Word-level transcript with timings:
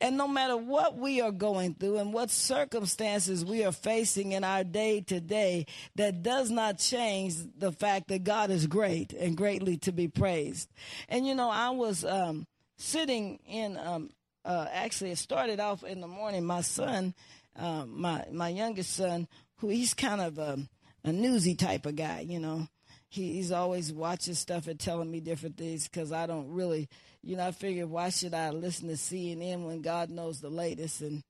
And 0.00 0.16
no 0.16 0.28
matter 0.28 0.56
what 0.56 0.96
we 0.96 1.20
are 1.20 1.32
going 1.32 1.74
through 1.74 1.98
and 1.98 2.12
what 2.12 2.30
circumstances 2.30 3.44
we 3.44 3.64
are 3.64 3.72
facing 3.72 4.32
in 4.32 4.44
our 4.44 4.64
day 4.64 5.00
to 5.02 5.20
day, 5.20 5.66
that 5.96 6.22
does 6.22 6.50
not 6.50 6.78
change 6.78 7.36
the 7.56 7.72
fact 7.72 8.08
that 8.08 8.24
God 8.24 8.50
is 8.50 8.66
great 8.66 9.12
and 9.12 9.36
greatly 9.36 9.76
to 9.78 9.92
be 9.92 10.08
praised. 10.08 10.68
And 11.08 11.26
you 11.26 11.34
know, 11.34 11.50
I 11.50 11.70
was 11.70 12.04
um, 12.04 12.46
sitting 12.76 13.38
in, 13.46 13.76
um, 13.76 14.10
uh, 14.44 14.66
actually, 14.72 15.12
it 15.12 15.18
started 15.18 15.60
off 15.60 15.84
in 15.84 16.00
the 16.00 16.08
morning. 16.08 16.44
My 16.44 16.62
son, 16.62 17.14
uh, 17.56 17.84
my 17.86 18.24
my 18.32 18.48
youngest 18.48 18.94
son, 18.94 19.28
who 19.58 19.68
he's 19.68 19.94
kind 19.94 20.20
of 20.20 20.38
a, 20.38 20.58
a 21.04 21.12
newsy 21.12 21.54
type 21.54 21.86
of 21.86 21.96
guy, 21.96 22.20
you 22.20 22.40
know. 22.40 22.66
He, 23.12 23.34
he's 23.34 23.52
always 23.52 23.92
watching 23.92 24.34
stuff 24.34 24.66
and 24.66 24.80
telling 24.80 25.10
me 25.10 25.20
different 25.20 25.56
things 25.56 25.86
because 25.86 26.12
I 26.12 26.26
don't 26.26 26.48
really 26.48 26.88
you 27.22 27.36
know, 27.36 27.46
I 27.46 27.52
figured 27.52 27.88
why 27.88 28.10
should 28.10 28.34
I 28.34 28.50
listen 28.50 28.88
to 28.88 28.94
CNN 28.94 29.64
when 29.64 29.80
God 29.80 30.10
knows 30.10 30.40
the 30.40 30.50
latest 30.50 31.00
and 31.02 31.22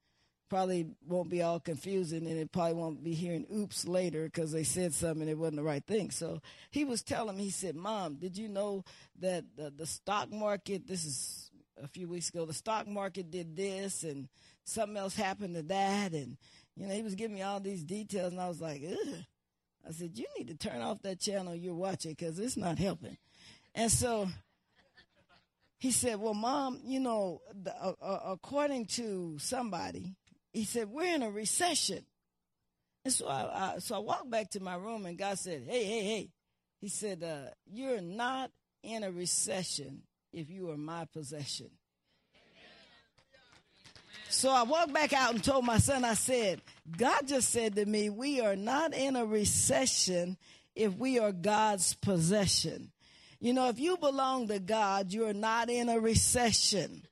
probably 0.48 0.87
won't 1.06 1.30
be 1.30 1.42
all 1.42 1.60
confusing 1.60 2.26
and 2.26 2.38
it 2.38 2.52
probably 2.52 2.74
won't 2.74 3.04
be 3.04 3.14
hearing 3.14 3.46
oops 3.54 3.87
later 3.87 4.24
because 4.24 4.52
they 4.52 4.64
said 4.64 4.95
something 4.95 5.23
and 5.23 5.30
it 5.30 5.38
wasn't 5.38 5.56
the 5.56 5.62
right 5.62 5.84
thing. 5.84 6.10
So 6.10 6.40
he 6.70 6.84
was 6.84 7.02
telling 7.02 7.37
me, 7.37 7.45
he 7.45 7.50
said, 7.50 7.76
Mom, 7.76 8.16
did 8.16 8.37
you 8.37 8.48
know 8.48 8.84
that 9.20 9.45
the, 9.56 9.70
the 9.70 9.87
stock 9.87 10.30
market, 10.30 10.87
this 10.87 11.04
is 11.04 11.51
a 11.82 11.88
few 11.88 12.09
weeks 12.09 12.30
ago, 12.30 12.45
the 12.45 12.52
stock 12.52 12.87
market 12.87 13.30
did 13.30 13.56
this 13.56 14.02
and 14.02 14.28
something 14.64 14.96
else 14.96 15.16
happened 15.16 15.54
to 15.54 15.62
that. 15.62 16.12
And, 16.12 16.37
you 16.76 16.87
know, 16.87 16.95
he 16.95 17.02
was 17.02 17.14
giving 17.14 17.34
me 17.34 17.42
all 17.42 17.60
these 17.60 17.84
details 17.84 18.32
and 18.32 18.40
I 18.40 18.48
was 18.48 18.60
like, 18.60 18.82
Ugh. 18.87 19.24
I 19.86 19.92
said, 19.92 20.16
you 20.16 20.27
need 20.38 20.48
to 20.48 20.54
turn 20.56 20.80
off 20.80 21.02
that 21.02 21.20
channel 21.20 21.54
you're 21.54 21.74
watching 21.74 22.12
because 22.12 22.38
it's 22.38 22.56
not 22.56 22.78
helping. 22.78 23.16
And 23.74 23.90
so 23.90 24.28
he 25.78 25.90
said, 25.90 26.20
Well, 26.20 26.34
mom, 26.34 26.80
you 26.84 27.00
know, 27.00 27.40
the, 27.52 27.74
uh, 27.74 27.95
uh, 28.00 28.20
according 28.26 28.87
to 28.87 29.37
somebody, 29.38 30.14
he 30.52 30.64
said, 30.64 30.88
We're 30.88 31.14
in 31.14 31.23
a 31.23 31.30
recession. 31.30 32.04
And 33.04 33.12
so 33.12 33.26
I, 33.26 33.74
I, 33.74 33.79
so 33.79 33.96
I 33.96 33.98
walked 33.98 34.30
back 34.30 34.51
to 34.51 34.60
my 34.60 34.76
room 34.76 35.07
and 35.07 35.18
God 35.18 35.38
said, 35.38 35.65
Hey, 35.66 35.85
hey, 35.85 36.04
hey. 36.04 36.30
He 36.80 36.88
said, 36.88 37.24
uh, 37.24 37.51
You're 37.66 38.01
not 38.01 38.52
in 38.85 39.02
a 39.02 39.10
recession 39.10 40.02
if 40.32 40.51
you 40.51 40.70
are 40.70 40.76
my 40.76 41.07
possession. 41.12 41.70
So 44.33 44.51
I 44.51 44.63
walked 44.63 44.95
back 44.95 45.13
out 45.13 45.35
and 45.35 45.45
told 45.45 45.66
my 45.66 45.77
son, 45.77 46.05
I 46.05 46.15
said, 46.15 46.63
God 46.97 47.29
just 47.29 47.51
said 47.51 47.75
to 47.77 47.85
me, 47.85 48.09
We 48.09 48.41
are 48.41 48.57
not 48.57 48.95
in 48.95 49.15
a 49.15 49.27
recession 49.27 50.38
if 50.75 50.97
we 50.97 51.19
are 51.19 51.33
God's 51.33 51.93
possession. 51.95 52.93
You 53.41 53.53
know, 53.53 53.69
if 53.69 53.79
you 53.79 53.99
belong 53.99 54.49
to 54.49 54.59
God, 54.59 55.13
you're 55.13 55.35
not 55.35 55.69
in 55.69 55.91
a 55.91 56.01
recession. 56.01 57.03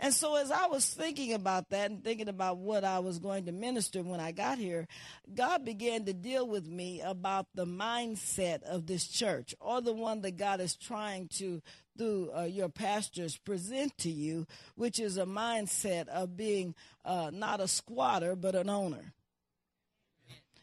And 0.00 0.14
so, 0.14 0.36
as 0.36 0.50
I 0.50 0.66
was 0.66 0.88
thinking 0.88 1.34
about 1.34 1.68
that 1.70 1.90
and 1.90 2.02
thinking 2.02 2.28
about 2.28 2.56
what 2.56 2.84
I 2.84 3.00
was 3.00 3.18
going 3.18 3.44
to 3.46 3.52
minister 3.52 4.02
when 4.02 4.18
I 4.18 4.32
got 4.32 4.56
here, 4.56 4.88
God 5.34 5.64
began 5.66 6.06
to 6.06 6.14
deal 6.14 6.46
with 6.46 6.66
me 6.66 7.02
about 7.02 7.46
the 7.54 7.66
mindset 7.66 8.62
of 8.62 8.86
this 8.86 9.06
church 9.06 9.54
or 9.60 9.82
the 9.82 9.92
one 9.92 10.22
that 10.22 10.38
God 10.38 10.60
is 10.60 10.74
trying 10.74 11.28
to, 11.34 11.60
through 11.96 12.30
uh, 12.36 12.42
your 12.42 12.68
pastors, 12.68 13.36
present 13.36 13.96
to 13.98 14.10
you, 14.10 14.46
which 14.74 14.98
is 14.98 15.16
a 15.16 15.24
mindset 15.24 16.08
of 16.08 16.36
being 16.36 16.74
uh, 17.04 17.30
not 17.32 17.60
a 17.60 17.68
squatter, 17.68 18.34
but 18.36 18.54
an 18.54 18.70
owner. 18.70 19.12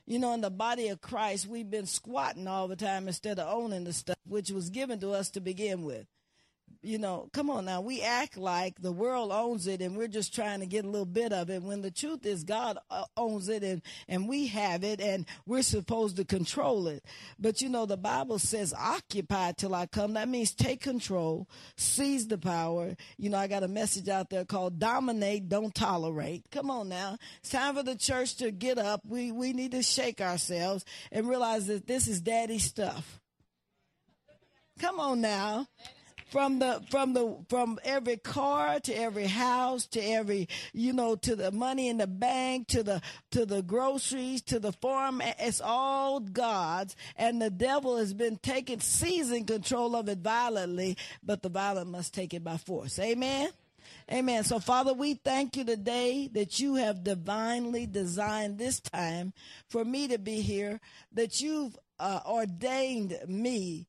You 0.06 0.18
know, 0.18 0.34
in 0.34 0.42
the 0.42 0.50
body 0.50 0.88
of 0.88 1.02
Christ, 1.02 1.48
we've 1.48 1.70
been 1.70 1.86
squatting 1.86 2.48
all 2.48 2.68
the 2.68 2.76
time 2.76 3.08
instead 3.08 3.38
of 3.38 3.48
owning 3.48 3.84
the 3.84 3.94
stuff 3.94 4.18
which 4.28 4.50
was 4.50 4.72
given 4.72 5.00
to 5.02 5.12
us 5.12 5.30
to 5.32 5.40
begin 5.40 5.84
with 5.84 6.08
you 6.82 6.98
know, 6.98 7.30
come 7.34 7.50
on 7.50 7.66
now. 7.66 7.82
We 7.82 8.02
act 8.02 8.38
like 8.38 8.82
the 8.82 8.92
world 8.92 9.32
owns 9.34 9.68
it 9.68 9.82
and 9.82 9.98
we're 9.98 10.08
just 10.08 10.34
trying 10.34 10.62
to 10.62 10.66
get 10.66 10.86
a 10.86 10.90
little 10.90 11.06
bit 11.06 11.34
of 11.34 11.50
it 11.50 11.62
when 11.62 11.82
the 11.82 11.92
truth 11.92 12.26
is 12.26 12.44
God 12.44 12.78
uh, 12.90 13.04
owns 13.18 13.50
it 13.50 13.64
and, 13.64 13.82
and 14.08 14.30
we 14.30 14.48
have 14.48 14.84
it 14.86 15.02
and 15.02 15.26
we're 15.46 15.62
supposed 15.62 16.16
to 16.18 16.26
control 16.26 16.88
it. 16.88 17.04
But 17.38 17.62
you 17.62 17.68
know, 17.68 17.86
the 17.86 17.98
Bible 17.98 18.40
says 18.40 18.74
occupy 18.74 19.52
till 19.54 19.76
I 19.76 19.88
come. 19.88 20.14
That 20.14 20.30
means 20.30 20.54
take 20.54 20.82
control, 20.82 21.50
seize 21.76 22.28
the 22.28 22.38
power. 22.38 22.96
You 23.18 23.30
know, 23.30 23.38
I 23.38 23.48
got 23.48 23.64
a 23.64 23.68
message 23.68 24.08
out 24.08 24.30
there 24.30 24.46
called 24.46 24.80
dominate, 24.80 25.50
don't 25.50 25.76
tolerate. 25.76 26.46
Come 26.50 26.72
on 26.72 26.88
now. 26.88 27.18
It's 27.40 27.50
time 27.50 27.76
for 27.76 27.84
the 27.84 27.96
church 27.96 28.38
to 28.38 28.52
get 28.52 28.78
up. 28.78 29.02
We, 29.06 29.34
we 29.34 29.52
need 29.52 29.72
to 29.72 29.84
shake 29.84 30.22
ourselves 30.22 30.86
and 31.12 31.28
realize 31.28 31.68
that 31.68 31.88
this 31.88 32.08
is 32.08 32.22
daddy 32.22 32.60
stuff. 32.60 33.20
Come 34.80 35.02
on 35.02 35.20
now 35.20 35.68
from 36.30 36.60
the 36.60 36.82
from 36.90 37.14
the 37.14 37.38
from 37.50 37.80
every 37.84 38.18
car 38.18 38.80
to 38.80 38.94
every 38.94 39.28
house 39.28 39.86
to 39.88 40.00
every 40.00 40.48
you 40.74 40.94
know 40.94 41.16
to 41.16 41.36
the 41.36 41.52
money 41.52 41.90
in 41.90 41.98
the 41.98 42.08
bank 42.08 42.68
to 42.68 42.84
the 42.84 43.02
to 43.32 43.46
the 43.46 43.62
groceries 43.62 44.42
to 44.44 44.60
the 44.60 44.72
farm 44.72 45.22
it's 45.40 45.62
all 45.62 46.20
god's. 46.20 46.96
And 47.16 47.42
the 47.42 47.50
devil 47.50 47.98
has 47.98 48.14
been 48.14 48.38
taking 48.38 48.80
seizing 48.80 49.46
control 49.46 49.96
of 49.96 50.10
it 50.10 50.20
violently 50.20 50.98
but 51.24 51.42
the 51.42 51.50
violent 51.50 51.90
must 51.90 52.14
take 52.14 52.34
it 52.34 52.44
by 52.44 52.58
force. 52.58 53.00
Amen? 53.00 53.50
Amen. 54.12 54.44
So, 54.44 54.60
Father, 54.60 54.94
we 54.94 55.14
thank 55.14 55.56
you 55.56 55.64
today 55.64 56.30
that 56.34 56.60
you 56.60 56.76
have 56.76 57.04
divinely 57.04 57.86
designed 57.86 58.58
this 58.58 58.80
time 58.80 59.34
for 59.70 59.86
me 59.86 60.08
to 60.08 60.18
be 60.18 60.42
here, 60.42 60.80
that 61.14 61.42
you've 61.42 61.78
uh, 62.00 62.22
ordained 62.26 63.18
me 63.28 63.88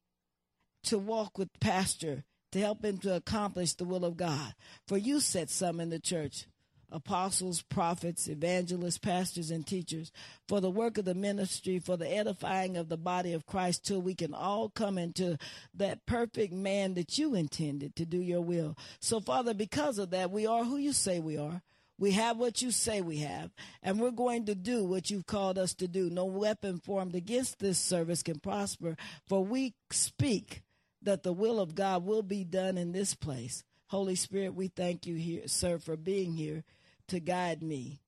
to 0.84 0.98
walk 0.98 1.38
with 1.38 1.48
Pastor 1.60 2.24
to 2.52 2.60
help 2.60 2.84
him 2.84 2.98
to 2.98 3.14
accomplish 3.14 3.74
the 3.74 3.84
will 3.84 4.04
of 4.04 4.16
God. 4.16 4.54
For 4.86 4.98
you 4.98 5.20
set 5.20 5.50
some 5.50 5.80
in 5.80 5.90
the 5.90 6.00
church 6.00 6.46
apostles, 6.92 7.62
prophets, 7.62 8.28
evangelists, 8.28 8.98
pastors, 8.98 9.50
and 9.50 9.66
teachers 9.66 10.10
for 10.48 10.60
the 10.60 10.70
work 10.70 10.98
of 10.98 11.04
the 11.04 11.14
ministry, 11.14 11.78
for 11.78 11.96
the 11.96 12.10
edifying 12.10 12.76
of 12.76 12.88
the 12.88 12.96
body 12.96 13.32
of 13.32 13.46
Christ, 13.46 13.84
till 13.84 14.02
we 14.02 14.14
can 14.14 14.34
all 14.34 14.68
come 14.68 14.98
into 14.98 15.38
that 15.74 16.04
perfect 16.06 16.52
man 16.52 16.94
that 16.94 17.18
you 17.18 17.34
intended 17.34 17.94
to 17.96 18.04
do 18.04 18.18
your 18.18 18.40
will. 18.40 18.76
So, 19.00 19.20
Father, 19.20 19.54
because 19.54 19.98
of 19.98 20.10
that, 20.10 20.30
we 20.30 20.46
are 20.46 20.64
who 20.64 20.76
you 20.76 20.92
say 20.92 21.20
we 21.20 21.38
are. 21.38 21.62
We 21.98 22.12
have 22.12 22.38
what 22.38 22.62
you 22.62 22.70
say 22.70 23.02
we 23.02 23.18
have, 23.18 23.50
and 23.82 24.00
we're 24.00 24.10
going 24.10 24.46
to 24.46 24.54
do 24.54 24.86
what 24.86 25.10
you've 25.10 25.26
called 25.26 25.58
us 25.58 25.74
to 25.74 25.86
do. 25.86 26.08
No 26.08 26.24
weapon 26.24 26.78
formed 26.78 27.14
against 27.14 27.58
this 27.58 27.78
service 27.78 28.22
can 28.22 28.40
prosper, 28.40 28.96
for 29.28 29.44
we 29.44 29.74
speak 29.90 30.62
that 31.02 31.22
the 31.22 31.32
will 31.32 31.60
of 31.60 31.74
God 31.74 32.04
will 32.04 32.22
be 32.22 32.44
done 32.44 32.76
in 32.76 32.92
this 32.92 33.14
place. 33.14 33.64
Holy 33.88 34.14
Spirit, 34.14 34.54
we 34.54 34.68
thank 34.68 35.06
you 35.06 35.16
here, 35.16 35.42
sir, 35.46 35.78
for 35.78 35.96
being 35.96 36.34
here 36.34 36.64
to 37.08 37.20
guide 37.20 37.62
me 37.62 38.00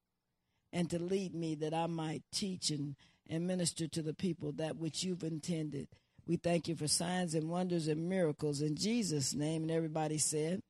and 0.72 0.88
to 0.91 0.98
lead 0.98 1.34
me 1.34 1.54
that 1.56 1.75
I 1.75 1.86
might 1.86 2.22
teach 2.32 2.70
and, 2.70 2.94
and 3.28 3.47
minister 3.47 3.88
to 3.88 4.03
the 4.03 4.14
people 4.14 4.53
that 4.53 4.76
which 4.76 5.03
you've 5.03 5.25
intended. 5.25 5.88
We 6.26 6.36
thank 6.36 6.69
you 6.69 6.76
for 6.76 6.86
signs 6.86 7.34
and 7.34 7.50
wonders 7.50 7.88
and 7.88 8.08
miracles 8.08 8.62
in 8.62 8.76
Jesus' 8.76 9.34
name. 9.34 9.62
And 9.62 9.70
everybody 9.70 10.19
said, 10.19 10.62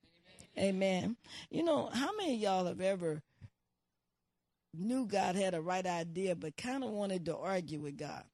Amen. 0.56 0.74
Amen. 0.74 1.16
You 1.50 1.62
know, 1.62 1.88
how 1.92 2.10
many 2.16 2.36
y'all 2.36 2.66
have 2.66 2.80
ever 2.80 3.22
knew 4.74 5.06
God 5.06 5.34
had 5.34 5.54
a 5.54 5.60
right 5.60 5.84
idea, 5.84 6.34
but 6.34 6.56
kind 6.56 6.84
of 6.84 6.90
wanted 6.90 7.26
to 7.26 7.36
argue 7.36 7.80
with 7.80 7.96
God? 7.96 8.24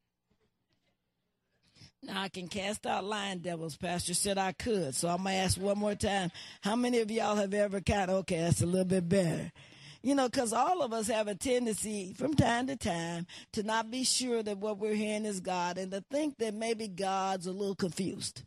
Now 2.03 2.23
I 2.23 2.29
can 2.29 2.49
cast 2.49 2.87
out 2.87 3.05
lying 3.05 3.39
devils. 3.39 3.77
Pastor 3.77 4.15
said 4.15 4.39
I 4.39 4.53
could. 4.53 4.95
So 4.95 5.09
I'm 5.09 5.23
going 5.25 5.35
to 5.35 5.41
ask 5.41 5.61
one 5.61 5.79
more 5.79 5.95
time. 5.95 6.31
How 6.63 6.77
many 6.77 7.01
of 7.01 7.11
y'all 7.11 7.37
have 7.37 7.53
ever 7.53 7.81
kind 7.81 8.11
of, 8.11 8.19
okay, 8.19 8.39
that's 8.39 8.63
a 8.63 8.67
little 8.67 8.85
bit 8.85 9.09
better. 9.09 9.51
You 10.01 10.15
know, 10.15 10.29
because 10.29 10.53
all 10.53 10.83
of 10.83 10.93
us 10.93 11.09
have 11.09 11.27
a 11.27 11.35
tendency 11.35 12.15
from 12.17 12.35
time 12.35 12.69
to 12.69 12.77
time 12.77 13.27
to 13.53 13.65
not 13.65 13.91
be 13.91 14.05
sure 14.05 14.43
that 14.45 14.59
what 14.59 14.79
we're 14.79 14.95
hearing 14.95 15.25
is 15.25 15.41
God 15.41 15.77
and 15.77 15.91
to 15.91 16.05
think 16.11 16.39
that 16.39 16.55
maybe 16.55 16.87
God's 16.87 17.49
a 17.49 17.53
little 17.53 17.75
confused. 17.75 18.43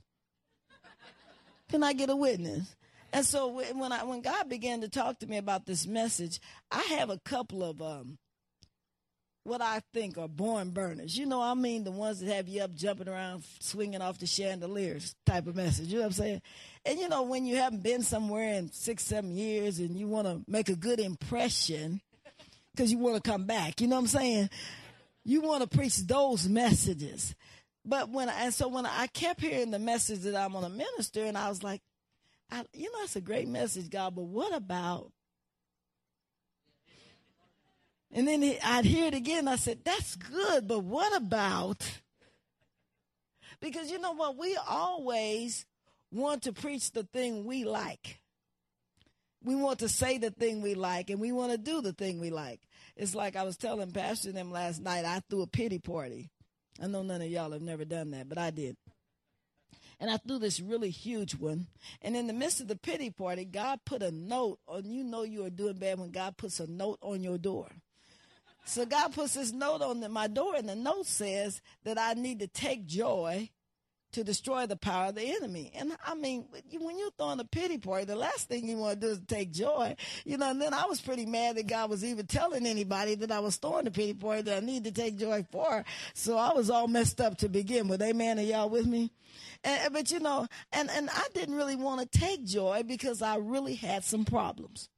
Can 1.70 1.84
I 1.84 1.92
get 1.92 2.10
a 2.10 2.16
witness? 2.16 2.76
And 3.14 3.26
so 3.26 3.62
when 3.74 3.92
I 3.92 4.06
when 4.06 4.22
God 4.22 4.48
began 4.48 4.80
to 4.82 4.90
talk 4.90 5.20
to 5.20 5.28
me 5.28 5.36
about 5.38 5.66
this 5.66 5.86
message, 5.86 6.40
I 6.72 6.82
have 6.98 7.10
a 7.10 7.20
couple 7.20 7.64
of 7.64 7.82
um, 7.82 8.18
what 9.44 9.62
I 9.62 9.82
think 9.94 10.18
are 10.18 10.28
born 10.28 10.70
burners. 10.70 11.18
You 11.18 11.26
know, 11.26 11.42
I 11.42 11.54
mean 11.54 11.84
the 11.84 11.92
ones 11.92 12.20
that 12.20 12.34
have 12.34 12.48
you 12.48 12.62
up 12.62 12.76
jumping 12.76 13.10
around, 13.10 13.44
swinging 13.60 14.02
off 14.02 14.20
the 14.20 14.28
chandeliers 14.28 15.16
type 15.26 15.48
of 15.48 15.56
message. 15.56 15.88
You 15.88 15.96
know 15.96 16.02
what 16.02 16.08
I'm 16.08 16.14
saying? 16.14 16.42
And 16.86 17.00
you 17.00 17.10
know, 17.10 17.24
when 17.24 17.46
you 17.46 17.56
haven't 17.56 17.84
been 17.84 18.04
somewhere 18.04 18.54
in 18.54 18.72
six, 18.72 19.04
seven 19.04 19.36
years 19.36 19.80
and 19.80 19.98
you 19.98 20.08
want 20.08 20.28
to 20.28 20.42
make 20.48 20.70
a 20.70 20.76
good 20.76 21.00
impression 21.00 22.02
because 22.74 22.92
you 22.92 23.00
want 23.00 23.22
to 23.22 23.30
come 23.30 23.46
back, 23.46 23.82
you 23.82 23.88
know 23.88 23.96
what 23.96 24.04
I'm 24.04 24.08
saying? 24.08 24.50
You 25.24 25.42
want 25.42 25.70
to 25.70 25.78
preach 25.78 25.98
those 25.98 26.48
messages. 26.48 27.36
But 27.84 28.10
when 28.10 28.30
I, 28.30 28.44
and 28.44 28.54
so 28.54 28.68
when 28.68 28.86
I 28.86 29.08
kept 29.08 29.42
hearing 29.42 29.72
the 29.72 29.80
message 29.80 30.22
that 30.22 30.36
I'm 30.36 30.52
going 30.52 30.64
to 30.64 30.70
minister, 30.70 31.24
and 31.24 31.38
I 31.38 31.50
was 31.50 31.64
like, 31.64 31.82
I, 32.52 32.64
you 32.74 32.92
know, 32.92 33.00
that's 33.00 33.16
a 33.16 33.22
great 33.22 33.48
message, 33.48 33.90
God, 33.90 34.16
but 34.16 34.24
what 34.24 34.54
about 34.54 35.12
and 38.14 38.28
then 38.28 38.56
I'd 38.64 38.86
hear 38.86 39.08
it 39.08 39.14
again. 39.14 39.48
I 39.48 39.56
said, 39.56 39.80
that's 39.84 40.16
good, 40.16 40.68
but 40.68 40.80
what 40.80 41.16
about? 41.16 42.02
Because 43.62 43.92
you 43.92 44.00
know 44.00 44.14
what? 44.14 44.38
We 44.38 44.58
always 44.68 45.66
want 46.12 46.44
to 46.44 46.54
preach 46.54 46.92
the 46.92 47.04
thing 47.04 47.46
we 47.46 47.64
like. 47.64 48.20
We 49.44 49.56
want 49.56 49.80
to 49.80 49.90
say 49.90 50.18
the 50.18 50.32
thing 50.32 50.62
we 50.62 50.76
like 50.76 51.10
and 51.10 51.20
we 51.20 51.32
want 51.32 51.52
to 51.52 51.58
do 51.58 51.82
the 51.82 51.94
thing 51.94 52.20
we 52.20 52.30
like. 52.30 52.60
It's 52.96 53.16
like 53.16 53.36
I 53.36 53.44
was 53.44 53.58
telling 53.58 53.92
Pastor 53.92 54.32
them 54.32 54.52
last 54.52 54.82
night, 54.82 55.06
I 55.06 55.22
threw 55.30 55.42
a 55.42 55.48
pity 55.48 55.80
party. 55.80 56.30
I 56.82 56.88
know 56.88 57.02
none 57.02 57.22
of 57.22 57.30
y'all 57.30 57.52
have 57.52 57.62
never 57.62 57.86
done 57.86 58.12
that, 58.12 58.28
but 58.28 58.38
I 58.38 58.52
did. 58.52 58.76
And 60.00 60.10
I 60.10 60.18
threw 60.18 60.40
this 60.40 60.60
really 60.60 60.90
huge 60.90 61.36
one. 61.36 61.68
And 62.02 62.16
in 62.16 62.28
the 62.28 62.34
midst 62.34 62.60
of 62.60 62.68
the 62.68 62.76
pity 62.76 63.12
party, 63.12 63.46
God 63.46 63.80
put 63.86 64.02
a 64.02 64.12
note 64.12 64.60
on 64.68 64.90
you 64.90 65.04
know 65.04 65.24
you 65.24 65.46
are 65.46 65.52
doing 65.52 65.76
bad 65.76 66.00
when 66.00 66.12
God 66.12 66.38
puts 66.38 66.60
a 66.60 66.68
note 66.68 66.98
on 67.02 67.24
your 67.24 67.38
door. 67.38 67.68
So 68.66 68.86
God 68.86 69.14
puts 69.14 69.34
this 69.34 69.52
note 69.52 69.82
on 69.82 70.12
my 70.12 70.28
door, 70.28 70.56
and 70.56 70.70
the 70.70 70.76
note 70.76 71.08
says 71.08 71.62
that 71.84 71.98
I 71.98 72.14
need 72.14 72.40
to 72.40 72.48
take 72.48 72.86
joy 72.86 73.50
to 74.12 74.24
destroy 74.24 74.66
the 74.66 74.76
power 74.76 75.08
of 75.08 75.16
the 75.16 75.24
enemy. 75.24 75.72
And 75.74 75.94
I 76.06 76.16
mean, 76.16 76.46
when 76.80 76.98
you're 76.98 77.12
throwing 77.12 77.40
a 77.40 77.46
pity 77.46 77.78
party, 77.78 78.06
the 78.06 78.16
last 78.16 78.50
thing 78.50 78.68
you 78.68 78.78
want 78.78 79.00
to 79.00 79.08
do 79.08 79.14
is 79.14 79.22
take 79.26 79.52
joy. 79.52 79.96
You 80.26 80.38
know, 80.38 80.52
and 80.52 80.62
then 80.62 80.74
I 80.74 80.86
was 80.86 81.02
pretty 81.02 81.26
mad 81.26 81.56
that 81.56 81.68
God 81.68 81.90
was 81.90 82.04
even 82.04 82.28
telling 82.28 82.66
anybody 82.66 83.16
that 83.16 83.32
I 83.32 83.40
was 83.40 83.56
throwing 83.56 83.88
a 83.88 83.92
pity 83.92 84.14
party 84.14 84.44
that 84.44 84.58
I 84.58 84.66
need 84.66 84.84
to 84.84 84.92
take 84.92 85.18
joy 85.18 85.46
for. 85.52 85.86
So 86.14 86.38
I 86.38 86.54
was 86.54 86.70
all 86.70 86.88
messed 86.88 87.22
up 87.22 87.38
to 87.38 87.50
begin 87.50 87.88
with. 87.88 88.02
Amen. 88.02 88.40
Are 88.40 88.44
y'all 88.44 88.70
with 88.70 88.86
me? 88.86 89.12
And, 89.64 89.94
but 89.94 90.12
you 90.12 90.20
know, 90.20 90.48
and, 90.74 90.90
and 90.90 91.10
I 91.10 91.28
didn't 91.34 91.56
really 91.56 91.76
want 91.76 92.02
to 92.02 92.20
take 92.20 92.46
joy 92.46 92.84
because 92.86 93.22
I 93.22 93.38
really 93.38 93.76
had 93.76 94.04
some 94.04 94.26
problems. 94.26 94.90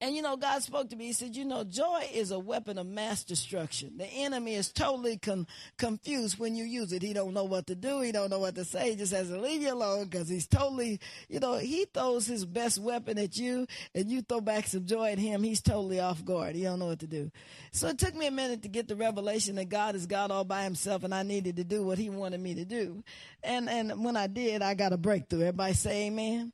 And 0.00 0.14
you 0.14 0.22
know, 0.22 0.36
God 0.36 0.62
spoke 0.62 0.90
to 0.90 0.96
me. 0.96 1.06
He 1.06 1.12
said, 1.12 1.36
You 1.36 1.44
know, 1.44 1.64
joy 1.64 2.08
is 2.12 2.30
a 2.30 2.38
weapon 2.38 2.78
of 2.78 2.86
mass 2.86 3.24
destruction. 3.24 3.96
The 3.96 4.06
enemy 4.06 4.54
is 4.54 4.70
totally 4.72 5.16
con- 5.16 5.46
confused 5.78 6.38
when 6.38 6.56
you 6.56 6.64
use 6.64 6.92
it. 6.92 7.00
He 7.00 7.12
don't 7.12 7.32
know 7.32 7.44
what 7.44 7.68
to 7.68 7.74
do. 7.74 8.00
He 8.00 8.12
don't 8.12 8.28
know 8.28 8.40
what 8.40 8.54
to 8.56 8.64
say. 8.64 8.90
He 8.90 8.96
just 8.96 9.12
has 9.12 9.28
to 9.28 9.40
leave 9.40 9.62
you 9.62 9.72
alone 9.72 10.04
because 10.06 10.28
he's 10.28 10.46
totally, 10.46 11.00
you 11.28 11.40
know, 11.40 11.56
he 11.58 11.86
throws 11.94 12.26
his 12.26 12.44
best 12.44 12.78
weapon 12.78 13.18
at 13.18 13.36
you 13.36 13.66
and 13.94 14.10
you 14.10 14.20
throw 14.20 14.40
back 14.40 14.66
some 14.66 14.84
joy 14.84 15.12
at 15.12 15.18
him. 15.18 15.42
He's 15.42 15.62
totally 15.62 16.00
off 16.00 16.24
guard. 16.24 16.56
He 16.56 16.64
don't 16.64 16.80
know 16.80 16.86
what 16.86 17.00
to 17.00 17.06
do. 17.06 17.30
So 17.70 17.88
it 17.88 17.98
took 17.98 18.14
me 18.14 18.26
a 18.26 18.32
minute 18.32 18.62
to 18.62 18.68
get 18.68 18.88
the 18.88 18.96
revelation 18.96 19.54
that 19.56 19.68
God 19.68 19.94
is 19.94 20.06
God 20.06 20.30
all 20.30 20.44
by 20.44 20.64
himself 20.64 21.04
and 21.04 21.14
I 21.14 21.22
needed 21.22 21.56
to 21.56 21.64
do 21.64 21.84
what 21.84 21.98
he 21.98 22.10
wanted 22.10 22.40
me 22.40 22.54
to 22.56 22.64
do. 22.64 23.02
And, 23.42 23.70
and 23.70 24.04
when 24.04 24.16
I 24.16 24.26
did, 24.26 24.60
I 24.60 24.74
got 24.74 24.92
a 24.92 24.98
breakthrough. 24.98 25.42
Everybody 25.42 25.74
say 25.74 26.06
amen. 26.08 26.52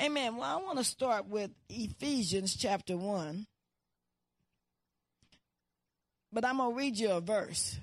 Amen. 0.00 0.36
Well, 0.36 0.44
I 0.44 0.62
want 0.62 0.78
to 0.78 0.84
start 0.84 1.26
with 1.26 1.50
Ephesians 1.68 2.54
chapter 2.54 2.96
1. 2.96 3.46
But 6.32 6.44
I'm 6.44 6.58
going 6.58 6.70
to 6.70 6.76
read 6.76 6.98
you 6.98 7.10
a 7.10 7.20
verse 7.20 7.78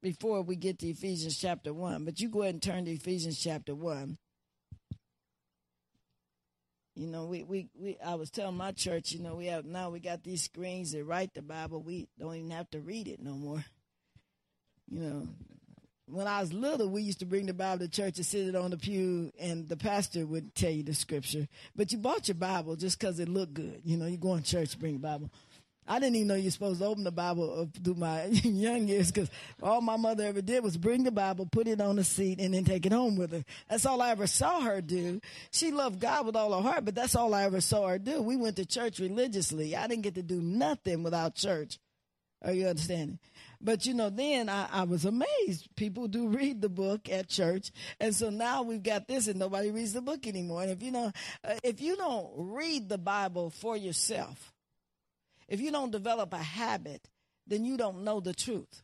before 0.00 0.42
we 0.42 0.54
get 0.54 0.78
to 0.80 0.88
Ephesians 0.88 1.36
chapter 1.36 1.72
1. 1.74 2.04
But 2.04 2.20
you 2.20 2.28
go 2.28 2.42
ahead 2.42 2.54
and 2.54 2.62
turn 2.62 2.84
to 2.84 2.92
Ephesians 2.92 3.42
chapter 3.42 3.74
1. 3.74 4.18
You 6.94 7.06
know, 7.06 7.26
we, 7.26 7.42
we, 7.42 7.68
we 7.74 7.96
I 8.04 8.14
was 8.14 8.30
telling 8.30 8.56
my 8.56 8.72
church, 8.72 9.12
you 9.12 9.20
know, 9.20 9.36
we 9.36 9.46
have 9.46 9.64
now 9.64 9.90
we 9.90 10.00
got 10.00 10.22
these 10.22 10.42
screens 10.42 10.92
that 10.92 11.04
write 11.04 11.34
the 11.34 11.42
Bible. 11.42 11.80
We 11.82 12.08
don't 12.18 12.34
even 12.34 12.50
have 12.50 12.70
to 12.70 12.80
read 12.80 13.08
it 13.08 13.20
no 13.20 13.32
more. 13.32 13.64
You 14.90 15.00
know, 15.00 15.28
when 16.10 16.26
I 16.26 16.40
was 16.40 16.52
little, 16.52 16.88
we 16.88 17.02
used 17.02 17.20
to 17.20 17.26
bring 17.26 17.46
the 17.46 17.54
Bible 17.54 17.80
to 17.80 17.88
church 17.88 18.16
and 18.16 18.26
sit 18.26 18.48
it 18.48 18.56
on 18.56 18.70
the 18.70 18.78
pew, 18.78 19.32
and 19.38 19.68
the 19.68 19.76
pastor 19.76 20.26
would 20.26 20.54
tell 20.54 20.70
you 20.70 20.82
the 20.82 20.94
scripture. 20.94 21.46
But 21.76 21.92
you 21.92 21.98
bought 21.98 22.28
your 22.28 22.34
Bible 22.36 22.76
just 22.76 22.98
because 22.98 23.18
it 23.18 23.28
looked 23.28 23.54
good. 23.54 23.80
You 23.84 23.96
know, 23.96 24.06
you 24.06 24.16
go 24.16 24.34
in 24.34 24.42
church, 24.42 24.78
bring 24.78 24.94
the 24.94 25.00
Bible. 25.00 25.30
I 25.90 25.98
didn't 25.98 26.16
even 26.16 26.28
know 26.28 26.34
you're 26.34 26.50
supposed 26.50 26.80
to 26.80 26.86
open 26.86 27.04
the 27.04 27.10
Bible 27.10 27.70
through 27.82 27.94
my 27.94 28.24
young 28.42 28.86
years 28.86 29.10
because 29.10 29.30
all 29.62 29.80
my 29.80 29.96
mother 29.96 30.24
ever 30.24 30.42
did 30.42 30.62
was 30.62 30.76
bring 30.76 31.04
the 31.04 31.10
Bible, 31.10 31.46
put 31.46 31.66
it 31.66 31.80
on 31.80 31.96
the 31.96 32.04
seat, 32.04 32.40
and 32.40 32.52
then 32.52 32.64
take 32.64 32.84
it 32.84 32.92
home 32.92 33.16
with 33.16 33.32
her. 33.32 33.44
That's 33.70 33.86
all 33.86 34.02
I 34.02 34.10
ever 34.10 34.26
saw 34.26 34.60
her 34.60 34.82
do. 34.82 35.20
She 35.50 35.70
loved 35.70 35.98
God 35.98 36.26
with 36.26 36.36
all 36.36 36.54
her 36.54 36.68
heart, 36.68 36.84
but 36.84 36.94
that's 36.94 37.16
all 37.16 37.32
I 37.32 37.44
ever 37.44 37.62
saw 37.62 37.88
her 37.88 37.98
do. 37.98 38.20
We 38.20 38.36
went 38.36 38.56
to 38.56 38.66
church 38.66 38.98
religiously. 38.98 39.74
I 39.74 39.86
didn't 39.86 40.02
get 40.02 40.14
to 40.16 40.22
do 40.22 40.42
nothing 40.42 41.02
without 41.02 41.34
church. 41.34 41.78
Are 42.42 42.52
you 42.52 42.68
understanding? 42.68 43.18
But 43.60 43.86
you 43.86 43.94
know, 43.94 44.08
then 44.08 44.48
I, 44.48 44.68
I, 44.70 44.82
was 44.84 45.04
amazed. 45.04 45.68
People 45.74 46.06
do 46.06 46.28
read 46.28 46.60
the 46.60 46.68
book 46.68 47.08
at 47.08 47.28
church, 47.28 47.72
and 47.98 48.14
so 48.14 48.30
now 48.30 48.62
we've 48.62 48.82
got 48.82 49.08
this, 49.08 49.26
and 49.26 49.38
nobody 49.38 49.70
reads 49.70 49.92
the 49.92 50.00
book 50.00 50.26
anymore. 50.26 50.62
And 50.62 50.70
if 50.70 50.82
you 50.82 50.92
know, 50.92 51.10
uh, 51.42 51.54
if 51.64 51.80
you 51.80 51.96
don't 51.96 52.30
read 52.36 52.88
the 52.88 52.98
Bible 52.98 53.50
for 53.50 53.76
yourself, 53.76 54.52
if 55.48 55.60
you 55.60 55.72
don't 55.72 55.90
develop 55.90 56.32
a 56.32 56.38
habit, 56.38 57.08
then 57.46 57.64
you 57.64 57.76
don't 57.76 58.04
know 58.04 58.20
the 58.20 58.34
truth. 58.34 58.82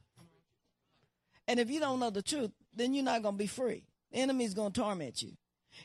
And 1.46 1.60
if 1.60 1.70
you 1.70 1.78
don't 1.78 2.00
know 2.00 2.10
the 2.10 2.22
truth, 2.22 2.50
then 2.74 2.94
you're 2.94 3.04
not 3.04 3.22
going 3.22 3.34
to 3.34 3.38
be 3.38 3.46
free. 3.46 3.84
The 4.10 4.18
enemy's 4.18 4.54
going 4.54 4.72
to 4.72 4.80
torment 4.80 5.22
you. 5.22 5.32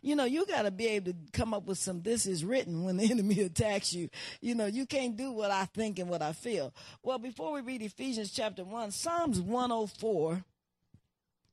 You 0.02 0.16
know, 0.16 0.26
you 0.26 0.46
got 0.46 0.64
to 0.64 0.72
be 0.72 0.88
able 0.88 1.12
to 1.12 1.18
come 1.34 1.54
up 1.54 1.66
with 1.66 1.78
some 1.78 2.02
this 2.02 2.26
is 2.26 2.46
written 2.46 2.84
when 2.84 2.98
the 2.98 3.04
enemy 3.12 3.42
attacks 3.42 3.94
you. 3.94 4.10
You 4.42 4.56
know, 4.56 4.66
you 4.66 4.86
can't 4.86 5.16
do 5.16 5.32
what 5.32 5.52
I 5.52 5.66
think 5.66 6.00
and 6.00 6.10
what 6.10 6.22
I 6.22 6.34
feel. 6.34 6.74
Well, 7.04 7.20
before 7.20 7.54
we 7.54 7.62
read 7.62 7.82
Ephesians 7.82 8.32
chapter 8.32 8.64
1, 8.64 8.92
Psalms 8.92 9.40
104 9.40 10.44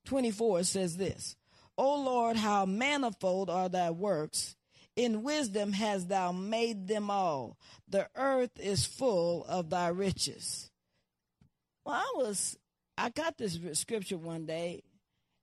24 0.04 0.62
says 0.62 0.96
this 0.96 1.36
O 1.76 2.02
Lord, 2.02 2.36
how 2.36 2.64
manifold 2.64 3.50
are 3.50 3.68
thy 3.68 3.90
works! 3.90 4.56
In 4.94 5.22
wisdom 5.22 5.72
hast 5.72 6.08
thou 6.08 6.32
made 6.32 6.88
them 6.88 7.10
all. 7.10 7.58
The 7.86 8.08
earth 8.16 8.58
is 8.58 8.86
full 8.86 9.44
of 9.44 9.68
thy 9.68 9.88
riches. 9.88 10.70
Well, 11.84 11.96
I 11.96 12.12
was, 12.16 12.56
I 12.96 13.10
got 13.10 13.36
this 13.36 13.58
scripture 13.74 14.16
one 14.16 14.46
day 14.46 14.82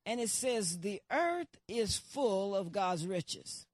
and 0.06 0.20
it 0.20 0.30
says, 0.30 0.80
The 0.80 1.02
earth 1.12 1.58
is 1.68 1.98
full 1.98 2.56
of 2.56 2.72
God's 2.72 3.06
riches. 3.06 3.66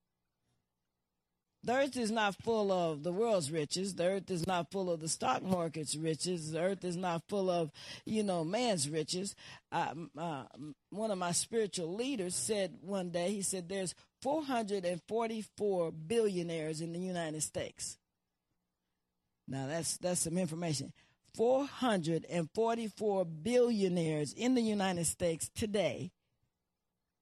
The 1.61 1.73
earth 1.73 1.97
is 1.97 2.09
not 2.09 2.35
full 2.41 2.71
of 2.71 3.03
the 3.03 3.11
world's 3.11 3.51
riches. 3.51 3.95
The 3.95 4.05
earth 4.05 4.31
is 4.31 4.47
not 4.47 4.71
full 4.71 4.89
of 4.89 5.01
the 5.01 5.09
stock 5.09 5.43
market's 5.43 5.95
riches. 5.95 6.53
The 6.53 6.61
earth 6.61 6.85
is 6.85 6.95
not 6.95 7.23
full 7.27 7.49
of, 7.49 7.71
you 8.05 8.23
know, 8.23 8.45
man's 8.45 8.89
riches. 8.89 9.35
Uh, 9.69 9.93
uh, 10.17 10.43
one 10.89 11.11
of 11.11 11.17
my 11.17 11.33
spiritual 11.33 11.93
leaders 11.93 12.33
said 12.33 12.77
one 12.81 13.09
day, 13.09 13.31
he 13.31 13.41
said, 13.41 13.67
there's 13.67 13.93
444 14.21 15.91
billionaires 15.91 16.79
in 16.79 16.93
the 16.93 16.99
United 16.99 17.43
States. 17.43 17.97
Now 19.49 19.67
that's 19.67 19.97
that's 19.97 20.21
some 20.21 20.37
information. 20.37 20.93
444 21.35 23.25
billionaires 23.25 24.33
in 24.33 24.55
the 24.55 24.61
United 24.61 25.05
States 25.05 25.49
today 25.55 26.11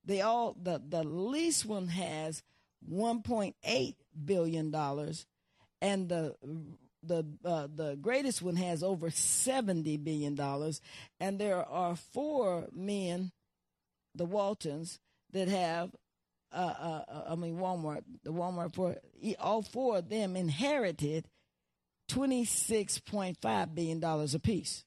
they 0.08 0.22
all 0.22 0.56
the 0.62 0.82
the 0.88 1.04
least 1.04 1.66
one 1.66 1.90
has 1.90 2.42
1.8 2.90 3.96
billion 4.26 4.72
dollars, 4.72 5.26
and 5.82 6.08
the 6.08 6.36
the 7.04 7.26
uh, 7.44 7.68
the 7.74 7.98
greatest 8.02 8.42
one 8.42 8.56
has 8.56 8.82
over 8.84 9.10
70 9.10 9.98
billion 9.98 10.34
dollars, 10.34 10.82
and 11.20 11.38
there 11.38 11.64
are 11.64 11.96
four 11.96 12.68
men, 12.74 13.32
the 14.16 14.26
Waltons, 14.26 15.00
that 15.32 15.48
have. 15.48 15.92
Uh, 16.50 16.74
uh, 16.80 17.04
uh 17.12 17.24
I 17.32 17.36
mean 17.36 17.58
Walmart, 17.58 18.04
the 18.24 18.32
Walmart 18.32 18.74
for 18.74 18.96
all 19.38 19.62
four 19.62 19.98
of 19.98 20.08
them 20.08 20.38
inherited 20.38 21.28
twenty 22.08 22.46
six 22.46 23.00
point 23.00 23.38
five 23.42 23.76
billion 23.76 24.00
dollars 24.00 24.34
apiece. 24.34 24.86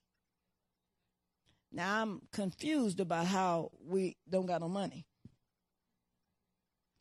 Now 1.70 2.00
I'm 2.00 2.22
confused 2.32 2.98
about 2.98 3.26
how 3.26 3.72
we 3.86 4.16
don't 4.28 4.46
got 4.46 4.62
no 4.62 4.70
money. 4.70 5.04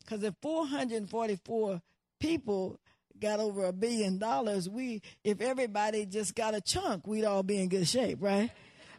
Because 0.09 0.23
if 0.23 0.33
444 0.41 1.81
people 2.19 2.79
got 3.19 3.39
over 3.39 3.65
a 3.65 3.73
billion 3.73 4.17
dollars, 4.17 4.67
we 4.67 5.03
if 5.23 5.39
everybody 5.39 6.07
just 6.07 6.33
got 6.33 6.55
a 6.55 6.61
chunk, 6.61 7.05
we'd 7.05 7.25
all 7.25 7.43
be 7.43 7.59
in 7.59 7.69
good 7.69 7.87
shape, 7.87 8.17
right? 8.19 8.49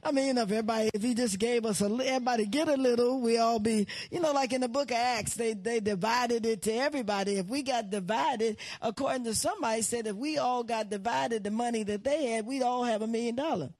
I 0.05 0.13
mean, 0.13 0.39
if 0.39 0.43
everybody, 0.43 0.89
if 0.95 1.03
he 1.03 1.15
just 1.15 1.39
gave 1.41 1.67
us 1.67 1.81
a, 1.81 1.87
everybody 1.87 2.47
get 2.47 2.69
a 2.69 2.77
little, 2.77 3.21
we 3.21 3.39
all 3.39 3.59
be, 3.59 3.89
you 4.13 4.21
know, 4.21 4.31
like 4.33 4.53
in 4.53 4.61
the 4.61 4.69
book 4.69 4.93
of 4.93 4.97
Acts, 4.97 5.35
they, 5.35 5.53
they 5.53 5.81
divided 5.81 6.47
it 6.47 6.63
to 6.63 6.73
everybody. 6.73 7.37
If 7.39 7.49
we 7.49 7.63
got 7.63 7.91
divided, 7.91 8.57
according 8.81 9.25
to 9.25 9.35
somebody 9.35 9.83
said, 9.83 10.07
if 10.07 10.15
we 10.17 10.39
all 10.39 10.63
got 10.63 10.91
divided 10.91 11.43
the 11.43 11.51
money 11.51 11.83
that 11.83 12.05
they 12.05 12.27
had, 12.29 12.47
we'd 12.47 12.63
all 12.63 12.85
have 12.85 13.03
a 13.03 13.07
million 13.09 13.35
dollars. 13.35 13.71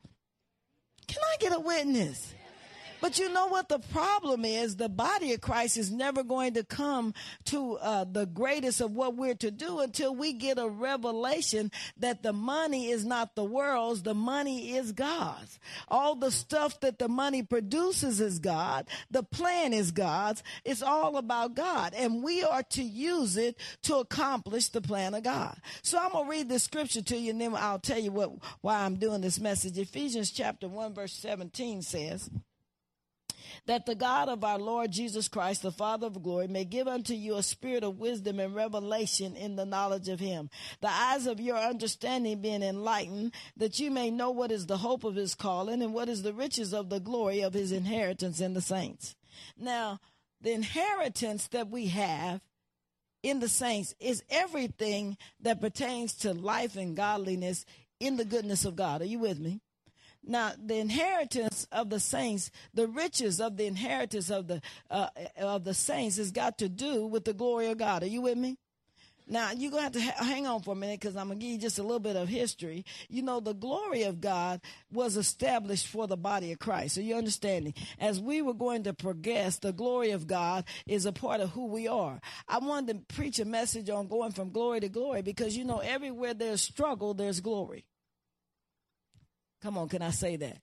Can 1.07 1.23
I 1.23 1.37
get 1.39 1.57
a 1.57 1.61
witness? 1.61 2.35
But 3.01 3.19
you 3.19 3.33
know 3.33 3.47
what 3.47 3.69
the 3.69 3.79
problem 3.79 4.45
is? 4.45 4.77
The 4.77 4.89
body 4.89 5.33
of 5.33 5.41
Christ 5.41 5.77
is 5.77 5.91
never 5.91 6.23
going 6.23 6.55
to 6.55 6.65
come 6.65 7.15
to 7.47 7.77
uh, 7.77 8.05
the 8.05 8.27
greatest 8.27 8.81
of 8.81 8.93
what 8.93 9.17
we're 9.17 9.35
to 9.37 9.51
do 9.51 9.81
until 9.81 10.15
we 10.15 10.33
get 10.33 10.59
a 10.59 10.69
revelation 10.69 11.71
that 11.99 12.23
the 12.23 12.33
money 12.33 12.91
is 12.91 13.05
not 13.05 13.35
the 13.35 13.45
world's, 13.45 14.03
the 14.03 14.15
money 14.15 14.77
is 14.77 14.93
God's. 14.93 15.59
All 15.89 16.15
the 16.15 16.31
stuff 16.31 16.81
that 16.81 16.99
the 16.99 17.09
money 17.09 17.43
produces 17.43 18.21
is 18.21 18.39
God. 18.39 18.87
The 19.11 19.23
plan 19.23 19.73
is 19.73 19.91
God's. 19.91 20.43
It's 20.65 20.83
all 20.83 21.17
about 21.17 21.55
God. 21.55 21.95
And 21.95 22.23
we 22.23 22.43
are 22.43 22.63
to 22.71 22.83
use 22.83 23.37
it 23.37 23.57
to 23.83 23.97
accomplish 23.97 24.69
the 24.69 24.81
plan 24.81 25.15
of 25.15 25.23
God. 25.23 25.57
So 25.83 25.99
I'm 25.99 26.13
going 26.13 26.25
to 26.25 26.31
read 26.31 26.49
this 26.49 26.65
scripture 26.65 27.03
to 27.03 27.17
you 27.17 27.31
and 27.31 27.41
then 27.41 27.55
I'll 27.57 27.79
tell 27.79 27.99
you 27.99 28.13
what, 28.13 28.33
why 28.61 28.81
I'm 28.81 28.97
doing 28.97 29.21
this 29.21 29.41
message. 29.41 29.79
Ephesians 29.79 30.31
chapter 30.31 30.69
1 30.69 30.95
verse 30.95 31.13
17 31.15 31.83
says, 31.83 32.31
that 33.67 33.87
the 33.87 33.95
God 33.95 34.29
of 34.29 34.45
our 34.45 34.59
Lord 34.59 34.91
Jesus 34.91 35.29
Christ, 35.29 35.63
the 35.63 35.73
Father 35.73 36.07
of 36.07 36.23
glory, 36.23 36.49
may 36.49 36.65
give 36.65 36.89
unto 36.89 37.15
you 37.15 37.37
a 37.37 37.43
spirit 37.43 37.85
of 37.85 37.99
wisdom 37.99 38.41
and 38.41 38.55
revelation 38.55 39.37
in 39.37 39.57
the 39.57 39.67
knowledge 39.67 40.09
of 40.09 40.21
him, 40.21 40.51
the 40.81 40.91
eyes 40.91 41.27
of 41.27 41.41
your 41.41 41.57
understanding 41.57 42.41
being 42.41 42.63
enlightened, 42.63 43.33
that 43.57 43.79
you 43.81 43.91
may 43.91 44.11
know 44.11 44.31
what 44.31 44.53
is 44.53 44.67
the 44.67 44.79
hope 44.79 45.05
of 45.05 45.15
his 45.15 45.35
calling 45.35 45.83
and 45.83 45.95
what 45.95 46.09
is 46.09 46.23
the 46.23 46.33
riches 46.33 46.73
of 46.73 46.91
the 46.91 47.01
glory 47.01 47.41
of 47.41 47.55
his 47.55 47.73
inheritance 47.73 48.41
in 48.41 48.55
the 48.55 48.61
saints. 48.61 49.15
Now, 49.57 50.01
the 50.41 50.53
inheritance 50.53 51.49
that 51.49 51.71
we 51.71 51.89
have 51.89 52.41
in 53.23 53.41
the 53.41 53.49
saints 53.49 53.95
is 54.01 54.23
everything 54.31 55.17
that 55.41 55.61
pertains 55.61 56.15
to 56.15 56.33
life 56.33 56.77
and 56.77 56.97
godliness 56.97 57.65
in 57.99 58.17
the 58.17 58.25
goodness 58.25 58.65
of 58.65 58.77
God. 58.77 59.03
Are 59.03 59.07
you 59.07 59.19
with 59.19 59.39
me? 59.39 59.61
Now, 60.23 60.53
the 60.63 60.77
inheritance 60.77 61.67
of 61.73 61.91
the 61.91 62.01
saints, 62.01 62.51
the 62.75 62.87
riches 62.87 63.41
of 63.41 63.57
the 63.57 63.67
inheritance 63.67 64.31
of 64.31 64.49
the 64.49 64.61
uh, 64.91 65.09
of 65.39 65.65
the 65.65 65.75
saints, 65.75 66.19
has 66.19 66.31
got 66.31 66.59
to 66.59 66.69
do 66.69 67.07
with 67.07 67.25
the 67.25 67.33
glory 67.33 67.69
of 67.69 67.79
God. 67.79 68.03
Are 68.03 68.07
you 68.07 68.21
with 68.23 68.37
me? 68.37 68.59
Now, 69.31 69.53
you're 69.53 69.71
going 69.71 69.93
to 69.93 70.01
have 70.01 70.15
to 70.17 70.23
ha- 70.23 70.25
hang 70.25 70.49
on 70.49 70.61
for 70.63 70.73
a 70.73 70.77
minute 70.77 70.99
because 70.99 71.17
I'm 71.17 71.29
going 71.29 71.39
to 71.39 71.45
give 71.45 71.53
you 71.53 71.59
just 71.59 71.79
a 71.79 71.83
little 71.83 72.01
bit 72.01 72.17
of 72.17 72.29
history. 72.29 72.85
You 73.09 73.23
know, 73.23 73.39
the 73.39 73.55
glory 73.55 74.03
of 74.03 74.21
God 74.21 74.61
was 74.93 75.17
established 75.17 75.87
for 75.87 76.09
the 76.09 76.17
body 76.17 76.51
of 76.51 76.59
Christ. 76.59 76.97
So 76.97 77.01
you 77.01 77.15
understanding? 77.15 77.75
As 78.01 78.19
we 78.21 78.43
were 78.43 78.55
going 78.55 78.83
to 78.85 78.93
progress, 78.93 79.59
the 79.59 79.73
glory 79.73 80.11
of 80.11 80.27
God 80.27 80.65
is 80.85 81.07
a 81.07 81.13
part 81.13 81.41
of 81.41 81.51
who 81.51 81.67
we 81.67 81.87
are. 81.87 82.21
I 82.49 82.59
wanted 82.59 83.09
to 83.09 83.15
preach 83.15 83.39
a 83.39 83.45
message 83.45 83.89
on 83.89 84.09
going 84.09 84.33
from 84.33 84.51
glory 84.51 84.81
to 84.81 84.89
glory 84.89 85.23
because, 85.23 85.57
you 85.57 85.65
know, 85.65 85.79
everywhere 85.79 86.35
there's 86.35 86.61
struggle, 86.61 87.15
there's 87.15 87.41
glory. 87.41 87.85
Come 89.63 89.77
on, 89.79 89.89
can 89.89 90.03
I 90.03 90.11
say 90.11 90.37
that? 90.37 90.59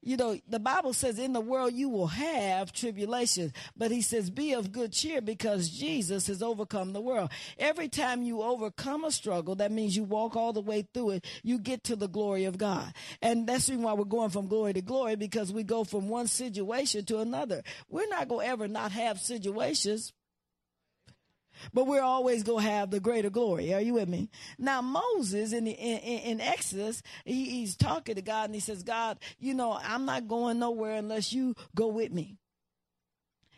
You 0.00 0.16
know, 0.16 0.38
the 0.48 0.60
Bible 0.60 0.92
says 0.92 1.18
in 1.18 1.32
the 1.32 1.40
world 1.40 1.72
you 1.72 1.88
will 1.88 2.06
have 2.06 2.72
tribulation, 2.72 3.52
but 3.76 3.90
he 3.90 4.00
says 4.00 4.30
be 4.30 4.52
of 4.52 4.70
good 4.70 4.92
cheer 4.92 5.20
because 5.20 5.68
Jesus 5.68 6.28
has 6.28 6.40
overcome 6.40 6.92
the 6.92 7.00
world. 7.00 7.30
Every 7.58 7.88
time 7.88 8.22
you 8.22 8.42
overcome 8.42 9.04
a 9.04 9.10
struggle, 9.10 9.56
that 9.56 9.72
means 9.72 9.96
you 9.96 10.04
walk 10.04 10.36
all 10.36 10.52
the 10.52 10.60
way 10.60 10.86
through 10.94 11.10
it, 11.10 11.26
you 11.42 11.58
get 11.58 11.82
to 11.84 11.96
the 11.96 12.06
glory 12.06 12.44
of 12.44 12.58
God. 12.58 12.92
And 13.20 13.48
that's 13.48 13.66
the 13.66 13.72
reason 13.72 13.84
why 13.84 13.94
we're 13.94 14.04
going 14.04 14.30
from 14.30 14.46
glory 14.46 14.72
to 14.74 14.82
glory 14.82 15.16
because 15.16 15.52
we 15.52 15.64
go 15.64 15.82
from 15.82 16.08
one 16.08 16.28
situation 16.28 17.04
to 17.06 17.18
another. 17.18 17.62
We're 17.88 18.08
not 18.08 18.28
going 18.28 18.46
to 18.46 18.52
ever 18.52 18.68
not 18.68 18.92
have 18.92 19.18
situations 19.18 20.12
but 21.72 21.86
we're 21.86 22.02
always 22.02 22.42
going 22.42 22.64
to 22.64 22.70
have 22.70 22.90
the 22.90 23.00
greater 23.00 23.30
glory. 23.30 23.74
Are 23.74 23.80
you 23.80 23.94
with 23.94 24.08
me? 24.08 24.30
Now, 24.58 24.80
Moses 24.82 25.52
in, 25.52 25.64
the, 25.64 25.72
in, 25.72 25.98
in 25.98 26.40
Exodus, 26.40 27.02
he, 27.24 27.50
he's 27.50 27.76
talking 27.76 28.14
to 28.14 28.22
God 28.22 28.46
and 28.46 28.54
he 28.54 28.60
says, 28.60 28.82
God, 28.82 29.18
you 29.38 29.54
know, 29.54 29.78
I'm 29.82 30.04
not 30.04 30.28
going 30.28 30.58
nowhere 30.58 30.94
unless 30.94 31.32
you 31.32 31.54
go 31.74 31.88
with 31.88 32.12
me. 32.12 32.36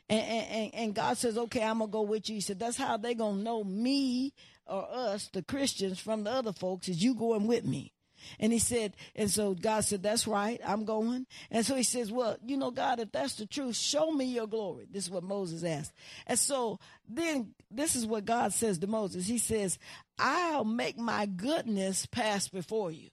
And, 0.09 0.21
and, 0.21 0.75
and 0.75 0.95
God 0.95 1.19
says, 1.19 1.39
okay, 1.39 1.63
I'm 1.63 1.79
going 1.79 1.91
to 1.91 1.93
go 1.93 2.03
with 2.03 2.29
you. 2.29 2.35
He 2.35 2.41
said, 2.41 2.59
that's 2.59 2.77
how 2.77 2.97
they 2.97 3.15
going 3.15 3.39
to 3.39 3.43
know 3.43 3.63
me 3.63 4.33
or 4.67 4.89
us, 4.91 5.29
the 5.33 5.43
Christians, 5.43 5.99
from 5.99 6.25
the 6.25 6.31
other 6.31 6.53
folks, 6.53 6.89
is 6.89 7.03
you 7.03 7.15
going 7.15 7.47
with 7.47 7.65
me. 7.65 7.93
And 8.39 8.53
he 8.53 8.59
said, 8.59 8.95
and 9.15 9.31
so 9.31 9.55
God 9.55 9.85
said, 9.85 10.03
That's 10.03 10.27
right, 10.27 10.61
I'm 10.67 10.85
going. 10.85 11.27
And 11.51 11.65
so 11.65 11.75
he 11.75 11.83
says, 11.83 12.11
Well, 12.13 12.37
you 12.45 12.57
know, 12.57 12.71
God, 12.71 13.01
if 13.01 13.13
that's 13.13 13.35
the 13.35 13.47
truth, 13.47 13.77
show 13.77 14.11
me 14.11 14.27
your 14.27 14.47
glory. 14.47 14.87
This 14.91 15.05
is 15.05 15.11
what 15.11 15.23
Moses 15.23 15.65
asked. 15.65 15.93
And 16.27 16.39
so 16.39 16.79
then 17.09 17.55
this 17.71 17.97
is 17.97 18.07
what 18.07 18.25
God 18.25 18.53
says 18.53 18.79
to 18.79 18.87
Moses. 18.87 19.27
He 19.27 19.39
says, 19.39 19.79
I'll 20.19 20.65
make 20.65 20.99
my 20.99 21.27
goodness 21.27 22.07
pass 22.07 22.49
before 22.49 22.91
you. 22.91 23.09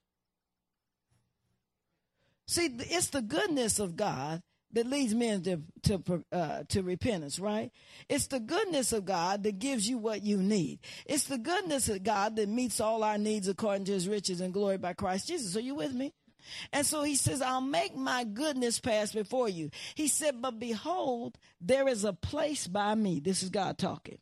See, 2.47 2.69
it's 2.79 3.09
the 3.09 3.21
goodness 3.21 3.79
of 3.79 3.95
God 3.97 4.41
that 4.77 4.85
leads 4.85 5.15
men 5.15 5.41
to 5.41 5.61
to 5.83 6.23
uh, 6.31 6.63
to 6.69 6.83
repentance, 6.83 7.39
right? 7.39 7.71
It's 8.07 8.27
the 8.27 8.39
goodness 8.39 8.93
of 8.93 9.05
God 9.05 9.41
that 9.43 9.57
gives 9.57 9.89
you 9.89 9.97
what 9.97 10.23
you 10.23 10.37
need. 10.37 10.79
It's 11.07 11.23
the 11.23 11.39
goodness 11.39 11.89
of 11.89 12.03
God 12.03 12.35
that 12.35 12.47
meets 12.47 12.79
all 12.79 13.03
our 13.03 13.17
needs 13.17 13.47
according 13.47 13.85
to 13.85 13.93
His 13.93 14.07
riches 14.07 14.39
and 14.39 14.53
glory 14.53 14.77
by 14.77 14.93
Christ 14.93 15.27
Jesus. 15.27 15.55
Are 15.55 15.61
you 15.61 15.73
with 15.73 15.93
me? 15.93 16.13
And 16.71 16.85
so 16.85 17.03
he 17.03 17.15
says, 17.15 17.41
I'll 17.41 17.59
make 17.59 17.97
my 17.97 18.23
goodness 18.23 18.79
pass 18.79 19.11
before 19.11 19.49
you. 19.49 19.69
He 19.95 20.07
said, 20.07 20.41
but 20.41 20.59
behold, 20.59 21.37
there 21.59 21.89
is 21.89 22.05
a 22.05 22.13
place 22.13 22.67
by 22.67 22.95
me. 22.95 23.19
This 23.19 23.43
is 23.43 23.49
God 23.49 23.77
talking. 23.77 24.19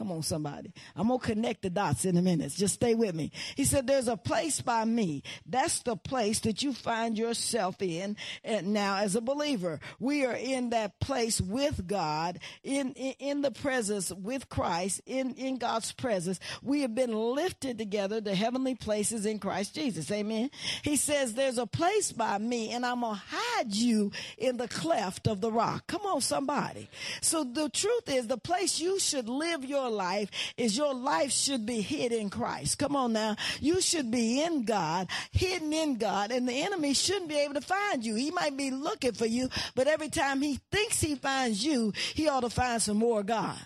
Come 0.00 0.12
on, 0.12 0.22
somebody. 0.22 0.72
I'm 0.96 1.08
going 1.08 1.20
to 1.20 1.26
connect 1.26 1.60
the 1.60 1.68
dots 1.68 2.06
in 2.06 2.16
a 2.16 2.22
minute. 2.22 2.52
Just 2.52 2.72
stay 2.72 2.94
with 2.94 3.14
me. 3.14 3.32
He 3.54 3.66
said, 3.66 3.86
There's 3.86 4.08
a 4.08 4.16
place 4.16 4.62
by 4.62 4.86
me. 4.86 5.22
That's 5.44 5.82
the 5.82 5.94
place 5.94 6.38
that 6.40 6.62
you 6.62 6.72
find 6.72 7.18
yourself 7.18 7.82
in 7.82 8.16
now 8.62 8.96
as 8.96 9.14
a 9.14 9.20
believer. 9.20 9.78
We 9.98 10.24
are 10.24 10.32
in 10.32 10.70
that 10.70 11.00
place 11.00 11.38
with 11.38 11.86
God, 11.86 12.38
in, 12.64 12.94
in, 12.94 13.12
in 13.18 13.40
the 13.42 13.50
presence 13.50 14.10
with 14.10 14.48
Christ, 14.48 15.02
in, 15.04 15.34
in 15.34 15.58
God's 15.58 15.92
presence. 15.92 16.40
We 16.62 16.80
have 16.80 16.94
been 16.94 17.12
lifted 17.12 17.76
together 17.76 18.22
to 18.22 18.34
heavenly 18.34 18.76
places 18.76 19.26
in 19.26 19.38
Christ 19.38 19.74
Jesus. 19.74 20.10
Amen. 20.10 20.50
He 20.82 20.96
says, 20.96 21.34
There's 21.34 21.58
a 21.58 21.66
place 21.66 22.10
by 22.10 22.38
me, 22.38 22.70
and 22.70 22.86
I'm 22.86 23.02
going 23.02 23.16
to 23.16 23.22
hide 23.28 23.74
you 23.74 24.12
in 24.38 24.56
the 24.56 24.68
cleft 24.68 25.26
of 25.26 25.42
the 25.42 25.52
rock. 25.52 25.88
Come 25.88 26.06
on, 26.06 26.22
somebody. 26.22 26.88
So 27.20 27.44
the 27.44 27.68
truth 27.68 28.08
is, 28.08 28.28
the 28.28 28.38
place 28.38 28.80
you 28.80 28.98
should 28.98 29.28
live 29.28 29.62
your 29.62 29.89
life 29.90 30.30
is 30.56 30.76
your 30.76 30.94
life 30.94 31.32
should 31.32 31.66
be 31.66 31.80
hid 31.80 32.12
in 32.12 32.30
Christ. 32.30 32.78
Come 32.78 32.96
on 32.96 33.12
now. 33.12 33.36
You 33.60 33.80
should 33.80 34.10
be 34.10 34.42
in 34.42 34.64
God, 34.64 35.08
hidden 35.30 35.72
in 35.72 35.96
God, 35.96 36.30
and 36.30 36.48
the 36.48 36.62
enemy 36.62 36.94
shouldn't 36.94 37.28
be 37.28 37.38
able 37.38 37.54
to 37.54 37.60
find 37.60 38.04
you. 38.04 38.14
He 38.14 38.30
might 38.30 38.56
be 38.56 38.70
looking 38.70 39.12
for 39.12 39.26
you, 39.26 39.48
but 39.74 39.86
every 39.86 40.08
time 40.08 40.42
he 40.42 40.60
thinks 40.70 41.00
he 41.00 41.14
finds 41.14 41.64
you, 41.64 41.92
he 42.14 42.28
ought 42.28 42.40
to 42.40 42.50
find 42.50 42.80
some 42.80 42.98
more 42.98 43.22
God. 43.22 43.58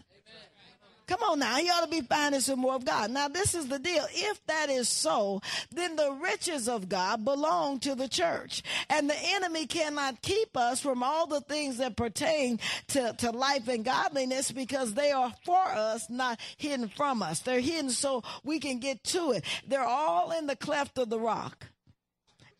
Come 1.06 1.22
on 1.22 1.38
now, 1.38 1.58
you 1.58 1.70
ought 1.70 1.84
to 1.84 1.90
be 1.90 2.00
finding 2.00 2.40
some 2.40 2.60
more 2.60 2.74
of 2.74 2.84
God. 2.84 3.10
Now, 3.10 3.28
this 3.28 3.54
is 3.54 3.68
the 3.68 3.78
deal. 3.78 4.06
If 4.10 4.44
that 4.46 4.70
is 4.70 4.88
so, 4.88 5.42
then 5.70 5.96
the 5.96 6.12
riches 6.12 6.68
of 6.68 6.88
God 6.88 7.24
belong 7.24 7.78
to 7.80 7.94
the 7.94 8.08
church. 8.08 8.62
And 8.88 9.10
the 9.10 9.16
enemy 9.18 9.66
cannot 9.66 10.22
keep 10.22 10.56
us 10.56 10.80
from 10.80 11.02
all 11.02 11.26
the 11.26 11.42
things 11.42 11.78
that 11.78 11.96
pertain 11.96 12.58
to, 12.88 13.14
to 13.18 13.30
life 13.32 13.68
and 13.68 13.84
godliness 13.84 14.50
because 14.50 14.94
they 14.94 15.12
are 15.12 15.32
for 15.44 15.62
us, 15.66 16.08
not 16.08 16.40
hidden 16.56 16.88
from 16.88 17.22
us. 17.22 17.40
They're 17.40 17.60
hidden 17.60 17.90
so 17.90 18.22
we 18.42 18.58
can 18.58 18.78
get 18.78 19.04
to 19.04 19.32
it. 19.32 19.44
They're 19.66 19.82
all 19.84 20.30
in 20.30 20.46
the 20.46 20.56
cleft 20.56 20.98
of 20.98 21.10
the 21.10 21.20
rock. 21.20 21.66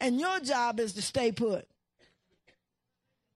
And 0.01 0.21
your 0.21 0.41
job 0.41 0.81
is 0.81 0.93
to 0.95 1.03
stay 1.03 1.33
put. 1.33 1.67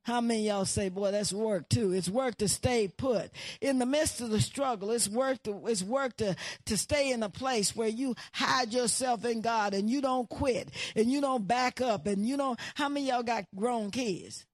How 0.09 0.23
many 0.23 0.47
y'all 0.47 0.65
say, 0.65 0.89
boy, 0.89 1.11
that's 1.11 1.35
work 1.35 1.69
too? 1.69 1.93
It's 1.93 2.09
work 2.09 2.39
to 2.39 2.49
stay 2.49 2.89
put. 2.89 3.31
In 3.61 3.79
the 3.79 3.85
midst 3.85 4.23
of 4.23 4.31
the 4.31 4.41
struggle, 4.41 4.91
it's 4.91 5.07
work 5.07 5.43
to, 5.43 5.67
it's 5.67 5.83
work 5.83 6.17
to, 6.17 6.35
to 6.65 6.79
stay 6.79 7.13
in 7.13 7.23
a 7.23 7.29
place 7.29 7.77
where 7.77 7.91
you 7.91 8.15
hide 8.33 8.73
yourself 8.73 9.27
in 9.27 9.43
God 9.43 9.75
and 9.75 9.91
you 9.91 10.01
don't 10.01 10.27
quit 10.27 10.71
and 10.97 11.13
you 11.13 11.21
don't 11.21 11.47
back 11.47 11.83
up 11.83 12.07
and 12.07 12.27
you 12.27 12.39
don't, 12.39 12.59
how 12.75 12.89
many 12.89 13.09
y'all 13.09 13.23
got 13.23 13.45
grown 13.55 13.91
kids? 13.91 14.47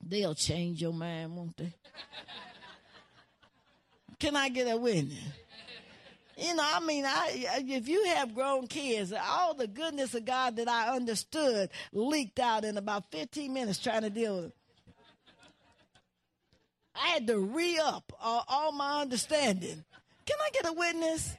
They'll 0.00 0.36
change 0.36 0.80
your 0.80 0.92
mind, 0.92 1.34
won't 1.36 1.56
they? 1.56 1.74
Can 4.20 4.36
I 4.36 4.48
get 4.48 4.72
a 4.72 4.76
witness? 4.76 5.18
You 6.36 6.54
know, 6.54 6.64
I 6.64 6.80
mean, 6.80 7.06
I, 7.06 7.30
if 7.56 7.88
you 7.88 8.04
have 8.14 8.34
grown 8.34 8.66
kids, 8.66 9.12
all 9.12 9.54
the 9.54 9.66
goodness 9.66 10.14
of 10.14 10.26
God 10.26 10.56
that 10.56 10.68
I 10.68 10.94
understood 10.94 11.70
leaked 11.92 12.38
out 12.38 12.64
in 12.64 12.76
about 12.76 13.10
15 13.10 13.52
minutes 13.52 13.78
trying 13.78 14.02
to 14.02 14.10
deal 14.10 14.36
with 14.36 14.44
it. 14.46 14.52
I 16.94 17.08
had 17.08 17.26
to 17.28 17.38
re 17.38 17.78
up 17.82 18.12
all, 18.20 18.44
all 18.48 18.72
my 18.72 19.00
understanding. 19.00 19.84
Can 20.26 20.36
I 20.44 20.50
get 20.52 20.66
a 20.66 20.72
witness? 20.72 21.34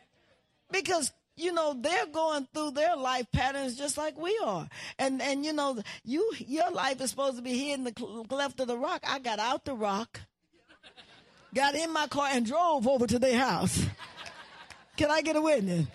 Because 0.71 1.11
you 1.35 1.53
know 1.53 1.75
they're 1.79 2.07
going 2.07 2.47
through 2.51 2.71
their 2.71 2.95
life 2.95 3.27
patterns 3.31 3.77
just 3.77 3.95
like 3.95 4.17
we 4.17 4.37
are 4.43 4.67
and 4.97 5.21
and 5.21 5.45
you 5.45 5.53
know 5.53 5.79
you 6.03 6.33
your 6.39 6.71
life 6.71 6.99
is 6.99 7.11
supposed 7.11 7.37
to 7.37 7.43
be 7.43 7.53
here 7.53 7.75
in 7.75 7.83
the 7.83 7.91
cleft 7.91 8.59
of 8.59 8.67
the 8.67 8.75
rock 8.75 9.03
i 9.07 9.19
got 9.19 9.37
out 9.37 9.63
the 9.63 9.73
rock 9.75 10.19
got 11.53 11.75
in 11.75 11.93
my 11.93 12.07
car 12.07 12.29
and 12.31 12.47
drove 12.47 12.87
over 12.87 13.05
to 13.05 13.19
their 13.19 13.37
house 13.37 13.85
can 14.97 15.11
I 15.11 15.21
get 15.21 15.35
a 15.35 15.41
witness? 15.41 15.85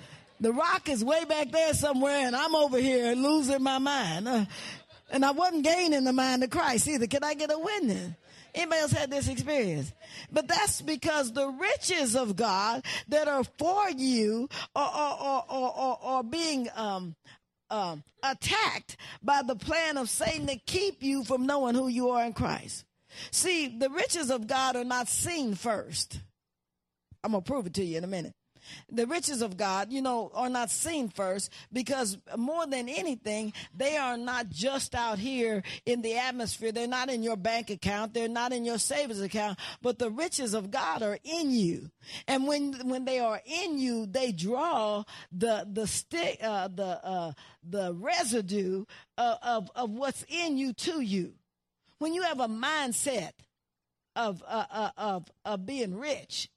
The 0.40 0.52
rock 0.52 0.88
is 0.88 1.04
way 1.04 1.24
back 1.24 1.52
there 1.52 1.74
somewhere, 1.74 2.26
and 2.26 2.34
I'm 2.34 2.54
over 2.54 2.78
here 2.78 3.14
losing 3.14 3.62
my 3.62 3.78
mind. 3.78 4.26
Uh, 4.26 4.44
and 5.10 5.24
I 5.24 5.32
wasn't 5.32 5.64
gaining 5.64 6.04
the 6.04 6.12
mind 6.12 6.42
of 6.42 6.50
Christ 6.50 6.88
either. 6.88 7.06
Can 7.06 7.22
I 7.22 7.34
get 7.34 7.52
a 7.52 7.58
witness? 7.58 8.12
Anybody 8.54 8.80
else 8.80 8.92
had 8.92 9.10
this 9.10 9.28
experience? 9.28 9.92
But 10.30 10.48
that's 10.48 10.82
because 10.82 11.32
the 11.32 11.48
riches 11.48 12.16
of 12.16 12.36
God 12.36 12.84
that 13.08 13.28
are 13.28 13.44
for 13.44 13.90
you 13.90 14.48
are, 14.74 14.90
are, 14.90 15.44
are, 15.48 15.98
are, 16.02 16.22
being 16.22 16.68
um, 16.74 17.14
um, 17.70 18.02
attacked 18.22 18.96
by 19.22 19.42
the 19.42 19.56
plan 19.56 19.96
of 19.96 20.10
Satan 20.10 20.46
to 20.48 20.56
keep 20.66 21.02
you 21.02 21.24
from 21.24 21.46
knowing 21.46 21.74
who 21.74 21.88
you 21.88 22.10
are 22.10 22.24
in 22.24 22.32
Christ. 22.32 22.84
See, 23.30 23.68
the 23.68 23.90
riches 23.90 24.30
of 24.30 24.46
God 24.46 24.76
are 24.76 24.84
not 24.84 25.08
seen 25.08 25.54
first. 25.54 26.20
I'm 27.24 27.32
going 27.32 27.42
to 27.42 27.50
prove 27.50 27.66
it 27.66 27.74
to 27.74 27.84
you 27.84 27.98
in 27.98 28.04
a 28.04 28.08
minute. 28.08 28.34
The 28.90 29.06
riches 29.06 29.42
of 29.42 29.56
God, 29.56 29.92
you 29.92 30.02
know, 30.02 30.30
are 30.34 30.48
not 30.48 30.70
seen 30.70 31.08
first 31.08 31.50
because 31.72 32.18
more 32.36 32.66
than 32.66 32.88
anything, 32.88 33.52
they 33.74 33.96
are 33.96 34.16
not 34.16 34.48
just 34.48 34.94
out 34.94 35.18
here 35.18 35.62
in 35.86 36.02
the 36.02 36.16
atmosphere. 36.16 36.72
They're 36.72 36.86
not 36.86 37.08
in 37.08 37.22
your 37.22 37.36
bank 37.36 37.70
account. 37.70 38.14
They're 38.14 38.28
not 38.28 38.52
in 38.52 38.64
your 38.64 38.78
savings 38.78 39.20
account, 39.20 39.58
but 39.80 39.98
the 39.98 40.10
riches 40.10 40.54
of 40.54 40.70
God 40.70 41.02
are 41.02 41.18
in 41.24 41.50
you. 41.50 41.90
And 42.26 42.46
when, 42.46 42.88
when 42.88 43.04
they 43.04 43.18
are 43.18 43.40
in 43.44 43.78
you, 43.78 44.06
they 44.06 44.32
draw 44.32 45.04
the, 45.30 45.66
the 45.70 45.86
stick, 45.86 46.38
uh, 46.42 46.68
the, 46.68 47.04
uh, 47.04 47.32
the 47.68 47.94
residue 47.94 48.84
of, 49.18 49.38
of, 49.42 49.70
of 49.74 49.90
what's 49.90 50.24
in 50.28 50.56
you 50.56 50.72
to 50.74 51.00
you. 51.00 51.34
When 51.98 52.14
you 52.14 52.22
have 52.22 52.40
a 52.40 52.48
mindset 52.48 53.32
of, 54.16 54.42
uh, 54.46 54.64
uh, 54.70 54.90
of, 54.96 55.30
of 55.44 55.66
being 55.66 55.96
rich 55.96 56.48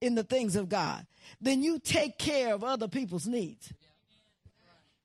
in 0.00 0.14
the 0.14 0.22
things 0.22 0.56
of 0.56 0.68
God, 0.68 1.06
then 1.40 1.62
you 1.62 1.78
take 1.78 2.18
care 2.18 2.54
of 2.54 2.64
other 2.64 2.88
people's 2.88 3.26
needs. 3.26 3.72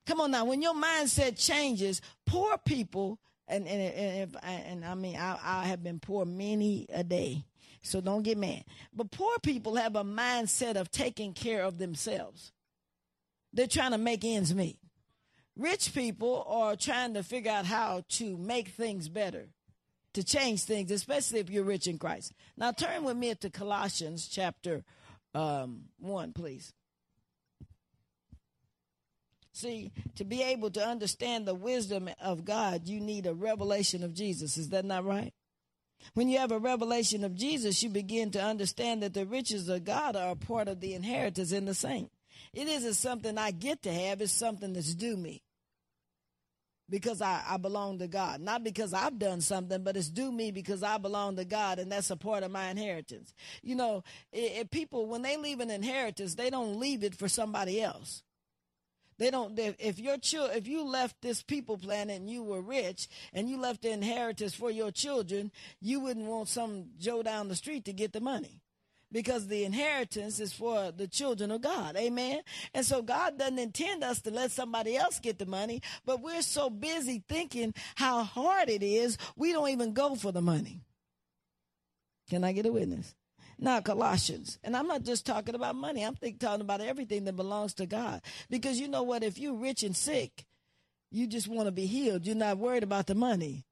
Come 0.05 0.21
on 0.21 0.31
now, 0.31 0.45
when 0.45 0.61
your 0.61 0.73
mindset 0.73 1.37
changes, 1.37 2.01
poor 2.25 2.57
people, 2.57 3.19
and 3.47 3.67
and 3.67 3.81
and, 3.81 4.21
if, 4.23 4.43
and 4.43 4.85
I 4.85 4.95
mean, 4.95 5.15
I, 5.15 5.37
I 5.43 5.65
have 5.65 5.83
been 5.83 5.99
poor 5.99 6.25
many 6.25 6.85
a 6.93 7.03
day, 7.03 7.45
so 7.81 8.01
don't 8.01 8.23
get 8.23 8.37
mad. 8.37 8.63
But 8.93 9.11
poor 9.11 9.37
people 9.41 9.75
have 9.75 9.95
a 9.95 10.03
mindset 10.03 10.75
of 10.75 10.91
taking 10.91 11.33
care 11.33 11.63
of 11.63 11.77
themselves. 11.77 12.51
They're 13.53 13.67
trying 13.67 13.91
to 13.91 13.97
make 13.97 14.25
ends 14.25 14.53
meet. 14.53 14.77
Rich 15.55 15.93
people 15.93 16.43
are 16.47 16.75
trying 16.75 17.13
to 17.13 17.23
figure 17.23 17.51
out 17.51 17.65
how 17.65 18.03
to 18.09 18.37
make 18.37 18.69
things 18.69 19.07
better 19.07 19.49
to 20.13 20.23
change 20.23 20.63
things, 20.63 20.91
especially 20.91 21.39
if 21.39 21.49
you're 21.49 21.63
rich 21.63 21.87
in 21.87 21.97
Christ. 21.97 22.33
Now 22.57 22.71
turn 22.71 23.03
with 23.03 23.17
me 23.17 23.33
to 23.33 23.49
Colossians 23.49 24.27
chapter 24.27 24.83
um, 25.33 25.83
1, 25.99 26.33
please. 26.33 26.73
See, 29.51 29.91
to 30.15 30.25
be 30.25 30.41
able 30.41 30.71
to 30.71 30.83
understand 30.83 31.45
the 31.45 31.53
wisdom 31.53 32.09
of 32.19 32.43
God, 32.43 32.87
you 32.87 32.99
need 32.99 33.27
a 33.27 33.33
revelation 33.33 34.03
of 34.03 34.13
Jesus. 34.13 34.57
Is 34.57 34.69
that 34.69 34.83
not 34.83 35.05
right? 35.05 35.33
When 36.15 36.27
you 36.27 36.39
have 36.39 36.51
a 36.51 36.59
revelation 36.59 37.23
of 37.23 37.35
Jesus, 37.35 37.81
you 37.81 37.89
begin 37.89 38.31
to 38.31 38.43
understand 38.43 39.03
that 39.03 39.13
the 39.13 39.25
riches 39.25 39.69
of 39.69 39.85
God 39.85 40.15
are 40.15 40.31
a 40.31 40.35
part 40.35 40.67
of 40.67 40.79
the 40.79 40.95
inheritance 40.95 41.51
in 41.51 41.65
the 41.65 41.75
saint. 41.75 42.11
It 42.51 42.67
isn't 42.67 42.95
something 42.95 43.37
I 43.37 43.51
get 43.51 43.83
to 43.83 43.93
have, 43.93 44.21
it's 44.21 44.33
something 44.33 44.73
that's 44.73 44.95
due 44.95 45.15
me 45.15 45.42
because 46.93 47.23
I, 47.23 47.41
I 47.49 47.57
belong 47.57 47.97
to 47.97 48.07
God. 48.07 48.39
Not 48.39 48.63
because 48.63 48.93
I've 48.93 49.17
done 49.17 49.41
something, 49.41 49.81
but 49.81 49.97
it's 49.97 50.11
due 50.11 50.31
me 50.31 50.51
because 50.51 50.83
I 50.83 50.99
belong 50.99 51.37
to 51.37 51.43
God 51.43 51.79
and 51.79 51.91
that's 51.91 52.11
a 52.11 52.15
part 52.15 52.43
of 52.43 52.51
my 52.51 52.69
inheritance. 52.69 53.33
You 53.63 53.73
know, 53.73 54.03
if 54.31 54.69
people, 54.69 55.07
when 55.07 55.23
they 55.23 55.35
leave 55.35 55.59
an 55.59 55.71
inheritance, 55.71 56.35
they 56.35 56.51
don't 56.51 56.79
leave 56.79 57.03
it 57.03 57.15
for 57.15 57.27
somebody 57.27 57.81
else. 57.81 58.21
They 59.17 59.31
don't, 59.31 59.57
if 59.57 59.97
your 59.97 60.19
child, 60.19 60.51
if 60.53 60.67
you 60.67 60.83
left 60.83 61.19
this 61.23 61.41
people 61.41 61.79
planet 61.79 62.15
and 62.15 62.29
you 62.29 62.43
were 62.43 62.61
rich 62.61 63.07
and 63.33 63.49
you 63.49 63.59
left 63.59 63.81
the 63.81 63.89
inheritance 63.89 64.53
for 64.53 64.69
your 64.69 64.91
children, 64.91 65.51
you 65.81 65.99
wouldn't 65.99 66.27
want 66.27 66.47
some 66.47 66.89
Joe 66.99 67.23
down 67.23 67.47
the 67.47 67.55
street 67.55 67.85
to 67.85 67.93
get 67.93 68.13
the 68.13 68.21
money 68.21 68.61
because 69.13 69.47
the 69.47 69.63
inheritance 69.63 70.41
is 70.41 70.51
for 70.51 70.91
the 70.91 71.07
children 71.07 71.51
of 71.51 71.61
God. 71.61 71.95
Amen. 71.95 72.41
And 72.73 72.85
so 72.85 73.01
God 73.01 73.37
doesn't 73.37 73.59
intend 73.59 74.03
us 74.03 74.21
to 74.23 74.31
let 74.31 74.51
somebody 74.51 74.97
else 74.97 75.19
get 75.19 75.39
the 75.39 75.45
money, 75.45 75.81
but 76.05 76.21
we're 76.21 76.41
so 76.41 76.69
busy 76.69 77.23
thinking 77.29 77.73
how 77.95 78.23
hard 78.23 78.69
it 78.69 78.83
is, 78.83 79.17
we 79.37 79.53
don't 79.53 79.69
even 79.69 79.93
go 79.93 80.15
for 80.15 80.31
the 80.31 80.41
money. 80.41 80.81
Can 82.29 82.43
I 82.43 82.51
get 82.51 82.65
a 82.65 82.71
witness? 82.71 83.15
Now, 83.59 83.79
Colossians, 83.79 84.57
and 84.63 84.75
I'm 84.75 84.87
not 84.87 85.03
just 85.03 85.25
talking 85.25 85.55
about 85.55 85.75
money, 85.75 86.03
I'm 86.03 86.15
think, 86.15 86.39
talking 86.39 86.61
about 86.61 86.81
everything 86.81 87.25
that 87.25 87.35
belongs 87.35 87.75
to 87.75 87.85
God. 87.85 88.21
Because 88.49 88.79
you 88.79 88.87
know 88.87 89.03
what? 89.03 89.23
If 89.23 89.37
you're 89.37 89.53
rich 89.53 89.83
and 89.83 89.95
sick, 89.95 90.45
you 91.11 91.27
just 91.27 91.47
want 91.47 91.67
to 91.67 91.71
be 91.71 91.85
healed. 91.85 92.25
You're 92.25 92.35
not 92.35 92.57
worried 92.57 92.83
about 92.83 93.05
the 93.05 93.15
money. 93.15 93.65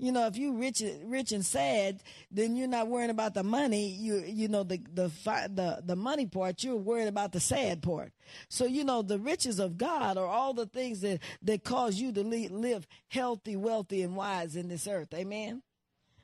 You 0.00 0.12
know, 0.12 0.26
if 0.26 0.38
you 0.38 0.54
rich, 0.54 0.82
rich 1.04 1.30
and 1.30 1.44
sad, 1.44 2.02
then 2.30 2.56
you're 2.56 2.66
not 2.66 2.88
worrying 2.88 3.10
about 3.10 3.34
the 3.34 3.42
money. 3.42 3.90
You, 3.90 4.24
you 4.26 4.48
know, 4.48 4.62
the, 4.62 4.80
the, 4.94 5.12
the, 5.52 5.82
the 5.84 5.96
money 5.96 6.24
part, 6.24 6.64
you're 6.64 6.76
worried 6.76 7.08
about 7.08 7.32
the 7.32 7.40
sad 7.40 7.82
part. 7.82 8.12
So, 8.48 8.64
you 8.64 8.82
know, 8.82 9.02
the 9.02 9.18
riches 9.18 9.58
of 9.58 9.76
God 9.76 10.16
are 10.16 10.26
all 10.26 10.54
the 10.54 10.64
things 10.64 11.02
that, 11.02 11.20
that 11.42 11.64
cause 11.64 11.96
you 11.96 12.12
to 12.12 12.22
live 12.24 12.86
healthy, 13.08 13.56
wealthy, 13.56 14.00
and 14.00 14.16
wise 14.16 14.56
in 14.56 14.68
this 14.68 14.88
earth. 14.88 15.12
Amen. 15.12 15.62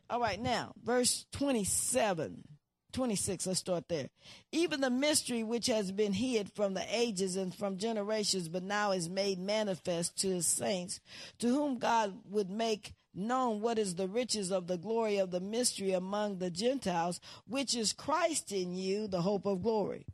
All 0.08 0.20
right. 0.20 0.40
Now, 0.40 0.72
verse 0.82 1.26
27. 1.32 2.44
26, 2.92 3.46
let's 3.46 3.58
start 3.58 3.88
there. 3.88 4.08
Even 4.52 4.80
the 4.80 4.88
mystery 4.88 5.42
which 5.42 5.66
has 5.66 5.92
been 5.92 6.14
hid 6.14 6.50
from 6.54 6.72
the 6.72 6.84
ages 6.90 7.36
and 7.36 7.54
from 7.54 7.76
generations, 7.76 8.48
but 8.48 8.62
now 8.62 8.92
is 8.92 9.10
made 9.10 9.38
manifest 9.38 10.16
to 10.16 10.28
his 10.28 10.46
saints, 10.46 11.00
to 11.38 11.48
whom 11.48 11.76
God 11.76 12.14
would 12.30 12.48
make 12.48 12.94
known 13.16 13.60
what 13.60 13.78
is 13.78 13.94
the 13.94 14.08
riches 14.08 14.52
of 14.52 14.66
the 14.66 14.78
glory 14.78 15.18
of 15.18 15.30
the 15.30 15.40
mystery 15.40 15.92
among 15.92 16.38
the 16.38 16.50
Gentiles, 16.50 17.20
which 17.46 17.74
is 17.74 17.92
Christ 17.92 18.52
in 18.52 18.76
you, 18.76 19.08
the 19.08 19.22
hope 19.22 19.46
of 19.46 19.62
glory. 19.62 20.06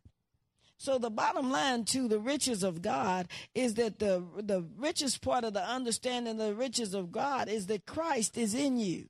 So 0.79 0.99
the 0.99 1.11
bottom 1.11 1.51
line 1.51 1.85
to 1.87 2.09
the 2.09 2.19
riches 2.19 2.65
of 2.65 2.83
God 2.83 3.29
is 3.55 3.75
that 3.75 4.01
the 4.01 4.25
the 4.37 4.67
richest 4.77 5.23
part 5.23 5.45
of 5.45 5.55
the 5.55 5.63
understanding 5.63 6.41
of 6.41 6.47
the 6.47 6.55
riches 6.55 6.93
of 6.93 7.13
God 7.13 7.49
is 7.49 7.67
that 7.67 7.87
Christ 7.87 8.37
is 8.37 8.53
in 8.53 8.79
you. 8.79 9.09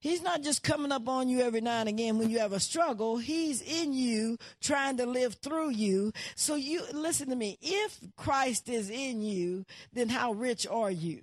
He's 0.00 0.22
not 0.22 0.42
just 0.42 0.62
coming 0.62 0.92
up 0.92 1.08
on 1.08 1.28
you 1.28 1.40
every 1.40 1.62
now 1.62 1.80
and 1.80 1.88
again 1.88 2.18
when 2.18 2.28
you 2.28 2.40
have 2.40 2.52
a 2.52 2.60
struggle. 2.60 3.16
He's 3.16 3.62
in 3.62 3.94
you, 3.94 4.36
trying 4.60 4.98
to 4.98 5.06
live 5.06 5.34
through 5.34 5.70
you. 5.70 6.12
So 6.34 6.56
you 6.56 6.82
listen 6.92 7.30
to 7.30 7.36
me. 7.36 7.56
If 7.62 8.00
Christ 8.16 8.68
is 8.68 8.90
in 8.90 9.22
you, 9.22 9.64
then 9.94 10.10
how 10.10 10.32
rich 10.32 10.66
are 10.66 10.90
you? 10.90 11.22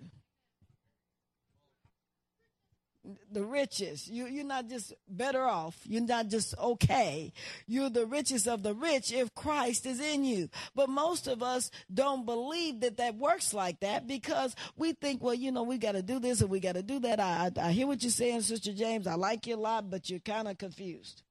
The 3.32 3.44
richest. 3.44 4.08
You, 4.08 4.28
you're 4.28 4.46
not 4.46 4.68
just 4.70 4.94
better 5.08 5.44
off. 5.44 5.78
You're 5.86 6.02
not 6.02 6.28
just 6.28 6.58
okay. 6.58 7.34
You're 7.66 7.90
the 7.90 8.06
richest 8.06 8.48
of 8.48 8.64
the 8.64 8.74
rich 8.74 9.12
if 9.12 9.34
Christ 9.34 9.86
is 9.86 10.00
in 10.00 10.24
you. 10.24 10.50
But 10.76 10.90
most 10.90 11.28
of 11.28 11.42
us 11.42 11.72
don't 11.94 12.26
believe 12.26 12.82
that 12.82 12.98
that 12.98 13.16
works 13.16 13.54
like 13.54 13.80
that 13.80 14.08
because 14.08 14.56
we 14.76 14.94
think, 14.94 15.24
well, 15.24 15.34
you 15.34 15.52
know, 15.52 15.64
we 15.64 15.78
got 15.78 15.94
to 15.94 16.04
do 16.04 16.20
this 16.20 16.42
and 16.42 16.50
we 16.50 16.60
got 16.60 16.76
to 16.76 16.84
do 16.84 17.00
that. 17.00 17.20
I, 17.20 17.52
I, 17.58 17.68
I 17.68 17.72
hear 17.72 17.88
what 17.88 18.04
you're 18.04 18.12
saying, 18.12 18.42
Sister 18.42 18.74
James. 18.74 19.08
I 19.08 19.16
like 19.16 19.48
you 19.48 19.56
a 19.56 19.58
lot, 19.58 19.90
but 19.90 20.10
you're 20.10 20.20
kind 20.20 20.48
of 20.48 20.58
confused. 20.58 21.24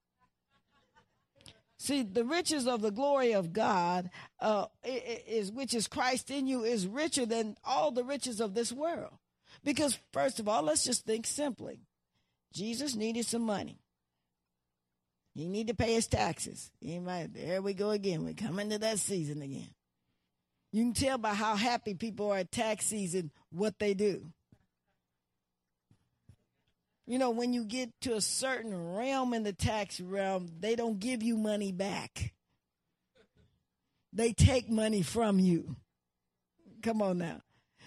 See, 1.79 2.03
the 2.03 2.25
riches 2.25 2.67
of 2.67 2.83
the 2.83 2.91
glory 2.91 3.33
of 3.33 3.55
God 3.55 4.11
uh, 4.39 4.67
is, 4.85 5.51
which 5.51 5.73
is 5.73 5.89
Christ 5.89 6.31
in 6.31 6.47
you, 6.47 6.63
is 6.63 6.87
richer 6.87 7.25
than 7.25 7.57
all 7.65 7.91
the 7.91 8.05
riches 8.05 8.39
of 8.39 8.53
this 8.53 8.71
world. 8.71 9.15
Because, 9.63 9.99
first 10.13 10.41
of 10.41 10.49
all, 10.49 10.63
let's 10.63 10.85
just 10.85 11.05
think 11.05 11.27
simply. 11.27 11.81
Jesus 12.53 12.95
needed 12.95 13.27
some 13.27 13.43
money. 13.43 13.79
He 15.35 15.49
needed 15.49 15.77
to 15.79 15.85
pay 15.85 15.95
his 15.95 16.07
taxes. 16.07 16.71
Might, 16.83 17.33
there 17.33 17.63
we 17.63 17.75
go 17.75 17.91
again. 17.91 18.25
We're 18.25 18.35
coming 18.35 18.71
to 18.71 18.79
that 18.79 18.99
season 18.99 19.43
again. 19.43 19.71
You 20.73 20.85
can 20.85 20.93
tell 20.93 21.19
by 21.19 21.35
how 21.35 21.57
happy 21.57 21.95
people 21.95 22.31
are 22.31 22.39
at 22.39 22.53
tax 22.53 22.87
season 22.87 23.31
what 23.51 23.79
they 23.79 23.95
do. 23.95 24.27
You 27.07 27.19
know, 27.19 27.31
when 27.31 27.53
you 27.53 27.65
get 27.65 27.91
to 28.03 28.15
a 28.15 28.21
certain 28.21 28.95
realm 28.95 29.35
in 29.35 29.43
the 29.43 29.53
tax 29.53 30.01
realm, 30.01 30.49
they 30.61 30.77
don't 30.77 31.01
give 31.01 31.23
you 31.23 31.37
money 31.37 31.73
back. 31.73 32.35
They 34.13 34.33
take 34.33 34.71
money 34.71 35.03
from 35.03 35.39
you. 35.39 35.77
Come 36.83 37.03
on 37.03 37.19
now. 37.19 37.41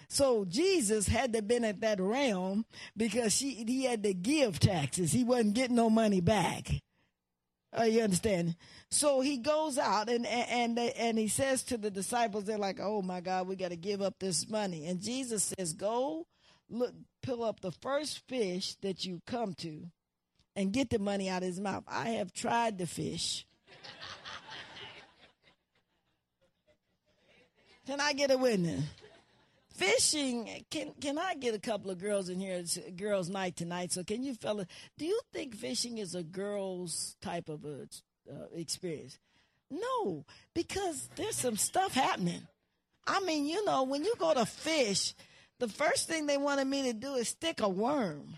So 0.08 0.44
Jesus 0.44 1.08
had 1.08 1.32
to 1.32 1.42
been 1.42 1.64
at 1.64 1.80
that 1.80 2.00
realm 2.00 2.64
because 2.96 3.32
she, 3.32 3.64
he 3.66 3.84
had 3.84 4.02
to 4.02 4.14
give 4.14 4.58
taxes. 4.58 5.12
He 5.12 5.24
wasn't 5.24 5.54
getting 5.54 5.76
no 5.76 5.90
money 5.90 6.20
back. 6.20 6.70
Uh, 7.76 7.84
you 7.84 8.02
understand? 8.02 8.54
So 8.90 9.20
he 9.20 9.38
goes 9.38 9.78
out 9.78 10.08
and 10.08 10.24
and 10.26 10.78
and 10.78 11.18
he 11.18 11.26
says 11.26 11.64
to 11.64 11.76
the 11.76 11.90
disciples, 11.90 12.44
they're 12.44 12.56
like, 12.56 12.78
"Oh 12.80 13.02
my 13.02 13.20
God, 13.20 13.48
we 13.48 13.56
got 13.56 13.70
to 13.70 13.76
give 13.76 14.00
up 14.00 14.14
this 14.20 14.48
money." 14.48 14.86
And 14.86 15.00
Jesus 15.00 15.52
says, 15.58 15.72
"Go, 15.72 16.26
look, 16.70 16.94
pull 17.22 17.42
up 17.42 17.60
the 17.60 17.72
first 17.72 18.20
fish 18.28 18.76
that 18.82 19.04
you 19.04 19.20
come 19.26 19.54
to, 19.54 19.90
and 20.54 20.72
get 20.72 20.90
the 20.90 21.00
money 21.00 21.28
out 21.28 21.42
of 21.42 21.48
his 21.48 21.58
mouth." 21.58 21.82
I 21.88 22.10
have 22.10 22.32
tried 22.32 22.78
the 22.78 22.86
fish. 22.86 23.44
Can 27.86 28.00
I 28.00 28.12
get 28.12 28.30
a 28.30 28.38
witness? 28.38 28.84
Fishing 29.74 30.64
can 30.70 30.92
can 31.00 31.18
i 31.18 31.34
get 31.34 31.54
a 31.54 31.58
couple 31.58 31.90
of 31.90 31.98
girls 31.98 32.28
in 32.28 32.38
here 32.38 32.54
it's 32.54 32.78
girls 32.96 33.28
night 33.28 33.56
tonight 33.56 33.92
so 33.92 34.04
can 34.04 34.22
you 34.22 34.34
fella? 34.34 34.66
do 34.96 35.04
you 35.04 35.20
think 35.32 35.54
fishing 35.54 35.98
is 35.98 36.14
a 36.14 36.22
girls 36.22 37.16
type 37.20 37.48
of 37.48 37.64
a 37.64 37.88
uh, 38.30 38.46
experience 38.54 39.18
no 39.70 40.24
because 40.54 41.08
there's 41.16 41.36
some 41.36 41.56
stuff 41.56 41.94
happening 41.94 42.46
i 43.06 43.20
mean 43.20 43.46
you 43.46 43.64
know 43.64 43.82
when 43.82 44.04
you 44.04 44.14
go 44.18 44.32
to 44.32 44.46
fish 44.46 45.14
the 45.58 45.68
first 45.68 46.08
thing 46.08 46.26
they 46.26 46.38
wanted 46.38 46.66
me 46.66 46.84
to 46.84 46.92
do 46.92 47.14
is 47.14 47.28
stick 47.28 47.60
a 47.60 47.68
worm 47.68 48.36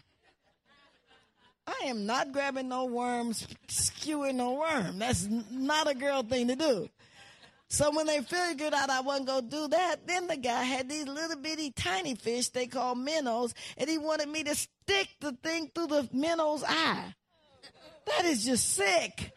I 1.67 1.87
am 1.87 2.07
not 2.07 2.33
grabbing 2.33 2.69
no 2.69 2.85
worms, 2.85 3.47
skewing 3.67 4.37
no 4.37 4.53
worm. 4.53 5.01
That's 5.01 5.27
not 5.51 5.91
a 5.91 5.95
girl 5.95 6.23
thing 6.23 6.47
to 6.47 6.55
do. 6.55 6.89
So 7.69 7.91
when 7.91 8.07
they 8.07 8.21
figured 8.21 8.75
out 8.75 8.91
I 8.91 9.01
wasn't 9.01 9.27
going 9.27 9.45
to 9.45 9.57
do 9.57 9.69
that, 9.69 10.07
then 10.07 10.29
the 10.29 10.37
guy 10.37 10.63
had 10.63 10.89
these 10.89 11.07
little 11.07 11.37
bitty 11.37 11.73
tiny 11.73 12.15
fish 12.15 12.49
they 12.51 12.67
call 12.67 12.95
minnows, 12.95 13.55
and 13.77 13.91
he 13.91 13.99
wanted 13.99 14.29
me 14.29 14.45
to 14.45 14.55
stick 14.55 15.09
the 15.21 15.33
thing 15.43 15.71
through 15.75 15.89
the 15.89 16.09
minnow's 16.13 16.63
eye. 16.63 17.15
That 18.07 18.25
is 18.25 18.45
just 18.45 18.71
sick. 18.71 19.33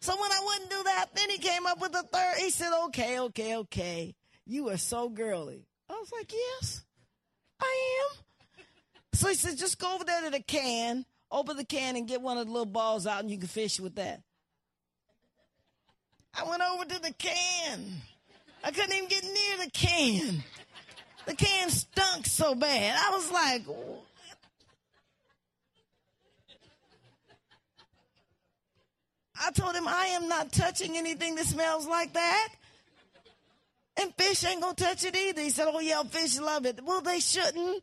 So 0.00 0.20
when 0.20 0.32
I 0.32 0.40
wouldn't 0.44 0.70
do 0.70 0.82
that, 0.84 1.06
then 1.14 1.30
he 1.30 1.38
came 1.38 1.66
up 1.66 1.80
with 1.80 1.94
a 1.94 2.02
third. 2.02 2.34
He 2.38 2.50
said, 2.50 2.72
okay, 2.86 3.20
okay, 3.20 3.56
okay. 3.56 4.14
You 4.46 4.70
are 4.70 4.78
so 4.78 5.08
girly. 5.08 5.66
I 5.88 5.92
was 5.92 6.10
like, 6.10 6.32
yes, 6.32 6.82
I 7.60 8.00
am. 8.10 8.64
So 9.12 9.28
he 9.28 9.34
said, 9.34 9.58
just 9.58 9.78
go 9.78 9.94
over 9.94 10.04
there 10.04 10.22
to 10.22 10.30
the 10.30 10.40
can, 10.40 11.04
open 11.30 11.56
the 11.56 11.64
can 11.64 11.96
and 11.96 12.08
get 12.08 12.22
one 12.22 12.38
of 12.38 12.46
the 12.46 12.52
little 12.52 12.66
balls 12.66 13.06
out 13.06 13.20
and 13.20 13.30
you 13.30 13.38
can 13.38 13.46
fish 13.46 13.78
with 13.78 13.94
that. 13.96 14.22
I 16.34 16.44
went 16.44 16.62
over 16.62 16.84
to 16.84 17.02
the 17.02 17.12
can. 17.12 18.02
I 18.64 18.70
couldn't 18.70 18.92
even 18.92 19.08
get 19.08 19.24
near 19.24 19.64
the 19.64 19.70
can. 19.70 20.44
The 21.26 21.34
can 21.34 21.70
stunk 21.70 22.26
so 22.26 22.54
bad. 22.54 22.96
I 22.98 23.10
was 23.10 23.30
like, 23.30 23.62
I 29.44 29.50
told 29.50 29.74
him 29.74 29.88
I 29.88 30.06
am 30.14 30.28
not 30.28 30.52
touching 30.52 30.96
anything 30.96 31.34
that 31.34 31.46
smells 31.46 31.86
like 31.86 32.12
that. 32.12 32.48
And 33.96 34.14
fish 34.14 34.44
ain't 34.44 34.62
gonna 34.62 34.74
touch 34.74 35.04
it 35.04 35.16
either. 35.16 35.42
He 35.42 35.50
said, 35.50 35.68
Oh 35.70 35.80
yeah, 35.80 36.02
fish 36.04 36.38
love 36.38 36.64
it. 36.64 36.80
Well, 36.82 37.02
they 37.02 37.20
shouldn't. 37.20 37.82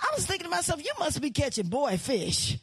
I 0.00 0.14
was 0.14 0.26
thinking 0.26 0.44
to 0.44 0.50
myself, 0.50 0.84
you 0.84 0.92
must 0.98 1.20
be 1.20 1.30
catching 1.30 1.68
boy 1.68 1.96
fish. 1.96 2.58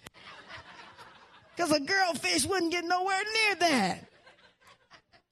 Because 1.56 1.72
a 1.72 1.80
girl 1.80 2.14
fish 2.16 2.46
wouldn't 2.46 2.72
get 2.72 2.84
nowhere 2.84 3.22
near 3.34 3.56
that. 3.56 4.10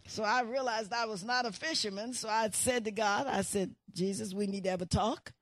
So 0.07 0.23
I 0.23 0.41
realized 0.41 0.93
I 0.93 1.05
was 1.05 1.23
not 1.23 1.45
a 1.45 1.51
fisherman. 1.51 2.13
So 2.13 2.29
I 2.29 2.49
said 2.51 2.85
to 2.85 2.91
God, 2.91 3.27
I 3.27 3.41
said, 3.41 3.75
Jesus, 3.93 4.33
we 4.33 4.47
need 4.47 4.63
to 4.65 4.69
have 4.69 4.81
a 4.81 4.85
talk. 4.85 5.33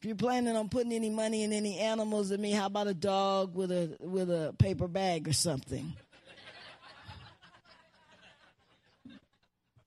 If 0.00 0.06
you're 0.06 0.16
planning 0.16 0.56
on 0.56 0.70
putting 0.70 0.92
any 0.92 1.10
money 1.10 1.42
in 1.42 1.52
any 1.52 1.78
animals 1.78 2.30
in 2.30 2.40
me, 2.40 2.52
how 2.52 2.66
about 2.66 2.86
a 2.86 2.94
dog 2.94 3.54
with 3.54 3.70
a 3.70 3.94
with 4.00 4.30
a 4.30 4.54
paper 4.58 4.88
bag 4.88 5.28
or 5.28 5.32
something? 5.32 5.92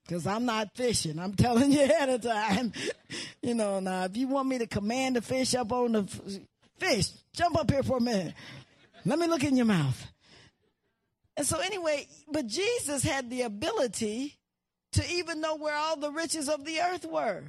Because 0.06 0.28
I'm 0.28 0.44
not 0.44 0.76
fishing. 0.76 1.18
I'm 1.18 1.34
telling 1.34 1.72
you 1.72 1.82
ahead 1.84 2.10
of 2.10 2.22
time. 2.22 2.74
you 3.42 3.54
know, 3.54 3.80
now 3.80 4.04
if 4.04 4.18
you 4.18 4.28
want 4.28 4.50
me 4.50 4.58
to 4.58 4.68
command 4.68 5.16
the 5.16 5.22
fish 5.22 5.56
up 5.56 5.72
on 5.72 5.94
the 5.94 6.02
f- 6.02 6.40
fish, 6.78 7.12
jump 7.34 7.58
up 7.58 7.72
here 7.72 7.84
for 7.84 7.98
a 7.98 8.02
minute. 8.02 8.34
Let 9.06 9.20
me 9.20 9.28
look 9.28 9.44
in 9.44 9.56
your 9.56 9.66
mouth. 9.66 10.12
And 11.36 11.46
so, 11.46 11.60
anyway, 11.60 12.08
but 12.28 12.48
Jesus 12.48 13.04
had 13.04 13.30
the 13.30 13.42
ability 13.42 14.38
to 14.94 15.12
even 15.12 15.42
know 15.42 15.56
where 15.56 15.76
all 15.76 15.98
the 15.98 16.12
riches 16.12 16.48
of 16.48 16.64
the 16.64 16.80
earth 16.80 17.06
were, 17.06 17.44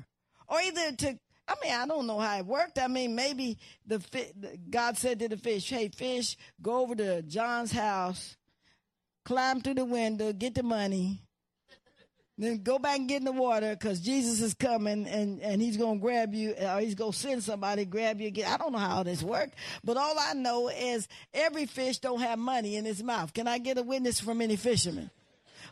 or 0.49 0.61
either 0.61 0.93
to 0.93 1.19
I 1.47 1.55
mean, 1.62 1.73
I 1.75 1.87
don't 1.87 2.07
know 2.07 2.19
how 2.19 2.38
it 2.38 2.47
worked. 2.47 2.79
I 2.79 2.87
mean, 2.88 3.14
maybe 3.14 3.59
the 3.87 4.03
God 4.71 4.97
said 4.97 5.19
to 5.19 5.29
the 5.29 5.37
fish, 5.37 5.69
"Hey, 5.69 5.88
fish, 5.88 6.37
go 6.62 6.81
over 6.81 6.95
to 6.95 7.23
John's 7.23 7.73
house, 7.73 8.37
climb 9.25 9.61
through 9.61 9.75
the 9.75 9.85
window, 9.85 10.33
get 10.33 10.55
the 10.55 10.62
money, 10.62 11.23
then 12.37 12.62
go 12.62 12.79
back 12.79 12.99
and 12.99 13.09
get 13.09 13.18
in 13.18 13.25
the 13.25 13.33
water 13.33 13.77
because 13.79 14.01
Jesus 14.01 14.40
is 14.40 14.55
coming 14.55 15.07
and, 15.07 15.40
and 15.40 15.62
he's 15.62 15.77
going 15.77 15.99
to 15.99 16.03
grab 16.03 16.35
you 16.35 16.53
or 16.53 16.81
he's 16.81 16.97
going 16.97 17.12
to 17.12 17.18
send 17.18 17.42
somebody 17.42 17.85
grab 17.85 18.20
you 18.20 18.29
again. 18.29 18.53
I 18.53 18.57
don't 18.57 18.73
know 18.73 18.79
how 18.79 19.03
this 19.05 19.23
worked, 19.23 19.55
but 19.85 19.97
all 19.97 20.16
I 20.18 20.35
know 20.35 20.68
is 20.68 21.07
every 21.33 21.66
fish 21.66 21.99
don't 21.99 22.20
have 22.20 22.38
money 22.38 22.77
in 22.77 22.85
his 22.85 23.03
mouth. 23.03 23.33
Can 23.33 23.47
I 23.47 23.59
get 23.59 23.79
a 23.79 23.83
witness 23.83 24.20
from 24.20 24.40
any 24.40 24.57
fisherman? 24.57 25.11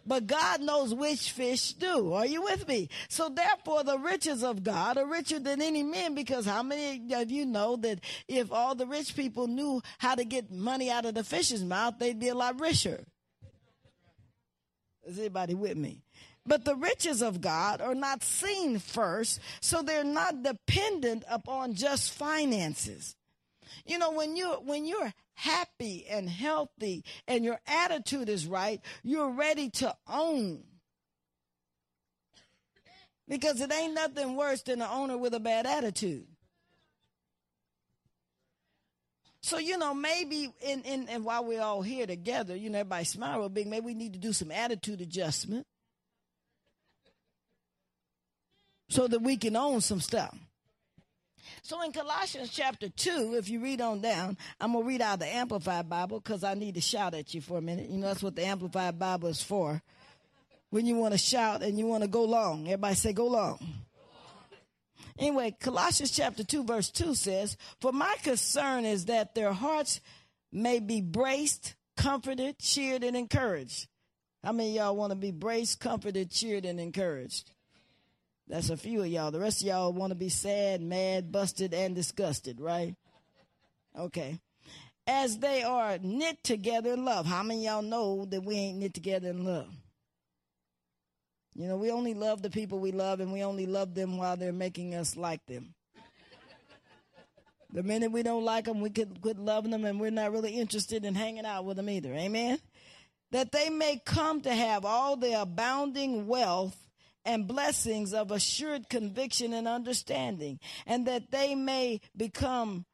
but 0.06 0.26
God 0.26 0.60
knows 0.60 0.94
which 0.94 1.30
fish 1.30 1.74
do. 1.74 2.12
Are 2.12 2.26
you 2.26 2.42
with 2.42 2.66
me? 2.66 2.88
So 3.08 3.28
therefore, 3.28 3.84
the 3.84 3.98
riches 3.98 4.42
of 4.42 4.64
God 4.64 4.98
are 4.98 5.06
richer 5.06 5.38
than 5.38 5.62
any 5.62 5.82
men 5.82 6.14
because 6.14 6.44
how 6.44 6.62
many 6.62 7.12
of 7.14 7.30
you 7.30 7.46
know 7.46 7.76
that 7.76 8.00
if 8.28 8.52
all 8.52 8.74
the 8.74 8.86
rich 8.86 9.14
people 9.14 9.46
knew 9.46 9.82
how 9.98 10.14
to 10.14 10.24
get 10.24 10.50
money 10.50 10.90
out 10.90 11.04
of 11.04 11.14
the 11.14 11.24
fish's 11.24 11.64
mouth, 11.64 11.94
they'd 11.98 12.18
be 12.18 12.28
a 12.28 12.34
lot 12.34 12.60
richer? 12.60 13.04
Is 15.04 15.18
anybody 15.18 15.54
with 15.54 15.76
me? 15.76 16.02
But 16.44 16.64
the 16.64 16.74
riches 16.74 17.22
of 17.22 17.40
God 17.40 17.80
are 17.80 17.94
not 17.94 18.24
seen 18.24 18.78
first, 18.78 19.38
so 19.60 19.82
they're 19.82 20.02
not 20.02 20.42
dependent 20.42 21.24
upon 21.28 21.74
just 21.74 22.12
finances. 22.12 23.14
You 23.86 23.98
know, 23.98 24.10
when 24.12 24.36
you 24.36 24.48
when 24.64 24.84
you're 24.84 25.12
happy 25.34 26.04
and 26.08 26.28
healthy 26.28 27.04
and 27.28 27.44
your 27.44 27.60
attitude 27.66 28.28
is 28.28 28.46
right, 28.46 28.80
you're 29.02 29.30
ready 29.30 29.70
to 29.70 29.94
own. 30.08 30.64
Because 33.28 33.60
it 33.60 33.72
ain't 33.72 33.94
nothing 33.94 34.36
worse 34.36 34.62
than 34.62 34.82
an 34.82 34.88
owner 34.90 35.16
with 35.16 35.32
a 35.34 35.40
bad 35.40 35.64
attitude. 35.64 36.26
So, 39.42 39.58
you 39.58 39.78
know, 39.78 39.94
maybe 39.94 40.52
in, 40.60 40.82
in 40.82 41.08
and 41.08 41.24
while 41.24 41.44
we're 41.44 41.62
all 41.62 41.82
here 41.82 42.06
together, 42.06 42.54
you 42.54 42.68
know, 42.68 42.80
everybody 42.80 43.04
smile 43.04 43.38
real 43.38 43.48
big, 43.48 43.68
maybe 43.68 43.86
we 43.86 43.94
need 43.94 44.12
to 44.12 44.18
do 44.18 44.32
some 44.32 44.50
attitude 44.50 45.00
adjustment 45.00 45.66
so 48.92 49.08
that 49.08 49.22
we 49.22 49.36
can 49.38 49.56
own 49.56 49.80
some 49.80 50.00
stuff. 50.00 50.36
So 51.62 51.80
in 51.82 51.92
Colossians 51.92 52.50
chapter 52.50 52.88
2, 52.88 53.36
if 53.38 53.48
you 53.48 53.60
read 53.60 53.80
on 53.80 54.00
down, 54.00 54.36
I'm 54.60 54.72
going 54.72 54.84
to 54.84 54.88
read 54.88 55.00
out 55.00 55.20
the 55.20 55.34
Amplified 55.34 55.88
Bible 55.88 56.20
because 56.20 56.44
I 56.44 56.54
need 56.54 56.74
to 56.74 56.80
shout 56.80 57.14
at 57.14 57.32
you 57.32 57.40
for 57.40 57.56
a 57.56 57.62
minute. 57.62 57.88
You 57.88 57.98
know, 57.98 58.08
that's 58.08 58.22
what 58.22 58.36
the 58.36 58.44
Amplified 58.44 58.98
Bible 58.98 59.28
is 59.28 59.42
for. 59.42 59.80
When 60.70 60.86
you 60.86 60.96
want 60.96 61.12
to 61.12 61.18
shout 61.18 61.62
and 61.62 61.78
you 61.78 61.86
want 61.86 62.02
to 62.02 62.08
go 62.08 62.24
long. 62.24 62.66
Everybody 62.66 62.94
say, 62.96 63.12
go 63.12 63.28
long. 63.28 63.58
Anyway, 65.18 65.54
Colossians 65.58 66.10
chapter 66.10 66.44
2, 66.44 66.64
verse 66.64 66.90
2 66.90 67.14
says, 67.14 67.56
For 67.80 67.92
my 67.92 68.14
concern 68.22 68.84
is 68.84 69.06
that 69.06 69.34
their 69.34 69.52
hearts 69.52 70.00
may 70.50 70.80
be 70.80 71.00
braced, 71.00 71.74
comforted, 71.96 72.58
cheered, 72.58 73.04
and 73.04 73.16
encouraged. 73.16 73.86
How 74.42 74.52
many 74.52 74.76
y'all 74.76 74.96
want 74.96 75.12
to 75.12 75.16
be 75.16 75.30
braced, 75.30 75.80
comforted, 75.80 76.30
cheered, 76.30 76.64
and 76.64 76.80
encouraged? 76.80 77.50
That's 78.52 78.68
a 78.68 78.76
few 78.76 79.00
of 79.00 79.06
y'all. 79.06 79.30
The 79.30 79.40
rest 79.40 79.62
of 79.62 79.68
y'all 79.68 79.94
want 79.94 80.10
to 80.10 80.14
be 80.14 80.28
sad, 80.28 80.82
mad, 80.82 81.32
busted, 81.32 81.72
and 81.72 81.94
disgusted, 81.94 82.60
right? 82.60 82.94
Okay. 83.98 84.40
As 85.06 85.38
they 85.38 85.62
are 85.62 85.96
knit 86.02 86.44
together 86.44 86.92
in 86.92 87.02
love. 87.02 87.24
How 87.24 87.42
many 87.42 87.64
y'all 87.64 87.80
know 87.80 88.26
that 88.26 88.44
we 88.44 88.56
ain't 88.56 88.76
knit 88.76 88.92
together 88.92 89.30
in 89.30 89.46
love? 89.46 89.70
You 91.54 91.66
know, 91.66 91.78
we 91.78 91.90
only 91.90 92.12
love 92.12 92.42
the 92.42 92.50
people 92.50 92.78
we 92.78 92.92
love, 92.92 93.20
and 93.20 93.32
we 93.32 93.42
only 93.42 93.64
love 93.64 93.94
them 93.94 94.18
while 94.18 94.36
they're 94.36 94.52
making 94.52 94.94
us 94.94 95.16
like 95.16 95.40
them. 95.46 95.72
The 97.72 97.82
minute 97.82 98.12
we 98.12 98.22
don't 98.22 98.44
like 98.44 98.66
them, 98.66 98.82
we 98.82 98.90
could 98.90 99.22
quit 99.22 99.38
loving 99.38 99.70
them, 99.70 99.86
and 99.86 99.98
we're 99.98 100.10
not 100.10 100.30
really 100.30 100.60
interested 100.60 101.06
in 101.06 101.14
hanging 101.14 101.46
out 101.46 101.64
with 101.64 101.78
them 101.78 101.88
either. 101.88 102.12
Amen? 102.12 102.58
That 103.30 103.50
they 103.50 103.70
may 103.70 103.98
come 104.04 104.42
to 104.42 104.54
have 104.54 104.84
all 104.84 105.16
the 105.16 105.40
abounding 105.40 106.26
wealth 106.26 106.76
and 107.24 107.46
blessings 107.46 108.12
of 108.12 108.30
assured 108.30 108.88
conviction 108.88 109.52
and 109.52 109.68
understanding, 109.68 110.58
and 110.86 111.06
that 111.06 111.30
they 111.30 111.54
may 111.54 112.00
become 112.16 112.84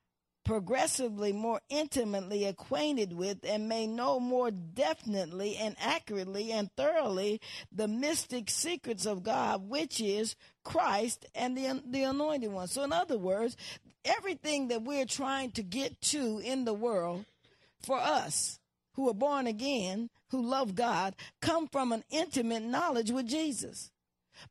progressively 0.49 1.31
more 1.31 1.61
intimately 1.69 2.47
acquainted 2.47 3.13
with 3.13 3.45
and 3.45 3.69
may 3.69 3.87
know 3.87 4.19
more 4.19 4.51
definitely 4.51 5.55
and 5.57 5.77
accurately 5.79 6.51
and 6.51 6.71
thoroughly 6.75 7.39
the 7.71 7.87
mystic 7.87 8.49
secrets 8.49 9.05
of 9.05 9.23
God, 9.23 9.69
which 9.69 10.01
is 10.01 10.37
Christ 10.65 11.27
and 11.35 11.55
the, 11.55 11.83
the 11.87 12.05
anointed 12.05 12.51
one. 12.51 12.67
So, 12.67 12.83
in 12.83 12.95
other 12.95 13.19
words, 13.19 13.59
everything 14.07 14.69
that 14.69 14.83
we're 14.83 15.05
trying 15.05 15.51
to 15.51 15.63
get 15.63 16.01
to 16.01 16.39
in 16.39 16.65
the 16.65 16.73
world 16.73 17.27
for 17.83 17.99
us 17.99 18.59
who 18.95 19.09
are 19.11 19.15
born 19.15 19.47
again, 19.47 20.09
who 20.31 20.41
love 20.41 20.75
God, 20.75 21.15
come 21.43 21.69
from 21.69 21.93
an 21.93 22.05
intimate 22.11 22.63
knowledge 22.63 23.11
with 23.11 23.27
Jesus. 23.27 23.91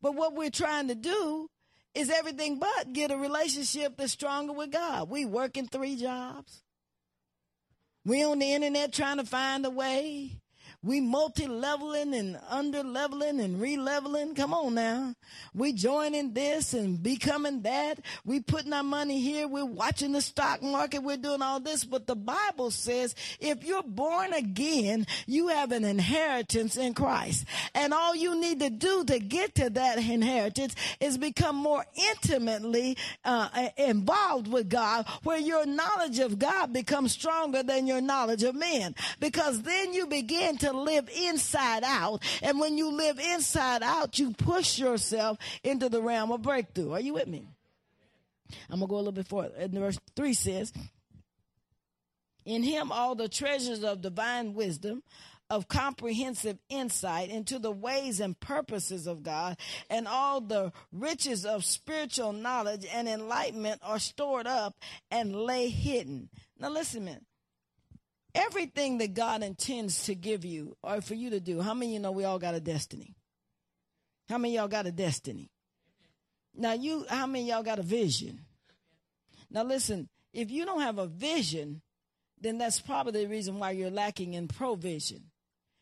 But 0.00 0.14
what 0.14 0.34
we're 0.34 0.50
trying 0.50 0.88
to 0.88 0.94
do 0.94 1.48
is 1.94 2.10
everything 2.10 2.58
but 2.58 2.92
get 2.92 3.10
a 3.10 3.16
relationship 3.16 3.96
that's 3.96 4.12
stronger 4.12 4.52
with 4.52 4.70
God. 4.70 5.10
We 5.10 5.24
working 5.24 5.66
three 5.66 5.96
jobs. 5.96 6.62
We 8.04 8.24
on 8.24 8.38
the 8.38 8.52
internet 8.52 8.92
trying 8.92 9.18
to 9.18 9.24
find 9.24 9.66
a 9.66 9.70
way. 9.70 10.40
We 10.84 11.00
multi-leveling 11.00 12.14
and 12.14 12.38
under-leveling 12.48 13.40
and 13.40 13.60
re-leveling. 13.60 14.36
Come 14.36 14.54
on 14.54 14.74
now. 14.74 15.14
We 15.52 15.72
joining 15.72 16.34
this 16.34 16.72
and 16.72 17.02
becoming 17.02 17.62
that. 17.62 17.98
We 18.24 18.38
putting 18.38 18.72
our 18.72 18.84
money 18.84 19.20
here. 19.20 19.48
We're 19.48 19.64
watching 19.64 20.12
the 20.12 20.20
stock 20.20 20.62
market. 20.62 21.02
We're 21.02 21.16
doing 21.16 21.42
all 21.42 21.58
this. 21.58 21.84
But 21.84 22.06
the 22.06 22.14
Bible 22.14 22.70
says 22.70 23.16
if 23.40 23.64
you're 23.64 23.82
born 23.82 24.32
again, 24.32 25.04
you 25.26 25.48
have 25.48 25.72
an 25.72 25.84
inheritance 25.84 26.76
in 26.76 26.94
Christ. 26.94 27.44
And 27.74 27.92
all 27.92 28.14
you 28.14 28.40
need 28.40 28.60
to 28.60 28.70
do 28.70 29.04
to 29.06 29.18
get 29.18 29.56
to 29.56 29.70
that 29.70 29.98
inheritance 29.98 30.76
is 31.00 31.18
become 31.18 31.56
more 31.56 31.84
intimately 32.10 32.96
uh, 33.24 33.68
involved 33.76 34.46
with 34.46 34.68
God 34.68 35.06
where 35.24 35.40
your 35.40 35.66
knowledge 35.66 36.20
of 36.20 36.38
God 36.38 36.72
becomes 36.72 37.10
stronger 37.10 37.64
than 37.64 37.88
your 37.88 38.00
knowledge 38.00 38.44
of 38.44 38.54
men. 38.54 38.94
Because 39.18 39.62
then 39.62 39.92
you 39.92 40.06
begin 40.06 40.56
to 40.58 40.67
to 40.70 40.78
live 40.78 41.08
inside 41.08 41.82
out. 41.84 42.22
And 42.42 42.60
when 42.60 42.78
you 42.78 42.90
live 42.90 43.18
inside 43.18 43.82
out, 43.82 44.18
you 44.18 44.32
push 44.32 44.78
yourself 44.78 45.38
into 45.62 45.88
the 45.88 46.02
realm 46.02 46.30
of 46.30 46.42
breakthrough. 46.42 46.92
Are 46.92 47.00
you 47.00 47.14
with 47.14 47.26
me? 47.26 47.48
I'm 48.70 48.78
going 48.78 48.88
to 48.88 48.90
go 48.90 48.96
a 48.96 48.98
little 48.98 49.12
bit 49.12 49.26
further. 49.26 49.54
And 49.58 49.72
verse 49.72 49.98
3 50.16 50.32
says, 50.32 50.72
In 52.44 52.62
him 52.62 52.90
all 52.92 53.14
the 53.14 53.28
treasures 53.28 53.84
of 53.84 54.00
divine 54.00 54.54
wisdom, 54.54 55.02
of 55.50 55.68
comprehensive 55.68 56.58
insight 56.68 57.30
into 57.30 57.58
the 57.58 57.70
ways 57.70 58.20
and 58.20 58.38
purposes 58.38 59.06
of 59.06 59.22
God, 59.22 59.56
and 59.88 60.06
all 60.06 60.40
the 60.40 60.72
riches 60.92 61.46
of 61.46 61.64
spiritual 61.64 62.32
knowledge 62.32 62.86
and 62.92 63.08
enlightenment 63.08 63.80
are 63.82 63.98
stored 63.98 64.46
up 64.46 64.76
and 65.10 65.34
lay 65.34 65.68
hidden. 65.68 66.28
Now, 66.58 66.68
listen, 66.70 67.04
man 67.04 67.24
everything 68.38 68.98
that 68.98 69.14
God 69.14 69.42
intends 69.42 70.04
to 70.04 70.14
give 70.14 70.44
you 70.44 70.76
or 70.82 71.00
for 71.00 71.14
you 71.14 71.30
to 71.30 71.40
do, 71.40 71.60
how 71.60 71.74
many 71.74 71.92
you 71.92 71.98
know 71.98 72.12
we 72.12 72.24
all 72.24 72.38
got 72.38 72.54
a 72.54 72.60
destiny? 72.60 73.16
How 74.28 74.38
many 74.38 74.54
y'all 74.54 74.68
got 74.68 74.86
a 74.86 74.92
destiny? 74.92 75.50
Now 76.54 76.72
you 76.72 77.04
how 77.08 77.26
many 77.26 77.48
y'all 77.48 77.62
got 77.62 77.78
a 77.78 77.82
vision? 77.82 78.40
Now 79.50 79.64
listen, 79.64 80.08
if 80.32 80.50
you 80.50 80.64
don't 80.64 80.82
have 80.82 80.98
a 80.98 81.06
vision, 81.06 81.82
then 82.40 82.58
that's 82.58 82.80
probably 82.80 83.24
the 83.24 83.30
reason 83.30 83.58
why 83.58 83.72
you're 83.72 83.90
lacking 83.90 84.34
in 84.34 84.48
provision. 84.48 85.30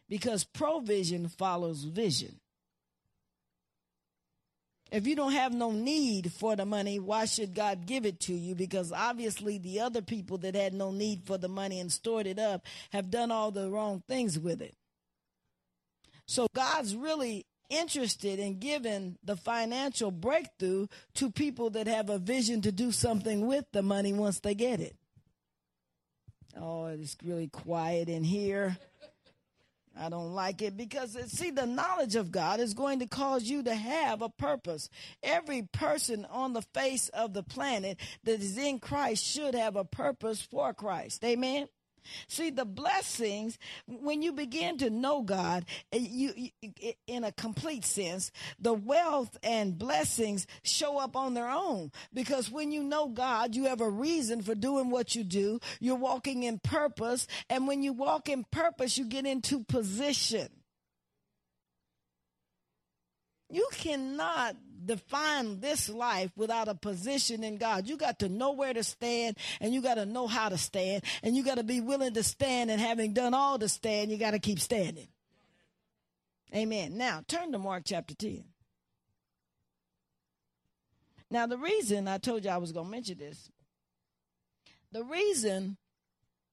Because 0.09 0.45
provision 0.45 1.29
follows 1.29 1.83
vision. 1.83 2.40
If 4.92 5.07
you 5.07 5.16
don't 5.16 5.33
have 5.33 5.53
no 5.53 5.72
need 5.72 6.33
for 6.33 6.55
the 6.55 6.64
money, 6.64 7.01
why 7.01 7.25
should 7.25 7.55
God 7.55 7.87
give 7.87 8.07
it 8.07 8.20
to 8.20 8.33
you? 8.33 8.55
Because 8.55 8.92
obviously 8.92 9.59
the 9.59 9.81
other 9.81 10.01
people 10.01 10.38
that 10.38 10.55
had 10.55 10.75
no 10.75 10.92
need 10.92 11.25
for 11.25 11.38
the 11.38 11.49
money 11.49 11.81
and 11.81 11.90
stored 11.90 12.27
it 12.27 12.38
up 12.38 12.64
have 12.92 13.11
done 13.11 13.33
all 13.33 13.51
the 13.51 13.68
wrong 13.68 14.03
things 14.07 14.38
with 14.38 14.62
it. 14.62 14.75
So 16.27 16.46
God's 16.55 16.94
really 16.94 17.46
interested 17.68 18.38
in 18.38 18.59
giving 18.59 19.18
the 19.25 19.37
financial 19.37 20.12
breakthrough 20.12 20.87
to 21.14 21.31
people 21.31 21.70
that 21.70 21.88
have 21.88 22.09
a 22.09 22.18
vision 22.18 22.62
to 22.62 22.70
do 22.70 22.92
something 22.92 23.46
with 23.46 23.64
the 23.72 23.83
money 23.83 24.12
once 24.12 24.38
they 24.38 24.55
get 24.55 24.81
it. 24.81 24.94
Oh, 26.57 26.87
it's 26.87 27.16
really 27.25 27.49
quiet 27.49 28.09
in 28.09 28.25
here. 28.25 28.79
I 29.99 30.09
don't 30.09 30.35
like 30.35 30.63
it 30.63 30.77
because 30.77 31.17
uh, 31.17 31.27
see 31.27 31.51
the 31.51 31.67
knowledge 31.67 32.17
of 32.17 32.31
God 32.31 32.61
is 32.61 32.75
going 32.75 33.01
to 33.01 33.07
cause 33.07 33.45
you 33.45 33.63
to 33.63 33.75
have 33.75 34.23
a 34.23 34.29
purpose. 34.29 34.89
Every 35.23 35.63
person 35.63 36.27
on 36.31 36.53
the 36.53 36.63
face 36.63 37.09
of 37.11 37.33
the 37.33 37.43
planet 37.43 37.99
that 38.25 38.41
is 38.41 38.59
in 38.59 38.79
Christ 38.79 39.25
should 39.25 39.55
have 39.55 39.77
a 39.77 39.85
purpose 39.85 40.43
for 40.43 40.75
Christ. 40.75 41.25
Amen. 41.25 41.69
See, 42.29 42.51
the 42.51 42.64
blessings, 42.64 43.59
when 43.87 44.23
you 44.23 44.33
begin 44.33 44.79
to 44.79 44.90
know 44.90 45.23
God, 45.23 45.64
eh, 45.92 45.99
you, 46.01 46.33
you, 46.37 46.92
in 47.07 47.25
a 47.25 47.33
complete 47.33 47.85
sense, 47.85 48.31
the 48.59 48.75
wealth 48.75 49.37
and 49.42 49.79
blessings 49.79 50.47
show 50.62 50.99
up 50.99 51.16
on 51.16 51.35
their 51.35 51.49
own. 51.49 51.92
Because 52.12 52.51
when 52.51 52.73
you 52.73 52.83
know 52.83 53.09
God, 53.09 53.55
you 53.55 53.64
have 53.64 53.81
a 53.81 53.88
reason 53.88 54.42
for 54.42 54.55
doing 54.55 54.90
what 54.90 55.14
you 55.14 55.25
do. 55.25 55.61
You're 55.81 55.97
walking 55.97 56.42
in 56.42 56.59
purpose. 56.59 57.27
And 57.49 57.66
when 57.66 57.83
you 57.83 57.92
walk 57.92 58.29
in 58.29 58.45
purpose, 58.51 58.99
you 58.99 59.05
get 59.05 59.27
into 59.27 59.64
position. 59.64 60.49
You 63.51 63.69
cannot 63.73 64.57
define 64.87 65.61
this 65.61 65.88
life 65.88 66.31
without 66.37 66.68
a 66.68 66.75
position 66.75 67.44
in 67.44 67.59
God. 67.59 67.88
You 67.88 67.96
got 67.96 68.20
to 68.20 68.29
know 68.29 68.53
where 68.53 68.72
to 68.72 68.85
stand 68.85 69.37
and 69.61 69.75
you 69.75 69.83
got 69.83 69.94
to 69.94 70.07
know 70.07 70.27
how 70.27 70.49
to 70.49 70.59
stand 70.59 71.03
and 71.22 71.37
you 71.37 71.44
got 71.44 71.57
to 71.57 71.64
be 71.64 71.81
willing 71.81 72.14
to 72.14 72.22
stand 72.22 72.70
and 72.70 72.81
having 72.81 73.12
done 73.12 73.35
all 73.35 73.59
to 73.59 73.68
stand, 73.68 74.11
you 74.11 74.16
got 74.16 74.33
to 74.33 74.38
keep 74.38 74.61
standing. 74.61 75.09
Amen. 76.55 76.96
Now, 76.96 77.22
turn 77.27 77.53
to 77.53 77.59
Mark 77.59 77.83
chapter 77.85 78.14
10. 78.14 78.44
Now, 81.31 81.46
the 81.46 81.59
reason 81.59 82.07
I 82.07 82.18
told 82.18 82.44
you 82.44 82.51
I 82.51 82.59
was 82.59 82.72
going 82.72 82.87
to 82.87 82.90
mention 82.90 83.18
this, 83.18 83.51
the 84.92 85.03
reason 85.03 85.77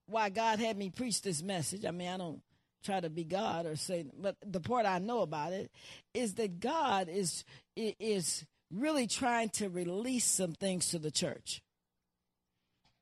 why 0.07 0.29
God 0.29 0.59
had 0.59 0.77
me 0.77 0.89
preach 0.89 1.21
this 1.21 1.43
message, 1.43 1.85
I 1.85 1.91
mean, 1.91 2.09
I 2.09 2.17
don't 2.17 2.41
try 2.83 2.99
to 2.99 3.09
be 3.09 3.23
God 3.23 3.65
or 3.65 3.75
say, 3.75 4.05
but 4.19 4.35
the 4.45 4.59
part 4.59 4.85
I 4.85 4.99
know 4.99 5.21
about 5.21 5.53
it 5.53 5.71
is 6.13 6.33
that 6.35 6.59
God 6.59 7.07
is 7.07 7.43
is 7.75 8.45
really 8.71 9.07
trying 9.07 9.49
to 9.49 9.69
release 9.69 10.25
some 10.25 10.53
things 10.53 10.89
to 10.89 10.99
the 10.99 11.11
church. 11.11 11.61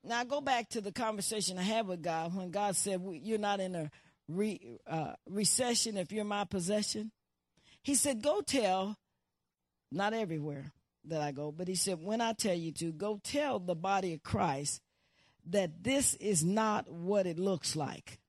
Now 0.04 0.20
I 0.20 0.24
go 0.24 0.40
back 0.40 0.68
to 0.70 0.80
the 0.80 0.92
conversation 0.92 1.58
I 1.58 1.62
had 1.62 1.86
with 1.86 2.02
God 2.02 2.34
when 2.34 2.50
God 2.50 2.76
said, 2.76 3.00
"You're 3.22 3.38
not 3.38 3.60
in 3.60 3.74
a 3.74 3.90
re, 4.28 4.78
uh, 4.86 5.14
recession 5.26 5.96
if 5.96 6.10
you're 6.10 6.24
my 6.24 6.44
possession." 6.44 7.12
He 7.82 7.94
said, 7.94 8.22
"Go 8.22 8.40
tell." 8.40 8.96
Not 9.90 10.14
everywhere 10.14 10.72
that 11.04 11.20
I 11.20 11.32
go, 11.32 11.52
but 11.52 11.68
he 11.68 11.74
said, 11.74 12.02
"When 12.02 12.20
I 12.20 12.32
tell 12.32 12.54
you 12.54 12.72
to, 12.72 12.92
go 12.92 13.18
tell 13.22 13.58
the 13.58 13.74
body 13.74 14.14
of 14.14 14.22
Christ 14.22 14.80
that 15.44 15.84
this 15.84 16.14
is 16.14 16.42
not 16.42 16.90
what 16.90 17.26
it 17.26 17.38
looks 17.38 17.76
like." 17.76 18.21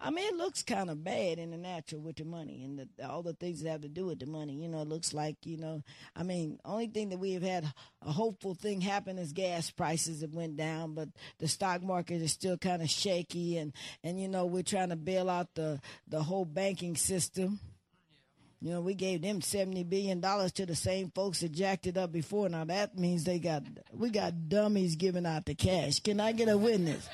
I 0.00 0.10
mean, 0.10 0.28
it 0.28 0.36
looks 0.36 0.62
kind 0.62 0.90
of 0.90 1.02
bad 1.02 1.40
in 1.40 1.50
the 1.50 1.56
natural 1.56 2.00
with 2.00 2.16
the 2.16 2.24
money 2.24 2.62
and 2.62 2.78
the, 2.78 3.08
all 3.08 3.24
the 3.24 3.32
things 3.32 3.62
that 3.62 3.70
have 3.70 3.80
to 3.80 3.88
do 3.88 4.06
with 4.06 4.20
the 4.20 4.26
money. 4.26 4.54
You 4.54 4.68
know, 4.68 4.82
it 4.82 4.88
looks 4.88 5.12
like, 5.12 5.36
you 5.44 5.56
know, 5.56 5.82
I 6.14 6.22
mean, 6.22 6.60
only 6.64 6.86
thing 6.86 7.08
that 7.08 7.18
we 7.18 7.32
have 7.32 7.42
had 7.42 7.64
a 8.06 8.12
hopeful 8.12 8.54
thing 8.54 8.80
happen 8.80 9.18
is 9.18 9.32
gas 9.32 9.72
prices 9.72 10.20
have 10.20 10.34
went 10.34 10.56
down, 10.56 10.94
but 10.94 11.08
the 11.40 11.48
stock 11.48 11.82
market 11.82 12.22
is 12.22 12.30
still 12.30 12.56
kind 12.56 12.80
of 12.80 12.88
shaky. 12.88 13.56
And, 13.56 13.72
and, 14.04 14.20
you 14.20 14.28
know, 14.28 14.46
we're 14.46 14.62
trying 14.62 14.90
to 14.90 14.96
bail 14.96 15.28
out 15.28 15.48
the, 15.56 15.80
the 16.06 16.22
whole 16.22 16.44
banking 16.44 16.94
system. 16.94 17.58
You 18.60 18.72
know, 18.72 18.80
we 18.80 18.94
gave 18.94 19.22
them 19.22 19.40
seventy 19.40 19.84
billion 19.84 20.18
dollars 20.20 20.50
to 20.54 20.66
the 20.66 20.74
same 20.74 21.12
folks 21.14 21.40
that 21.40 21.52
jacked 21.52 21.86
it 21.86 21.96
up 21.96 22.10
before. 22.10 22.48
Now 22.48 22.64
that 22.64 22.98
means 22.98 23.22
they 23.22 23.38
got 23.38 23.62
we 23.92 24.10
got 24.10 24.48
dummies 24.48 24.96
giving 24.96 25.26
out 25.26 25.46
the 25.46 25.54
cash. 25.54 26.00
Can 26.00 26.18
I 26.18 26.32
get 26.32 26.48
a 26.48 26.58
witness? 26.58 27.08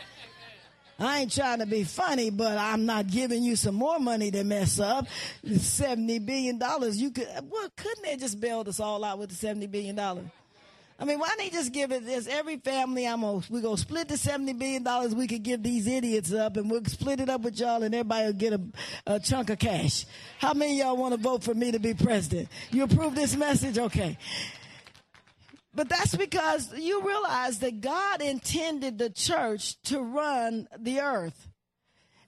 I 0.98 1.20
ain't 1.20 1.33
trying 1.33 1.59
to 1.59 1.66
be 1.66 1.83
funny, 1.83 2.30
but 2.30 2.57
I'm 2.57 2.87
not 2.87 3.09
giving 3.09 3.42
you 3.42 3.57
some 3.57 3.74
more 3.74 3.98
money 3.98 4.30
to 4.30 4.44
mess 4.44 4.78
up. 4.78 5.07
Seventy 5.57 6.20
billion 6.20 6.59
dollars. 6.59 7.00
You 7.00 7.11
could 7.11 7.28
well, 7.50 7.68
couldn't 7.76 8.04
they 8.04 8.16
just 8.16 8.40
bail 8.40 8.64
us 8.66 8.78
all 8.78 9.04
out 9.04 9.18
with 9.18 9.30
the 9.30 9.35
seventy 9.35 9.66
billion 9.66 9.96
dollars? 9.96 10.26
I 10.96 11.04
mean, 11.04 11.18
why 11.18 11.26
don't 11.26 11.38
they 11.38 11.50
just 11.50 11.72
give 11.72 11.90
it 11.90 12.07
this? 12.07 12.28
Every 12.28 12.57
family, 12.59 13.07
I'm 13.07 13.22
gonna 13.22 13.42
we 13.50 13.61
gonna 13.61 13.76
split 13.76 14.07
the 14.07 14.16
seventy 14.16 14.52
billion 14.52 14.85
dollars 14.85 15.14
we 15.14 15.26
could 15.26 15.42
give 15.42 15.62
these 15.62 15.88
idiots 15.88 16.33
up, 16.33 16.57
and 16.57 16.70
we'll 16.70 16.85
split 16.85 17.18
it 17.18 17.28
up 17.28 17.40
with 17.40 17.59
y'all, 17.59 17.83
and 17.83 17.92
everybody 17.92 18.26
will 18.26 18.33
get 18.33 18.52
a, 18.52 18.61
a 19.07 19.18
chunk 19.18 19.50
of 19.50 19.59
cash. 19.59 20.07
How 20.38 20.54
many 20.54 20.78
y'all 20.78 20.96
want 20.96 21.12
to 21.12 21.20
vote 21.20 21.42
for 21.42 21.54
me 21.54 21.72
to 21.72 21.80
be 21.80 21.94
president? 21.94 22.48
You 22.70 22.85
approve 22.85 23.16
this 23.16 23.35
message, 23.35 23.76
okay? 23.76 24.16
But 25.74 25.88
that's 25.88 26.14
because 26.14 26.72
you 26.78 27.02
realize 27.02 27.58
that 27.58 27.80
God 27.80 28.22
intended 28.22 28.98
the 28.98 29.10
church 29.10 29.80
to 29.84 30.00
run 30.00 30.68
the 30.78 31.00
earth. 31.00 31.48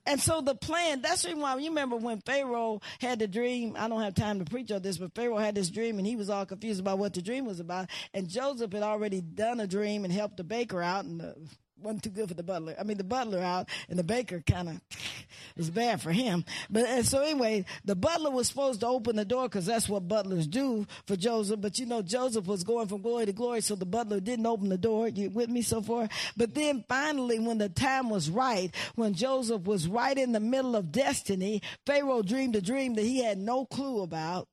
And 0.06 0.20
so 0.20 0.40
the 0.40 0.54
plan, 0.54 1.02
that's 1.02 1.22
the 1.22 1.28
reason 1.28 1.42
why 1.42 1.56
you 1.56 1.70
remember 1.70 1.96
when 1.96 2.20
Pharaoh 2.20 2.80
had 3.00 3.18
the 3.18 3.26
dream. 3.26 3.74
I 3.76 3.88
don't 3.88 4.02
have 4.02 4.14
time 4.14 4.38
to 4.38 4.44
preach 4.44 4.70
on 4.70 4.82
this, 4.82 4.98
but 4.98 5.14
Pharaoh 5.14 5.36
had 5.36 5.56
this 5.56 5.68
dream 5.68 5.98
and 5.98 6.06
he 6.06 6.14
was 6.14 6.30
all 6.30 6.46
confused 6.46 6.80
about 6.80 6.98
what 6.98 7.12
the 7.12 7.22
dream 7.22 7.44
was 7.44 7.58
about. 7.58 7.90
And 8.14 8.28
Joseph 8.28 8.72
had 8.72 8.84
already 8.84 9.20
done 9.20 9.58
a 9.58 9.66
dream 9.66 10.04
and 10.04 10.12
helped 10.12 10.36
the 10.36 10.44
baker 10.44 10.80
out. 10.80 11.04
And 11.04 11.20
the 11.20 11.34
wasn't 11.80 12.02
too 12.02 12.10
good 12.10 12.28
for 12.28 12.34
the 12.34 12.42
butler. 12.42 12.74
I 12.78 12.84
mean, 12.84 12.96
the 12.96 13.04
butler 13.04 13.40
out 13.40 13.68
and 13.88 13.98
the 13.98 14.04
baker 14.04 14.42
kind 14.46 14.68
of 14.68 14.80
was 15.56 15.70
bad 15.70 16.00
for 16.00 16.12
him. 16.12 16.44
But 16.70 16.86
and 16.86 17.06
so 17.06 17.22
anyway, 17.22 17.64
the 17.84 17.94
butler 17.94 18.30
was 18.30 18.48
supposed 18.48 18.80
to 18.80 18.86
open 18.86 19.16
the 19.16 19.24
door 19.24 19.44
because 19.44 19.66
that's 19.66 19.88
what 19.88 20.08
butlers 20.08 20.46
do 20.46 20.86
for 21.06 21.16
Joseph. 21.16 21.60
But 21.60 21.78
you 21.78 21.86
know, 21.86 22.02
Joseph 22.02 22.46
was 22.46 22.64
going 22.64 22.88
from 22.88 23.02
glory 23.02 23.26
to 23.26 23.32
glory, 23.32 23.60
so 23.60 23.74
the 23.74 23.86
butler 23.86 24.20
didn't 24.20 24.46
open 24.46 24.68
the 24.68 24.78
door. 24.78 25.08
You 25.08 25.30
with 25.30 25.50
me 25.50 25.62
so 25.62 25.82
far? 25.82 26.08
But 26.36 26.54
then 26.54 26.84
finally, 26.88 27.38
when 27.38 27.58
the 27.58 27.68
time 27.68 28.10
was 28.10 28.30
right, 28.30 28.74
when 28.94 29.14
Joseph 29.14 29.62
was 29.62 29.86
right 29.88 30.16
in 30.16 30.32
the 30.32 30.40
middle 30.40 30.76
of 30.76 30.92
destiny, 30.92 31.62
Pharaoh 31.84 32.22
dreamed 32.22 32.56
a 32.56 32.62
dream 32.62 32.94
that 32.94 33.02
he 33.02 33.22
had 33.22 33.38
no 33.38 33.66
clue 33.66 34.02
about. 34.02 34.48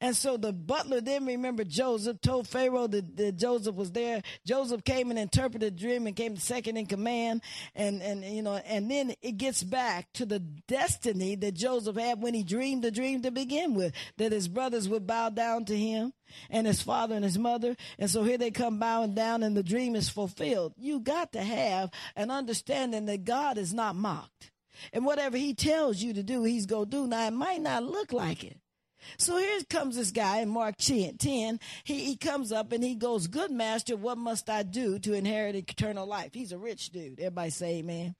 And 0.00 0.16
so 0.16 0.36
the 0.36 0.52
butler 0.52 1.00
then 1.00 1.26
remembered 1.26 1.68
Joseph, 1.68 2.20
told 2.20 2.48
Pharaoh 2.48 2.86
that, 2.86 3.16
that, 3.16 3.36
Joseph 3.36 3.74
was 3.74 3.92
there. 3.92 4.22
Joseph 4.46 4.84
came 4.84 5.10
and 5.10 5.18
interpreted 5.18 5.76
the 5.76 5.80
dream 5.80 6.06
and 6.06 6.16
came 6.16 6.36
second 6.36 6.76
in 6.76 6.86
command. 6.86 7.42
And, 7.74 8.02
and, 8.02 8.24
you 8.24 8.42
know, 8.42 8.56
and 8.56 8.90
then 8.90 9.14
it 9.22 9.36
gets 9.36 9.62
back 9.62 10.12
to 10.14 10.26
the 10.26 10.40
destiny 10.40 11.36
that 11.36 11.54
Joseph 11.54 11.96
had 11.96 12.22
when 12.22 12.34
he 12.34 12.42
dreamed 12.42 12.82
the 12.84 12.90
dream 12.90 13.22
to 13.22 13.30
begin 13.30 13.74
with, 13.74 13.92
that 14.16 14.32
his 14.32 14.48
brothers 14.48 14.88
would 14.88 15.06
bow 15.06 15.30
down 15.30 15.64
to 15.66 15.76
him 15.76 16.12
and 16.50 16.66
his 16.66 16.82
father 16.82 17.14
and 17.14 17.24
his 17.24 17.38
mother. 17.38 17.76
And 17.98 18.10
so 18.10 18.24
here 18.24 18.38
they 18.38 18.50
come 18.50 18.78
bowing 18.78 19.14
down 19.14 19.42
and 19.42 19.56
the 19.56 19.62
dream 19.62 19.94
is 19.94 20.08
fulfilled. 20.08 20.74
You 20.76 21.00
got 21.00 21.32
to 21.32 21.42
have 21.42 21.90
an 22.16 22.30
understanding 22.30 23.06
that 23.06 23.24
God 23.24 23.58
is 23.58 23.72
not 23.72 23.96
mocked. 23.96 24.50
And 24.92 25.04
whatever 25.04 25.36
he 25.36 25.54
tells 25.54 26.02
you 26.02 26.12
to 26.14 26.22
do, 26.22 26.44
he's 26.44 26.66
going 26.66 26.84
to 26.86 26.90
do. 26.90 27.06
Now, 27.06 27.26
it 27.26 27.32
might 27.32 27.60
not 27.60 27.82
look 27.82 28.12
like 28.12 28.44
it. 28.44 28.58
So 29.16 29.36
here 29.36 29.60
comes 29.68 29.96
this 29.96 30.10
guy 30.10 30.38
in 30.38 30.48
Mark 30.48 30.76
10. 30.76 31.18
He, 31.84 32.04
he 32.04 32.16
comes 32.16 32.52
up 32.52 32.72
and 32.72 32.82
he 32.82 32.94
goes, 32.94 33.26
Good 33.26 33.50
master, 33.50 33.96
what 33.96 34.18
must 34.18 34.50
I 34.50 34.62
do 34.62 34.98
to 35.00 35.14
inherit 35.14 35.56
eternal 35.56 36.06
life? 36.06 36.34
He's 36.34 36.52
a 36.52 36.58
rich 36.58 36.90
dude. 36.90 37.18
Everybody 37.20 37.50
say 37.50 37.76
amen. 37.76 38.14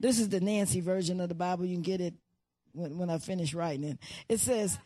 This 0.00 0.18
is 0.18 0.28
the 0.28 0.40
Nancy 0.40 0.80
version 0.80 1.20
of 1.20 1.28
the 1.28 1.34
Bible. 1.34 1.64
You 1.64 1.74
can 1.74 1.82
get 1.82 2.00
it 2.00 2.14
when, 2.72 2.98
when 2.98 3.10
I 3.10 3.18
finish 3.18 3.54
writing 3.54 3.84
it. 3.84 3.98
It 4.28 4.40
says, 4.40 4.78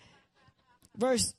verse 0.97 1.35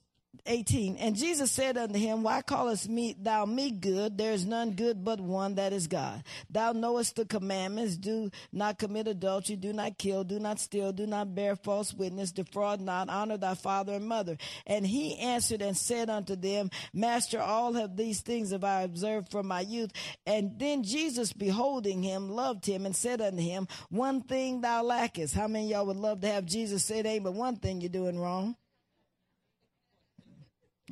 18 0.46 0.98
and 0.98 1.16
jesus 1.16 1.52
said 1.52 1.78
unto 1.78 1.98
him 1.98 2.24
why 2.24 2.42
callest 2.42 2.90
me 2.90 3.16
thou 3.20 3.46
me 3.46 3.72
good? 3.72 4.18
There 4.18 4.32
is 4.32 4.46
none 4.46 4.72
good 4.72 5.04
but 5.04 5.20
one 5.20 5.56
that 5.56 5.74
is 5.74 5.88
god. 5.88 6.24
Thou 6.50 6.72
knowest 6.74 7.16
the 7.16 7.26
commandments. 7.26 7.98
Do 7.98 8.30
not 8.52 8.80
commit 8.80 9.08
adultery. 9.08 9.56
Do 9.56 9.74
not 9.74 9.98
kill. 9.98 10.24
Do 10.24 10.40
not 10.40 10.60
steal. 10.60 10.92
Do 10.92 11.06
not 11.06 11.36
bear 11.36 11.56
false 11.56 11.94
witness. 11.94 12.32
Defraud 12.32 12.82
not. 12.82 13.10
Honor 13.10 13.38
thy 13.38 13.56
father 13.56 13.94
and 13.94 14.08
mother. 14.08 14.38
And 14.66 14.86
he 14.86 15.18
answered 15.18 15.62
and 15.62 15.76
said 15.78 16.10
unto 16.10 16.36
them 16.36 16.70
master 16.94 17.40
all 17.40 17.76
of 17.78 17.98
these 17.98 18.22
things 18.22 18.52
have 18.52 18.64
i 18.64 18.82
observed 18.82 19.32
from 19.32 19.48
my 19.48 19.62
youth. 19.62 19.92
And 20.26 20.58
then 20.60 20.84
jesus 20.84 21.34
beholding 21.34 22.04
him 22.04 22.30
loved 22.30 22.66
him 22.66 22.86
and 22.86 22.96
said 22.96 23.22
unto 23.22 23.42
him 23.42 23.68
one 23.90 24.22
thing 24.22 24.62
thou 24.62 24.84
lackest. 24.84 25.36
How 25.36 25.48
many 25.48 25.70
y'all 25.70 25.86
would 25.86 25.98
love 25.98 26.22
to 26.22 26.28
have 26.28 26.46
jesus 26.46 26.86
say 26.86 27.02
ain't 27.02 27.24
but 27.24 27.34
one 27.34 27.58
thing 27.58 27.82
you're 27.82 27.90
doing 27.90 28.20
wrong 28.20 28.56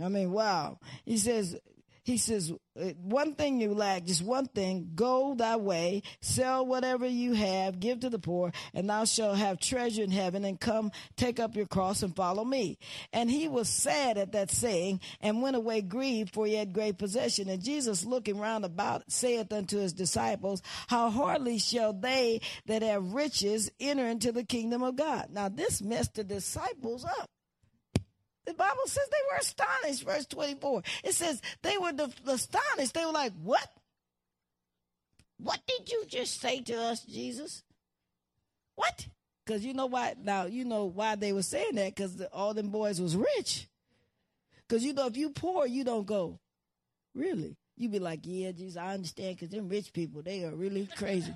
I 0.04 0.10
mean, 0.10 0.32
wow. 0.32 0.80
He 1.06 1.18
says, 1.18 1.58
he 2.04 2.18
says, 2.18 2.52
uh, 2.80 2.86
one 3.04 3.36
thing 3.36 3.62
you 3.62 3.76
lack, 3.76 4.06
just 4.06 4.24
one 4.24 4.48
thing, 4.48 4.92
go 4.96 5.36
thy 5.36 5.56
way, 5.58 6.02
sell 6.20 6.66
whatever 6.66 7.06
you 7.06 7.34
have, 7.34 7.80
give 7.80 8.00
to 8.00 8.10
the 8.10 8.18
poor, 8.18 8.52
and 8.74 8.90
thou 8.90 9.06
shalt 9.06 9.38
have 9.38 9.60
treasure 9.60 10.02
in 10.02 10.10
heaven, 10.10 10.44
and 10.44 10.60
come 10.60 10.92
take 11.16 11.40
up 11.40 11.56
your 11.56 11.68
cross 11.68 12.02
and 12.02 12.16
follow 12.16 12.44
me. 12.44 12.80
And 13.14 13.30
he 13.30 13.48
was 13.48 13.70
sad 13.70 14.18
at 14.18 14.32
that 14.32 14.50
saying, 14.50 15.00
and 15.20 15.44
went 15.44 15.56
away 15.56 15.82
grieved, 15.82 16.34
for 16.34 16.48
he 16.48 16.56
had 16.56 16.74
great 16.74 16.98
possession. 16.98 17.50
And 17.50 17.64
Jesus 17.64 18.04
looking 18.04 18.40
round 18.40 18.66
about 18.66 19.12
saith 19.12 19.54
unto 19.54 19.78
his 19.78 19.94
disciples, 19.94 20.64
How 20.88 21.12
hardly 21.12 21.60
shall 21.60 21.94
they 21.94 22.42
that 22.66 22.82
have 22.82 23.14
riches 23.14 23.70
enter 23.80 24.08
into 24.08 24.32
the 24.32 24.44
kingdom 24.44 24.82
of 24.82 24.96
God? 24.96 25.28
Now 25.32 25.50
this 25.50 25.84
messed 25.84 26.16
the 26.16 26.24
disciples 26.24 27.06
up. 27.06 27.30
The 28.46 28.54
Bible 28.54 28.86
says 28.86 29.08
they 29.10 29.32
were 29.32 29.40
astonished, 29.40 30.04
verse 30.04 30.26
24. 30.26 30.84
It 31.04 31.14
says 31.14 31.42
they 31.62 31.78
were 31.78 31.92
astonished. 32.28 32.94
They 32.94 33.06
were 33.06 33.12
like, 33.12 33.34
What? 33.42 33.68
What 35.38 35.60
did 35.68 35.92
you 35.92 36.06
just 36.08 36.40
say 36.40 36.62
to 36.62 36.76
us, 36.76 37.02
Jesus? 37.02 37.64
What? 38.76 39.08
Because 39.46 39.66
you 39.66 39.74
know 39.74 39.88
why? 39.88 40.16
Now, 40.22 40.46
you 40.46 40.66
know 40.66 40.86
why 40.86 41.16
they 41.16 41.34
were 41.34 41.44
saying 41.44 41.76
that 41.76 41.96
because 41.96 42.22
all 42.32 42.54
them 42.54 42.70
boys 42.70 43.02
was 43.02 43.16
rich. 43.16 43.68
Because 44.68 44.84
you 44.84 44.94
know, 44.94 45.08
if 45.08 45.18
you 45.18 45.32
poor, 45.32 45.66
you 45.66 45.84
don't 45.84 46.06
go, 46.06 46.40
Really? 47.14 47.58
You 47.78 47.90
be 47.90 48.00
like, 48.00 48.22
Yeah, 48.24 48.52
Jesus, 48.52 48.78
I 48.78 48.94
understand 48.94 49.36
because 49.36 49.50
them 49.50 49.70
rich 49.70 49.94
people, 49.94 50.22
they 50.22 50.44
are 50.46 50.56
really 50.56 50.88
crazy. 50.96 51.34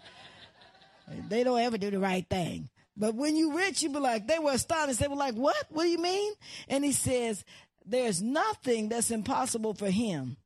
they 1.29 1.43
don't 1.43 1.59
ever 1.59 1.77
do 1.77 1.91
the 1.91 1.99
right 1.99 2.25
thing. 2.27 2.69
But 2.97 3.15
when 3.15 3.35
you 3.35 3.57
rich, 3.57 3.83
you 3.83 3.89
be 3.89 3.99
like, 3.99 4.27
they 4.27 4.39
were 4.39 4.53
astonished. 4.53 4.99
They 4.99 5.07
were 5.07 5.15
like, 5.15 5.35
what? 5.35 5.65
What 5.69 5.83
do 5.83 5.89
you 5.89 5.97
mean? 5.97 6.33
And 6.69 6.83
he 6.83 6.93
says, 6.93 7.43
there's 7.85 8.21
nothing 8.21 8.89
that's 8.89 9.11
impossible 9.11 9.73
for 9.73 9.89
him. 9.89 10.37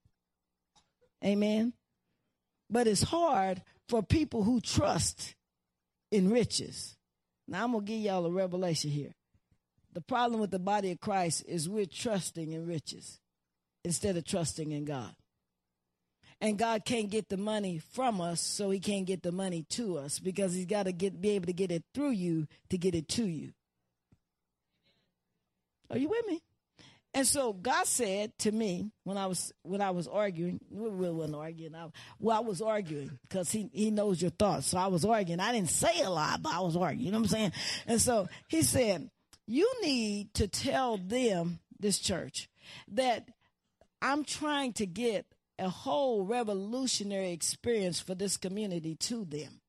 Amen. 1.23 1.73
But 2.69 2.87
it's 2.87 3.03
hard 3.03 3.61
for 3.87 4.01
people 4.01 4.43
who 4.43 4.61
trust 4.61 5.35
in 6.11 6.29
riches. 6.29 6.95
Now 7.47 7.63
I'm 7.63 7.71
going 7.71 7.85
to 7.85 7.91
give 7.91 8.01
y'all 8.01 8.25
a 8.25 8.31
revelation 8.31 8.89
here. 8.89 9.13
The 9.93 10.01
problem 10.01 10.39
with 10.39 10.51
the 10.51 10.59
body 10.59 10.91
of 10.91 10.99
Christ 10.99 11.43
is 11.47 11.67
we're 11.67 11.85
trusting 11.85 12.51
in 12.51 12.67
riches 12.67 13.19
instead 13.83 14.17
of 14.17 14.25
trusting 14.25 14.71
in 14.71 14.85
God 14.85 15.15
and 16.41 16.57
God 16.57 16.85
can't 16.85 17.09
get 17.09 17.29
the 17.29 17.37
money 17.37 17.79
from 17.93 18.21
us, 18.21 18.41
so 18.41 18.69
He 18.69 18.79
can't 18.79 19.05
get 19.05 19.23
the 19.23 19.31
money 19.31 19.65
to 19.71 19.97
us 19.97 20.19
because 20.19 20.53
He's 20.53 20.65
got 20.65 20.83
to 20.83 20.91
get 20.91 21.19
be 21.19 21.31
able 21.31 21.47
to 21.47 21.53
get 21.53 21.71
it 21.71 21.83
through 21.93 22.11
you 22.11 22.47
to 22.69 22.77
get 22.77 22.95
it 22.95 23.07
to 23.09 23.25
you. 23.25 23.53
Are 25.91 25.97
you 25.97 26.09
with 26.09 26.25
me? 26.27 26.41
And 27.13 27.25
so 27.25 27.53
God 27.53 27.87
said 27.87 28.37
to 28.39 28.51
me 28.51 28.91
when 29.03 29.17
I 29.17 29.25
was 29.25 29.51
when 29.63 29.81
I 29.81 29.89
was 29.89 30.07
arguing, 30.07 30.59
we 30.69 31.09
wasn't 31.09 31.35
arguing. 31.35 31.73
I, 31.73 31.87
well, 32.19 32.37
I 32.37 32.41
was 32.41 32.61
arguing 32.61 33.17
because 33.23 33.51
he 33.51 33.69
he 33.73 33.89
knows 33.89 34.21
your 34.21 34.31
thoughts. 34.31 34.67
So 34.67 34.77
I 34.77 34.87
was 34.87 35.03
arguing. 35.03 35.39
I 35.39 35.51
didn't 35.51 35.71
say 35.71 36.01
a 36.01 36.09
lot, 36.09 36.43
but 36.43 36.53
I 36.53 36.59
was 36.59 36.75
arguing. 36.75 37.05
You 37.05 37.11
know 37.11 37.17
what 37.17 37.25
I'm 37.25 37.29
saying? 37.29 37.51
And 37.87 37.99
so 37.99 38.27
he 38.47 38.61
said, 38.61 39.09
"You 39.47 39.71
need 39.81 40.35
to 40.35 40.47
tell 40.47 40.97
them 40.97 41.59
this 41.79 41.97
church 41.97 42.47
that 42.89 43.27
I'm 44.01 44.23
trying 44.23 44.73
to 44.73 44.85
get 44.85 45.25
a 45.59 45.69
whole 45.69 46.23
revolutionary 46.23 47.31
experience 47.31 47.99
for 47.99 48.15
this 48.15 48.37
community 48.37 48.95
to 48.95 49.25
them. 49.25 49.61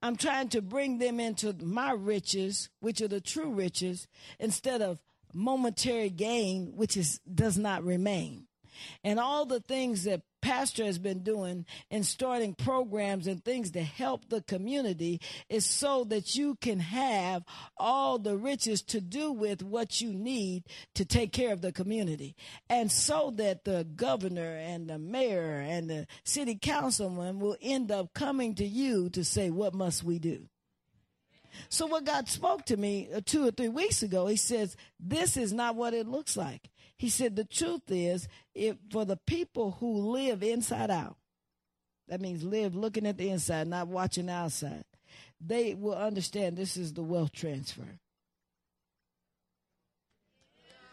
I'm 0.00 0.16
trying 0.16 0.48
to 0.48 0.62
bring 0.62 0.98
them 0.98 1.20
into 1.20 1.52
my 1.62 1.92
riches, 1.92 2.68
which 2.80 3.00
are 3.00 3.08
the 3.08 3.20
true 3.20 3.52
riches, 3.52 4.08
instead 4.40 4.82
of 4.82 5.00
momentary 5.32 6.10
gain, 6.10 6.72
which 6.74 6.96
is 6.96 7.20
does 7.32 7.56
not 7.56 7.84
remain 7.84 8.48
and 9.04 9.20
all 9.20 9.46
the 9.46 9.60
things 9.60 10.04
that 10.04 10.22
pastor 10.42 10.84
has 10.84 10.98
been 10.98 11.22
doing 11.22 11.64
and 11.90 12.04
starting 12.04 12.54
programs 12.54 13.26
and 13.26 13.42
things 13.44 13.70
to 13.70 13.82
help 13.82 14.28
the 14.28 14.42
community 14.42 15.20
is 15.48 15.64
so 15.64 16.04
that 16.04 16.34
you 16.34 16.56
can 16.56 16.80
have 16.80 17.44
all 17.76 18.18
the 18.18 18.36
riches 18.36 18.82
to 18.82 19.00
do 19.00 19.32
with 19.32 19.62
what 19.62 20.00
you 20.00 20.12
need 20.12 20.64
to 20.94 21.04
take 21.04 21.32
care 21.32 21.52
of 21.52 21.62
the 21.62 21.72
community 21.72 22.34
and 22.68 22.90
so 22.90 23.32
that 23.36 23.64
the 23.64 23.86
governor 23.96 24.56
and 24.56 24.88
the 24.88 24.98
mayor 24.98 25.64
and 25.66 25.88
the 25.88 26.06
city 26.24 26.58
councilman 26.60 27.38
will 27.38 27.56
end 27.62 27.90
up 27.90 28.12
coming 28.12 28.54
to 28.54 28.66
you 28.66 29.08
to 29.08 29.24
say 29.24 29.48
what 29.48 29.74
must 29.74 30.02
we 30.02 30.18
do 30.18 30.48
so 31.68 31.86
what 31.86 32.04
God 32.04 32.28
spoke 32.28 32.64
to 32.66 32.76
me 32.76 33.08
uh, 33.14 33.20
two 33.24 33.46
or 33.46 33.50
three 33.50 33.68
weeks 33.68 34.02
ago, 34.02 34.26
he 34.26 34.36
says, 34.36 34.76
this 34.98 35.36
is 35.36 35.52
not 35.52 35.76
what 35.76 35.94
it 35.94 36.06
looks 36.06 36.36
like. 36.36 36.70
He 37.02 37.08
said, 37.08 37.34
the 37.34 37.42
truth 37.42 37.82
is, 37.88 38.28
if 38.54 38.76
for 38.92 39.04
the 39.04 39.16
people 39.16 39.72
who 39.80 40.12
live 40.12 40.40
inside 40.40 40.88
out, 40.88 41.16
that 42.06 42.20
means 42.20 42.44
live 42.44 42.76
looking 42.76 43.08
at 43.08 43.18
the 43.18 43.28
inside, 43.28 43.66
not 43.66 43.88
watching 43.88 44.30
outside, 44.30 44.84
they 45.44 45.74
will 45.74 45.96
understand 45.96 46.56
this 46.56 46.76
is 46.76 46.92
the 46.92 47.02
wealth 47.02 47.32
transfer. 47.32 47.98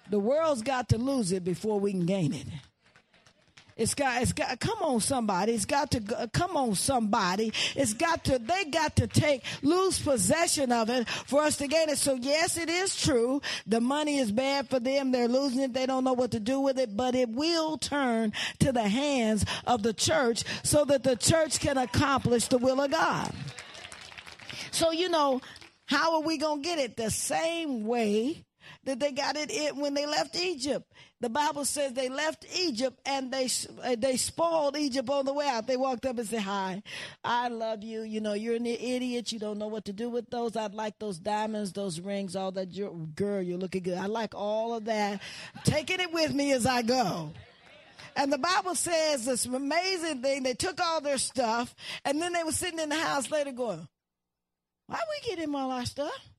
The 0.09 0.17
world's 0.17 0.63
got 0.63 0.89
to 0.89 0.97
lose 0.97 1.31
it 1.31 1.43
before 1.43 1.79
we 1.79 1.91
can 1.91 2.07
gain 2.07 2.33
it. 2.33 2.47
It's 3.79 3.95
got, 3.95 4.21
it's 4.21 4.33
got, 4.33 4.59
come 4.59 4.79
on 4.81 4.99
somebody. 4.99 5.53
It's 5.53 5.63
got 5.63 5.91
to, 5.91 6.29
come 6.33 6.57
on 6.57 6.75
somebody. 6.75 7.53
It's 7.77 7.93
got 7.93 8.25
to, 8.25 8.37
they 8.37 8.65
got 8.65 8.97
to 8.97 9.07
take, 9.07 9.41
lose 9.61 9.97
possession 9.97 10.73
of 10.73 10.89
it 10.89 11.07
for 11.07 11.43
us 11.43 11.55
to 11.57 11.67
gain 11.67 11.87
it. 11.87 11.97
So 11.97 12.15
yes, 12.15 12.57
it 12.57 12.69
is 12.69 13.01
true. 13.01 13.41
The 13.65 13.79
money 13.79 14.17
is 14.17 14.33
bad 14.33 14.69
for 14.69 14.81
them. 14.81 15.11
They're 15.11 15.29
losing 15.29 15.61
it. 15.61 15.71
They 15.71 15.85
don't 15.85 16.03
know 16.03 16.11
what 16.11 16.31
to 16.31 16.41
do 16.41 16.59
with 16.59 16.77
it, 16.77 16.97
but 16.97 17.15
it 17.15 17.29
will 17.29 17.77
turn 17.77 18.33
to 18.59 18.73
the 18.73 18.89
hands 18.89 19.45
of 19.65 19.81
the 19.81 19.93
church 19.93 20.43
so 20.61 20.83
that 20.83 21.03
the 21.03 21.15
church 21.15 21.61
can 21.61 21.77
accomplish 21.77 22.47
the 22.49 22.57
will 22.57 22.81
of 22.81 22.91
God. 22.91 23.31
So, 24.71 24.91
you 24.91 25.07
know, 25.07 25.39
how 25.85 26.15
are 26.15 26.21
we 26.21 26.37
going 26.37 26.61
to 26.61 26.67
get 26.67 26.79
it? 26.79 26.97
The 26.97 27.11
same 27.11 27.85
way 27.85 28.43
that 28.83 28.99
they 28.99 29.13
got 29.13 29.37
it 29.37 29.75
when 29.77 29.93
they 29.93 30.05
left 30.05 30.35
Egypt. 30.35 30.91
The 31.21 31.29
Bible 31.29 31.65
says 31.65 31.93
they 31.93 32.07
left 32.07 32.45
Egypt 32.57 32.97
and 33.05 33.31
they 33.31 33.49
uh, 33.83 33.95
they 33.97 34.15
spoiled 34.15 34.77
Egypt 34.77 35.09
on 35.09 35.25
the 35.25 35.33
way 35.33 35.47
out. 35.47 35.67
They 35.67 35.75
walked 35.75 36.05
up 36.05 36.17
and 36.17 36.27
said, 36.27 36.41
"Hi, 36.43 36.81
I 37.25 37.49
love 37.49 37.83
you. 37.83 38.03
You 38.03 38.21
know, 38.21 38.33
you're 38.33 38.55
an 38.55 38.65
idiot. 38.65 39.33
You 39.33 39.39
don't 39.39 39.57
know 39.57 39.67
what 39.67 39.83
to 39.85 39.93
do 39.93 40.09
with 40.09 40.29
those. 40.29 40.55
I'd 40.55 40.73
like 40.73 40.97
those 40.97 41.19
diamonds, 41.19 41.73
those 41.73 41.99
rings, 41.99 42.37
all 42.37 42.53
that. 42.53 42.69
Girl, 43.15 43.41
you're 43.41 43.57
looking 43.57 43.83
good. 43.83 43.97
I 43.97 44.05
like 44.05 44.33
all 44.33 44.73
of 44.73 44.85
that. 44.85 45.21
taking 45.65 45.99
it 45.99 46.13
with 46.13 46.33
me 46.33 46.53
as 46.53 46.65
I 46.65 46.83
go." 46.83 47.33
And 48.15 48.31
the 48.31 48.37
Bible 48.37 48.75
says 48.75 49.25
this 49.25 49.45
amazing 49.45 50.21
thing. 50.21 50.43
They 50.43 50.53
took 50.53 50.79
all 50.81 51.01
their 51.01 51.17
stuff, 51.17 51.75
and 52.05 52.21
then 52.21 52.31
they 52.31 52.43
were 52.43 52.51
sitting 52.53 52.79
in 52.79 52.89
the 52.89 52.95
house 52.95 53.29
later 53.29 53.51
going, 53.51 53.87
"Why 54.87 54.99
we 55.09 55.35
get 55.35 55.49
all 55.53 55.71
our 55.71 55.85
stuff?" 55.85 56.29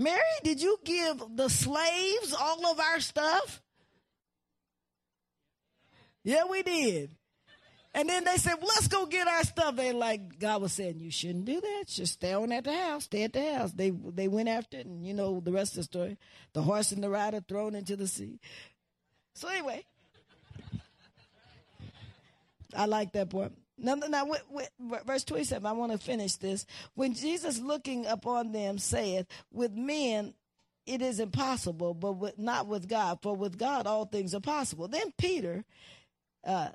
Mary, 0.00 0.18
did 0.42 0.62
you 0.62 0.78
give 0.82 1.22
the 1.34 1.50
slaves 1.50 2.32
all 2.32 2.64
of 2.72 2.80
our 2.80 3.00
stuff? 3.00 3.60
Yeah, 6.24 6.44
we 6.50 6.62
did. 6.62 7.14
And 7.92 8.08
then 8.08 8.24
they 8.24 8.38
said, 8.38 8.54
let's 8.62 8.88
go 8.88 9.04
get 9.04 9.28
our 9.28 9.44
stuff. 9.44 9.76
They 9.76 9.92
like 9.92 10.38
God 10.38 10.62
was 10.62 10.72
saying, 10.72 11.00
you 11.00 11.10
shouldn't 11.10 11.44
do 11.44 11.60
that. 11.60 11.84
Just 11.86 12.14
stay 12.14 12.32
on 12.32 12.50
at 12.50 12.64
the 12.64 12.72
house. 12.72 13.04
Stay 13.04 13.24
at 13.24 13.34
the 13.34 13.54
house. 13.54 13.72
They 13.72 13.90
they 13.90 14.26
went 14.26 14.48
after 14.48 14.78
it, 14.78 14.86
and 14.86 15.06
you 15.06 15.12
know 15.12 15.40
the 15.40 15.52
rest 15.52 15.72
of 15.72 15.78
the 15.78 15.82
story. 15.82 16.16
The 16.54 16.62
horse 16.62 16.92
and 16.92 17.04
the 17.04 17.10
rider 17.10 17.40
thrown 17.46 17.74
into 17.74 17.94
the 17.94 18.06
sea. 18.06 18.40
So 19.34 19.48
anyway, 19.48 19.84
I 22.74 22.86
like 22.86 23.12
that 23.12 23.28
part. 23.28 23.52
Now, 23.80 23.94
now 23.94 24.30
verse 25.04 25.24
27, 25.24 25.64
I 25.64 25.72
want 25.72 25.92
to 25.92 25.98
finish 25.98 26.36
this. 26.36 26.66
When 26.94 27.14
Jesus 27.14 27.58
looking 27.58 28.06
upon 28.06 28.52
them 28.52 28.78
saith, 28.78 29.26
with 29.50 29.72
men 29.72 30.34
it 30.86 31.02
is 31.02 31.20
impossible, 31.20 31.94
but 31.94 32.12
with, 32.12 32.38
not 32.38 32.66
with 32.66 32.88
God, 32.88 33.20
for 33.22 33.36
with 33.36 33.58
God 33.58 33.86
all 33.86 34.06
things 34.06 34.34
are 34.34 34.40
possible. 34.40 34.88
Then 34.88 35.12
Peter 35.16 35.64
uh, 36.44 36.70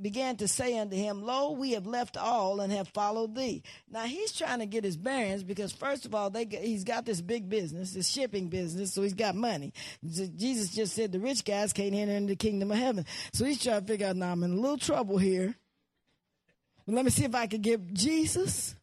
began 0.00 0.36
to 0.36 0.48
say 0.48 0.78
unto 0.78 0.96
him, 0.96 1.22
Lo, 1.22 1.52
we 1.52 1.72
have 1.72 1.86
left 1.86 2.16
all 2.16 2.60
and 2.60 2.72
have 2.72 2.88
followed 2.88 3.34
thee. 3.34 3.62
Now 3.90 4.04
he's 4.04 4.32
trying 4.32 4.60
to 4.60 4.66
get 4.66 4.84
his 4.84 4.96
bearings 4.96 5.42
because 5.42 5.72
first 5.72 6.06
of 6.06 6.14
all, 6.14 6.30
they 6.30 6.46
he's 6.46 6.84
got 6.84 7.04
this 7.04 7.20
big 7.20 7.48
business, 7.48 7.92
this 7.92 8.08
shipping 8.08 8.48
business, 8.48 8.94
so 8.94 9.02
he's 9.02 9.14
got 9.14 9.34
money. 9.34 9.72
Jesus 10.02 10.74
just 10.74 10.94
said 10.94 11.12
the 11.12 11.20
rich 11.20 11.44
guys 11.44 11.72
can't 11.72 11.94
enter 11.94 12.12
into 12.12 12.30
the 12.30 12.36
kingdom 12.36 12.70
of 12.70 12.78
heaven. 12.78 13.04
So 13.32 13.44
he's 13.44 13.62
trying 13.62 13.82
to 13.82 13.86
figure 13.86 14.06
out, 14.06 14.16
now 14.16 14.32
I'm 14.32 14.42
in 14.44 14.52
a 14.52 14.60
little 14.60 14.78
trouble 14.78 15.18
here. 15.18 15.54
Let 16.94 17.04
me 17.04 17.10
see 17.10 17.24
if 17.24 17.34
I 17.34 17.46
can 17.46 17.60
get 17.60 17.92
Jesus 17.92 18.74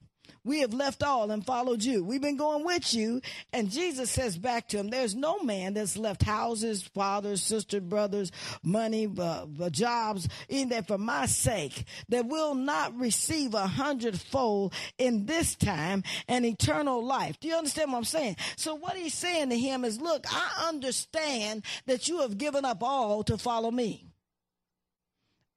we 0.48 0.62
have 0.62 0.74
left 0.74 1.04
all 1.04 1.30
and 1.30 1.46
followed 1.46 1.84
you. 1.84 2.04
We've 2.04 2.22
been 2.22 2.38
going 2.38 2.64
with 2.64 2.94
you. 2.94 3.22
And 3.52 3.70
Jesus 3.70 4.10
says 4.10 4.38
back 4.38 4.70
to 4.70 4.78
him, 4.78 4.88
there's 4.88 5.14
no 5.14 5.40
man 5.44 5.74
that's 5.74 5.98
left 5.98 6.24
houses, 6.24 6.84
fathers, 6.84 7.44
sisters, 7.44 7.82
brothers, 7.82 8.32
money, 8.64 9.08
uh, 9.18 9.46
uh, 9.62 9.70
jobs, 9.70 10.30
in 10.48 10.70
that 10.70 10.88
for 10.88 10.98
my 10.98 11.26
sake, 11.26 11.84
that 12.08 12.28
will 12.28 12.56
not 12.56 12.98
receive 12.98 13.54
a 13.54 13.68
hundredfold 13.68 14.74
in 14.98 15.26
this 15.26 15.56
time 15.56 16.04
and 16.30 16.46
eternal 16.46 17.06
life. 17.06 17.38
Do 17.42 17.50
you 17.50 17.56
understand 17.56 17.92
what 17.92 17.98
I'm 18.00 18.04
saying? 18.06 18.38
So 18.56 18.76
what 18.76 18.96
he's 18.96 19.14
saying 19.14 19.50
to 19.50 19.58
him 19.58 19.84
is, 19.84 20.00
look, 20.00 20.26
I 20.32 20.68
understand 20.70 21.64
that 21.88 22.08
you 22.08 22.22
have 22.22 22.38
given 22.38 22.64
up 22.64 22.82
all 22.82 23.24
to 23.24 23.38
follow 23.38 23.70
me. 23.70 24.06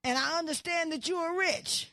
And 0.03 0.19
I 0.19 0.39
understand 0.39 0.91
that 0.93 1.09
you 1.09 1.17
are 1.17 1.39
rich. 1.39 1.93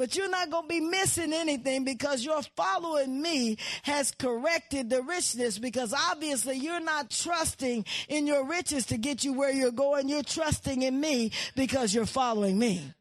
But 0.00 0.16
you're 0.16 0.30
not 0.30 0.48
going 0.48 0.62
to 0.62 0.68
be 0.68 0.80
missing 0.80 1.34
anything 1.34 1.84
because 1.84 2.24
your 2.24 2.40
following 2.56 3.20
me 3.20 3.58
has 3.82 4.10
corrected 4.12 4.88
the 4.88 5.02
richness 5.02 5.58
because 5.58 5.92
obviously 5.92 6.56
you're 6.56 6.80
not 6.80 7.10
trusting 7.10 7.84
in 8.08 8.26
your 8.26 8.46
riches 8.46 8.86
to 8.86 8.96
get 8.96 9.24
you 9.24 9.34
where 9.34 9.52
you're 9.52 9.70
going. 9.70 10.08
You're 10.08 10.22
trusting 10.22 10.80
in 10.80 10.98
me 10.98 11.32
because 11.54 11.94
you're 11.94 12.06
following 12.06 12.58
me. 12.58 12.94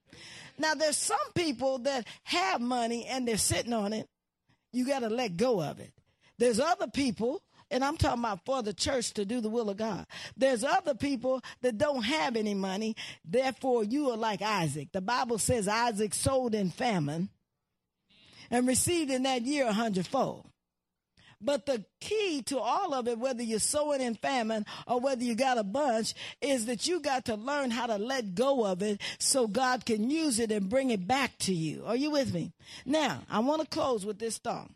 Now 0.58 0.74
there's 0.74 0.98
some 0.98 1.18
people 1.36 1.78
that 1.84 2.06
have 2.24 2.60
money 2.60 3.06
and 3.06 3.26
they're 3.26 3.38
sitting 3.38 3.72
on 3.72 3.94
it. 3.94 4.06
You 4.74 4.86
got 4.86 5.00
to 5.00 5.10
let 5.10 5.38
go 5.38 5.62
of 5.62 5.80
it. 5.80 5.94
There's 6.38 6.60
other 6.60 6.88
people 6.88 7.42
and 7.72 7.84
I'm 7.84 7.98
talking 7.98 8.20
about 8.20 8.46
for 8.46 8.64
the 8.64 8.74
church 8.74 9.14
to 9.14 9.26
do 9.26 9.42
the 9.42 9.50
will 9.50 9.70
of 9.70 9.78
God. 9.78 10.06
There's 10.36 10.64
other 10.64 10.96
people 10.96 11.42
that 11.62 11.78
don't 11.78 12.04
have 12.04 12.36
any 12.36 12.54
money. 12.54 12.96
Therefore, 13.24 13.84
you 13.84 14.10
are 14.12 14.18
like 14.18 14.42
Isaac. 14.42 14.90
The 14.92 15.02
Bible 15.02 15.38
says 15.38 15.68
Isaac 15.68 16.14
sowed 16.14 16.56
in 16.56 16.70
famine 16.70 17.30
and 18.50 18.68
received 18.68 19.12
in 19.12 19.24
that 19.24 19.44
year 19.44 19.68
a 19.68 19.74
hundredfold. 19.74 20.46
But 21.42 21.66
the 21.66 21.86
key 22.02 22.42
to 22.48 22.60
all 22.60 22.94
of 22.94 23.08
it, 23.08 23.18
whether 23.18 23.42
you're 23.42 23.60
sowing 23.60 24.02
in 24.02 24.16
famine 24.16 24.66
or 24.86 25.00
whether 25.00 25.24
you 25.24 25.36
got 25.36 25.58
a 25.58 25.64
bunch, 25.64 26.14
is 26.42 26.66
that 26.66 26.86
you 26.86 27.00
got 27.00 27.26
to 27.26 27.36
learn 27.36 27.72
how 27.72 27.86
to 27.86 27.98
let 27.98 28.36
go 28.36 28.66
of 28.66 28.82
it 28.82 29.00
so 29.20 29.48
God 29.48 29.86
can 29.86 30.10
use 30.10 30.40
it 30.40 30.52
and 30.52 30.70
bring 30.70 30.90
it 30.90 31.08
back 31.08 31.38
to 31.40 31.54
you. 31.54 31.84
Are 31.86 31.96
you 31.96 32.12
with 32.12 32.34
me? 32.34 32.52
Now, 32.86 33.22
I 33.30 33.40
want 33.40 33.62
to 33.62 33.68
close 33.68 34.06
with 34.06 34.20
this 34.20 34.38
thought. 34.38 34.70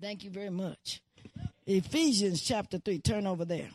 Thank 0.00 0.24
you 0.24 0.30
very 0.30 0.50
much. 0.50 1.02
Ephesians 1.66 2.40
chapter 2.42 2.78
3. 2.78 2.98
Turn 3.00 3.26
over 3.26 3.44
there. 3.44 3.68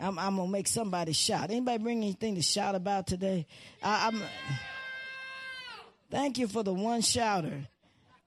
I'm, 0.00 0.18
I'm 0.18 0.36
going 0.36 0.48
to 0.48 0.52
make 0.52 0.68
somebody 0.68 1.12
shout. 1.12 1.50
Anybody 1.50 1.82
bring 1.82 1.98
anything 1.98 2.36
to 2.36 2.42
shout 2.42 2.74
about 2.74 3.06
today? 3.06 3.46
I, 3.82 4.08
I'm. 4.08 4.22
Thank 6.10 6.38
you 6.38 6.48
for 6.48 6.62
the 6.62 6.72
one 6.72 7.00
shouter. 7.00 7.68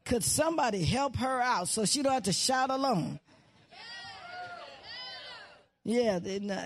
Could 0.05 0.23
somebody 0.23 0.83
help 0.83 1.15
her 1.17 1.41
out 1.41 1.67
so 1.67 1.85
she 1.85 2.01
don't 2.01 2.13
have 2.13 2.23
to 2.23 2.33
shout 2.33 2.69
alone? 2.69 3.19
Yeah, 5.83 6.19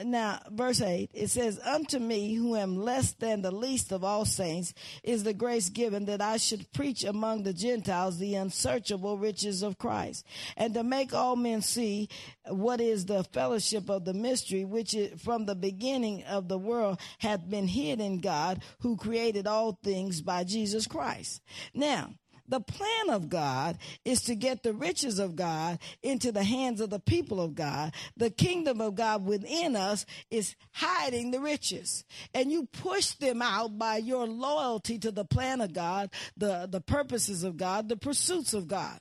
now, 0.03 0.41
verse 0.51 0.81
8, 0.81 1.09
it 1.13 1.29
says, 1.29 1.57
Unto 1.59 1.99
me, 1.99 2.33
who 2.33 2.57
am 2.57 2.75
less 2.75 3.13
than 3.13 3.41
the 3.41 3.51
least 3.51 3.93
of 3.93 4.03
all 4.03 4.25
saints, 4.25 4.73
is 5.03 5.23
the 5.23 5.33
grace 5.33 5.69
given 5.69 6.03
that 6.05 6.21
I 6.21 6.35
should 6.35 6.69
preach 6.73 7.05
among 7.05 7.43
the 7.43 7.53
Gentiles 7.53 8.17
the 8.17 8.35
unsearchable 8.35 9.17
riches 9.17 9.63
of 9.63 9.77
Christ, 9.77 10.25
and 10.57 10.73
to 10.73 10.83
make 10.83 11.13
all 11.13 11.37
men 11.37 11.61
see 11.61 12.09
what 12.47 12.81
is 12.81 13.05
the 13.05 13.23
fellowship 13.23 13.89
of 13.89 14.03
the 14.03 14.13
mystery, 14.13 14.65
which 14.65 14.93
from 15.17 15.45
the 15.45 15.55
beginning 15.55 16.23
of 16.25 16.49
the 16.49 16.57
world 16.57 16.99
hath 17.19 17.49
been 17.49 17.69
hid 17.69 18.01
in 18.01 18.19
God, 18.19 18.61
who 18.79 18.97
created 18.97 19.47
all 19.47 19.79
things 19.81 20.21
by 20.21 20.43
Jesus 20.43 20.87
Christ. 20.87 21.41
Now, 21.73 22.15
the 22.47 22.59
plan 22.59 23.09
of 23.09 23.29
God 23.29 23.77
is 24.03 24.21
to 24.23 24.35
get 24.35 24.63
the 24.63 24.73
riches 24.73 25.19
of 25.19 25.35
God 25.35 25.79
into 26.03 26.31
the 26.31 26.43
hands 26.43 26.81
of 26.81 26.89
the 26.89 26.99
people 26.99 27.41
of 27.41 27.55
God. 27.55 27.93
The 28.17 28.29
kingdom 28.29 28.81
of 28.81 28.95
God 28.95 29.25
within 29.25 29.75
us 29.75 30.05
is 30.29 30.55
hiding 30.73 31.31
the 31.31 31.39
riches. 31.39 32.03
And 32.33 32.51
you 32.51 32.65
push 32.65 33.11
them 33.11 33.41
out 33.41 33.77
by 33.77 33.97
your 33.97 34.27
loyalty 34.27 34.99
to 34.99 35.11
the 35.11 35.25
plan 35.25 35.61
of 35.61 35.73
God, 35.73 36.11
the, 36.37 36.67
the 36.69 36.81
purposes 36.81 37.43
of 37.43 37.57
God, 37.57 37.89
the 37.89 37.97
pursuits 37.97 38.53
of 38.53 38.67
God. 38.67 38.99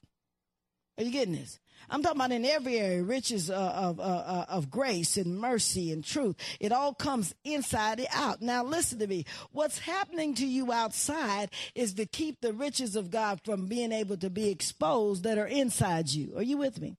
Are 0.97 1.05
you 1.05 1.11
getting 1.11 1.35
this? 1.35 1.59
I'm 1.91 2.03
talking 2.03 2.19
about 2.19 2.33
in 2.33 2.45
every 2.45 2.79
area, 2.79 3.03
riches 3.03 3.51
uh, 3.51 3.55
of, 3.55 4.01
uh, 4.01 4.03
uh, 4.03 4.47
of 4.49 4.71
grace 4.71 5.17
and 5.17 5.39
mercy 5.39 5.93
and 5.93 6.05
truth. 6.05 6.37
It 6.61 6.73
all 6.73 6.95
comes 6.95 7.35
inside 7.45 7.99
and 7.99 8.09
out. 8.13 8.43
Now 8.43 8.65
listen 8.65 8.99
to 9.01 9.07
me. 9.07 9.25
What's 9.53 9.79
happening 9.79 10.35
to 10.37 10.47
you 10.47 10.73
outside 10.73 11.51
is 11.75 11.95
to 11.95 12.07
keep 12.07 12.41
the 12.41 12.53
riches 12.53 12.97
of 12.97 13.11
God 13.11 13.41
from 13.45 13.67
being 13.67 13.93
able 13.93 14.17
to 14.19 14.31
be 14.31 14.51
exposed 14.51 15.25
that 15.25 15.39
are 15.39 15.47
inside 15.47 16.11
you. 16.11 16.37
Are 16.37 16.43
you 16.43 16.57
with 16.57 16.81
me? 16.81 16.97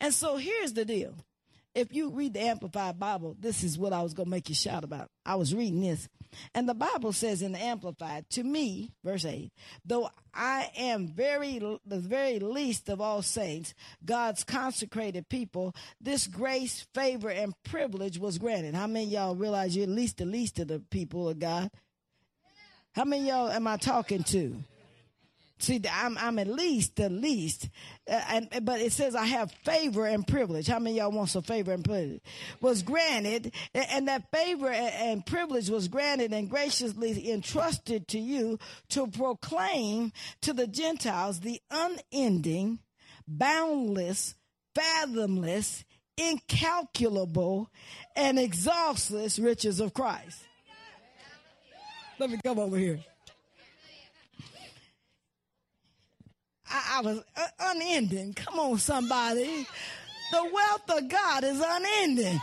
And 0.00 0.12
so 0.14 0.36
here's 0.36 0.72
the 0.72 0.84
deal. 0.84 1.14
If 1.74 1.92
you 1.92 2.10
read 2.10 2.34
the 2.34 2.42
Amplified 2.42 3.00
Bible, 3.00 3.36
this 3.40 3.64
is 3.64 3.76
what 3.76 3.92
I 3.92 4.02
was 4.02 4.14
going 4.14 4.26
to 4.26 4.30
make 4.30 4.48
you 4.48 4.54
shout 4.54 4.84
about. 4.84 5.10
I 5.26 5.34
was 5.34 5.52
reading 5.54 5.80
this. 5.80 6.08
And 6.54 6.68
the 6.68 6.74
Bible 6.74 7.12
says 7.12 7.42
in 7.42 7.52
the 7.52 7.62
Amplified, 7.62 8.28
to 8.30 8.42
me, 8.42 8.92
verse 9.02 9.24
8, 9.24 9.50
though 9.84 10.10
I 10.32 10.70
am 10.76 11.08
very 11.08 11.58
the 11.86 11.98
very 11.98 12.38
least 12.38 12.88
of 12.88 13.00
all 13.00 13.22
saints, 13.22 13.74
God's 14.04 14.44
consecrated 14.44 15.28
people, 15.28 15.74
this 16.00 16.26
grace, 16.26 16.86
favor, 16.94 17.30
and 17.30 17.54
privilege 17.62 18.18
was 18.18 18.38
granted. 18.38 18.74
How 18.74 18.86
many 18.86 19.06
y'all 19.06 19.36
realize 19.36 19.76
you're 19.76 19.84
at 19.84 19.90
least 19.90 20.18
the 20.18 20.24
least 20.24 20.58
of 20.58 20.68
the 20.68 20.80
people 20.80 21.28
of 21.28 21.38
God? 21.38 21.70
How 22.92 23.04
many 23.04 23.28
y'all 23.28 23.50
am 23.50 23.66
I 23.66 23.76
talking 23.76 24.22
to? 24.24 24.56
See, 25.58 25.80
I'm, 25.90 26.18
I'm 26.18 26.38
at 26.40 26.48
least 26.48 26.96
the 26.96 27.08
least, 27.08 27.68
uh, 28.10 28.20
and 28.28 28.48
but 28.62 28.80
it 28.80 28.92
says 28.92 29.14
I 29.14 29.24
have 29.24 29.52
favor 29.64 30.04
and 30.04 30.26
privilege. 30.26 30.66
How 30.66 30.80
many 30.80 30.96
y'all 30.96 31.12
want 31.12 31.28
some 31.28 31.44
favor 31.44 31.72
and 31.72 31.84
privilege? 31.84 32.20
Was 32.60 32.82
granted, 32.82 33.52
and 33.72 34.08
that 34.08 34.30
favor 34.32 34.68
and 34.68 35.24
privilege 35.24 35.70
was 35.70 35.86
granted 35.86 36.32
and 36.32 36.50
graciously 36.50 37.30
entrusted 37.30 38.08
to 38.08 38.18
you 38.18 38.58
to 38.90 39.06
proclaim 39.06 40.12
to 40.42 40.52
the 40.52 40.66
Gentiles 40.66 41.40
the 41.40 41.60
unending, 41.70 42.80
boundless, 43.28 44.34
fathomless, 44.74 45.84
incalculable, 46.16 47.70
and 48.16 48.40
exhaustless 48.40 49.38
riches 49.38 49.78
of 49.78 49.94
Christ. 49.94 50.40
Let 52.18 52.30
me 52.30 52.40
come 52.44 52.58
over 52.58 52.76
here. 52.76 52.98
I, 56.70 56.98
I 56.98 57.00
was 57.02 57.22
uh, 57.36 57.46
unending. 57.60 58.34
Come 58.34 58.58
on, 58.58 58.78
somebody. 58.78 59.66
The 60.30 60.50
wealth 60.52 60.90
of 60.90 61.08
God 61.08 61.44
is 61.44 61.62
unending. 61.64 62.40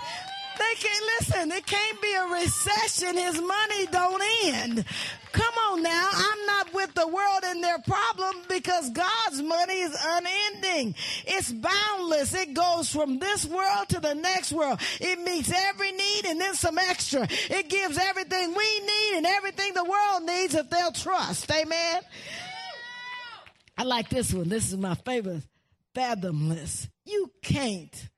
They 0.57 0.75
can't 0.75 1.05
listen. 1.19 1.51
It 1.51 1.65
can't 1.65 2.01
be 2.01 2.13
a 2.13 2.27
recession. 2.27 3.17
His 3.17 3.41
money 3.41 3.85
don't 3.87 4.21
end. 4.43 4.85
Come 5.31 5.53
on 5.69 5.81
now. 5.81 6.09
I'm 6.13 6.45
not 6.45 6.73
with 6.73 6.93
the 6.93 7.07
world 7.07 7.39
and 7.45 7.63
their 7.63 7.79
problem 7.79 8.35
because 8.49 8.89
God's 8.91 9.41
money 9.41 9.79
is 9.79 9.97
unending. 9.99 10.93
It's 11.25 11.51
boundless. 11.51 12.33
It 12.33 12.53
goes 12.53 12.89
from 12.89 13.17
this 13.19 13.45
world 13.45 13.89
to 13.89 13.99
the 13.99 14.13
next 14.13 14.51
world. 14.51 14.79
It 14.99 15.19
meets 15.21 15.51
every 15.51 15.93
need 15.93 16.25
and 16.25 16.39
then 16.39 16.53
some 16.53 16.77
extra. 16.77 17.27
It 17.49 17.69
gives 17.69 17.97
everything 17.97 18.53
we 18.53 18.79
need 18.81 19.17
and 19.17 19.25
everything 19.25 19.73
the 19.73 19.85
world 19.85 20.23
needs 20.23 20.53
if 20.53 20.69
they'll 20.69 20.91
trust. 20.91 21.49
Amen. 21.51 22.01
I 23.77 23.83
like 23.83 24.09
this 24.09 24.33
one. 24.33 24.49
This 24.49 24.71
is 24.71 24.77
my 24.77 24.95
favorite. 24.95 25.43
Fathomless. 25.95 26.87
You 27.05 27.31
can't, 27.41 28.09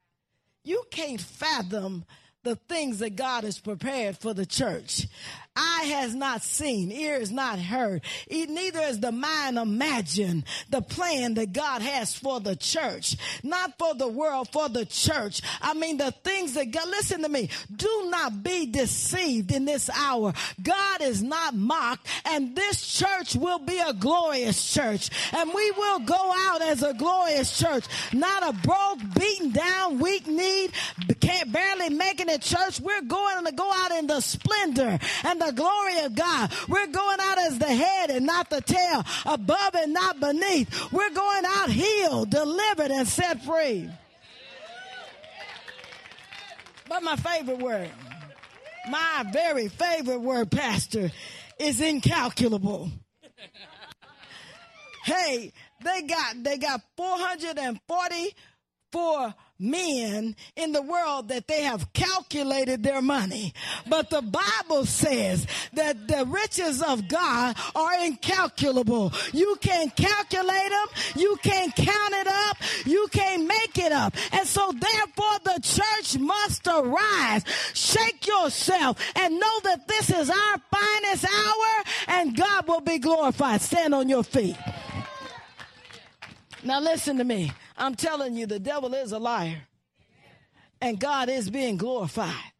you 0.63 0.83
can't 0.91 1.21
fathom 1.21 2.05
the 2.43 2.55
things 2.55 2.99
that 2.99 3.15
God 3.15 3.43
has 3.45 3.59
prepared 3.59 4.17
for 4.17 4.33
the 4.33 4.45
church. 4.45 5.07
Eye 5.55 5.85
has 5.99 6.15
not 6.15 6.41
seen, 6.41 6.91
ear 6.91 7.19
has 7.19 7.31
not 7.31 7.59
heard, 7.59 8.01
neither 8.29 8.81
has 8.81 8.99
the 8.99 9.11
mind 9.11 9.57
imagined 9.57 10.45
the 10.69 10.81
plan 10.81 11.35
that 11.35 11.53
God 11.53 11.81
has 11.81 12.15
for 12.15 12.39
the 12.39 12.55
church, 12.55 13.15
not 13.43 13.77
for 13.77 13.93
the 13.93 14.07
world, 14.07 14.49
for 14.51 14.67
the 14.67 14.85
church. 14.85 15.41
I 15.61 15.75
mean, 15.75 15.97
the 15.97 16.11
things 16.23 16.53
that 16.53 16.71
God, 16.71 16.87
listen 16.87 17.21
to 17.21 17.29
me, 17.29 17.49
do 17.75 18.07
not 18.09 18.41
be 18.41 18.65
deceived 18.65 19.51
in 19.51 19.65
this 19.65 19.89
hour. 19.89 20.33
God 20.61 21.01
is 21.01 21.21
not 21.21 21.53
mocked, 21.53 22.07
and 22.25 22.55
this 22.55 22.97
church 22.97 23.35
will 23.35 23.59
be 23.59 23.77
a 23.79 23.93
glorious 23.93 24.73
church, 24.73 25.09
and 25.33 25.53
we 25.53 25.71
will 25.71 25.99
go 25.99 26.33
out 26.35 26.61
as 26.63 26.81
a 26.81 26.93
glorious 26.93 27.59
church, 27.59 27.85
not 28.11 28.47
a 28.47 28.53
broke, 28.65 28.99
beaten 29.19 29.51
down, 29.51 29.99
weak 29.99 30.25
need, 30.25 30.71
can't 31.19 31.51
barely 31.51 31.89
making 31.89 32.29
it 32.29 32.41
church. 32.41 32.79
We're 32.79 33.01
going 33.01 33.45
to 33.45 33.51
go 33.51 33.71
out 33.71 33.91
in 33.91 34.07
the 34.07 34.19
splendor 34.19 34.99
and 35.23 35.42
the 35.45 35.53
glory 35.53 35.99
of 35.99 36.15
God. 36.15 36.51
We're 36.67 36.87
going 36.87 37.19
out 37.19 37.37
as 37.39 37.59
the 37.59 37.73
head 37.73 38.09
and 38.09 38.25
not 38.25 38.49
the 38.49 38.61
tail, 38.61 39.03
above 39.25 39.75
and 39.75 39.93
not 39.93 40.19
beneath. 40.19 40.91
We're 40.91 41.09
going 41.09 41.45
out 41.45 41.69
healed, 41.69 42.29
delivered, 42.29 42.91
and 42.91 43.07
set 43.07 43.43
free. 43.43 43.89
But 46.87 47.03
my 47.03 47.15
favorite 47.15 47.59
word, 47.59 47.89
my 48.89 49.25
very 49.31 49.69
favorite 49.69 50.19
word, 50.19 50.51
Pastor, 50.51 51.11
is 51.59 51.81
incalculable. 51.81 52.91
Hey, 55.03 55.51
they 55.83 56.01
got 56.03 56.43
they 56.43 56.57
got 56.57 56.81
444 56.97 59.33
men 59.59 60.35
in 60.55 60.71
the 60.71 60.81
world 60.81 61.29
that 61.29 61.47
they 61.47 61.63
have 61.63 61.91
calculated 61.93 62.83
their 62.83 63.01
money. 63.01 63.53
But 63.87 64.09
the 64.09 64.21
Bible 64.21 64.85
says 64.85 65.47
that 65.73 66.07
the 66.07 66.25
riches 66.25 66.81
of 66.81 67.07
God 67.07 67.55
are 67.75 68.05
incalculable. 68.05 69.13
You 69.31 69.55
can't 69.61 69.95
calculate 69.95 70.69
them. 70.69 70.87
You 71.15 71.37
can't 71.43 71.75
count 71.75 72.13
it 72.13 72.27
up. 72.27 72.57
You 72.85 73.07
can't 73.11 73.47
make 73.47 73.77
it 73.77 73.91
up. 73.91 74.15
And 74.31 74.47
so 74.47 74.71
therefore 74.71 75.39
the 75.43 75.59
church 75.61 76.19
must 76.19 76.67
arise. 76.67 77.43
Shake 77.73 78.27
yourself 78.27 78.97
and 79.15 79.39
know 79.39 79.59
that 79.63 79.87
this 79.87 80.09
is 80.09 80.29
our 80.29 80.57
finest 80.71 81.25
hour 81.25 81.83
and 82.07 82.35
God 82.35 82.67
will 82.67 82.81
be 82.81 82.99
glorified. 82.99 83.61
Stand 83.61 83.93
on 83.93 84.09
your 84.09 84.23
feet. 84.23 84.57
Now 86.63 86.79
listen 86.79 87.17
to 87.17 87.23
me. 87.23 87.51
I'm 87.77 87.95
telling 87.95 88.35
you, 88.35 88.45
the 88.45 88.59
devil 88.59 88.93
is 88.93 89.11
a 89.11 89.19
liar. 89.19 89.63
And 90.81 90.99
God 90.99 91.29
is 91.29 91.49
being 91.49 91.77
glorified. 91.77 92.53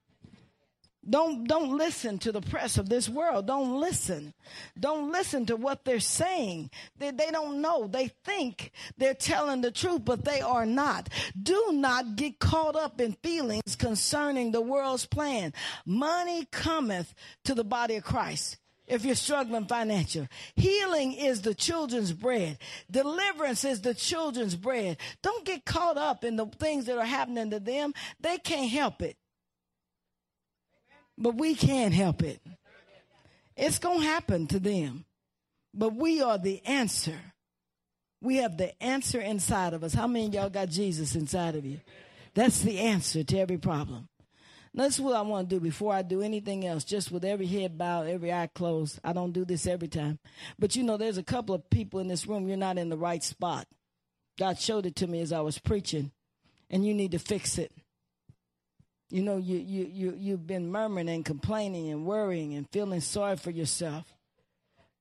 Don't 1.07 1.43
don't 1.43 1.75
listen 1.77 2.17
to 2.19 2.31
the 2.31 2.39
press 2.39 2.77
of 2.77 2.87
this 2.87 3.09
world. 3.09 3.45
Don't 3.45 3.79
listen. 3.79 4.33
Don't 4.79 5.11
listen 5.11 5.45
to 5.47 5.57
what 5.57 5.83
they're 5.83 5.99
saying. 5.99 6.69
They, 6.97 7.11
they 7.11 7.29
don't 7.29 7.61
know. 7.61 7.87
They 7.87 8.11
think 8.23 8.71
they're 8.97 9.13
telling 9.13 9.59
the 9.59 9.71
truth, 9.71 10.05
but 10.05 10.23
they 10.23 10.39
are 10.39 10.65
not. 10.65 11.09
Do 11.41 11.71
not 11.73 12.15
get 12.15 12.39
caught 12.39 12.77
up 12.77 13.01
in 13.01 13.17
feelings 13.21 13.75
concerning 13.75 14.51
the 14.51 14.61
world's 14.61 15.05
plan. 15.05 15.53
Money 15.85 16.47
cometh 16.51 17.13
to 17.43 17.53
the 17.53 17.65
body 17.65 17.97
of 17.97 18.05
Christ 18.05 18.57
if 18.87 19.05
you're 19.05 19.15
struggling 19.15 19.65
financially. 19.65 20.27
Healing 20.55 21.13
is 21.13 21.41
the 21.41 21.55
children's 21.55 22.11
bread. 22.11 22.57
Deliverance 22.91 23.63
is 23.63 23.81
the 23.81 23.93
children's 23.93 24.55
bread. 24.55 24.97
Don't 25.21 25.45
get 25.45 25.65
caught 25.65 25.97
up 25.97 26.23
in 26.23 26.35
the 26.35 26.45
things 26.45 26.85
that 26.85 26.97
are 26.97 27.05
happening 27.05 27.49
to 27.51 27.59
them. 27.59 27.93
They 28.19 28.37
can't 28.37 28.69
help 28.69 29.01
it. 29.01 29.17
But 31.17 31.35
we 31.35 31.55
can 31.55 31.91
help 31.91 32.23
it. 32.23 32.41
It's 33.55 33.79
going 33.79 34.01
to 34.01 34.05
happen 34.05 34.47
to 34.47 34.59
them. 34.59 35.05
But 35.73 35.95
we 35.95 36.21
are 36.21 36.37
the 36.37 36.63
answer. 36.65 37.19
We 38.21 38.37
have 38.37 38.57
the 38.57 38.81
answer 38.81 39.19
inside 39.19 39.73
of 39.73 39.83
us. 39.83 39.93
How 39.93 40.07
many 40.07 40.29
y'all 40.29 40.49
got 40.49 40.69
Jesus 40.69 41.15
inside 41.15 41.55
of 41.55 41.65
you? 41.65 41.79
That's 42.33 42.61
the 42.61 42.79
answer 42.79 43.23
to 43.23 43.37
every 43.37 43.57
problem. 43.57 44.07
That's 44.75 44.99
what 44.99 45.15
I 45.15 45.21
want 45.21 45.49
to 45.49 45.55
do 45.55 45.59
before 45.59 45.93
I 45.93 46.01
do 46.01 46.21
anything 46.21 46.65
else, 46.65 46.83
just 46.83 47.11
with 47.11 47.23
every 47.23 47.45
head 47.45 47.77
bowed, 47.77 48.07
every 48.07 48.33
eye 48.33 48.49
closed. 48.55 48.99
I 49.03 49.13
don't 49.13 49.31
do 49.31 49.45
this 49.45 49.67
every 49.67 49.87
time. 49.87 50.17
But 50.57 50.75
you 50.75 50.81
know, 50.81 50.97
there's 50.97 51.19
a 51.19 51.23
couple 51.23 51.53
of 51.53 51.69
people 51.69 51.99
in 51.99 52.07
this 52.07 52.25
room, 52.25 52.47
you're 52.47 52.57
not 52.57 52.79
in 52.79 52.89
the 52.89 52.97
right 52.97 53.23
spot. 53.23 53.67
God 54.39 54.59
showed 54.59 54.87
it 54.87 54.95
to 54.97 55.07
me 55.07 55.21
as 55.21 55.31
I 55.31 55.41
was 55.41 55.59
preaching, 55.59 56.11
and 56.71 56.85
you 56.85 56.95
need 56.95 57.11
to 57.11 57.19
fix 57.19 57.59
it. 57.59 57.71
You 59.11 59.21
know, 59.21 59.37
you, 59.37 59.57
you, 59.57 59.87
you, 59.93 60.15
you've 60.17 60.47
been 60.47 60.71
murmuring 60.71 61.07
and 61.07 61.23
complaining 61.23 61.91
and 61.91 62.03
worrying 62.03 62.55
and 62.55 62.67
feeling 62.71 62.99
sorry 62.99 63.37
for 63.37 63.51
yourself. 63.51 64.05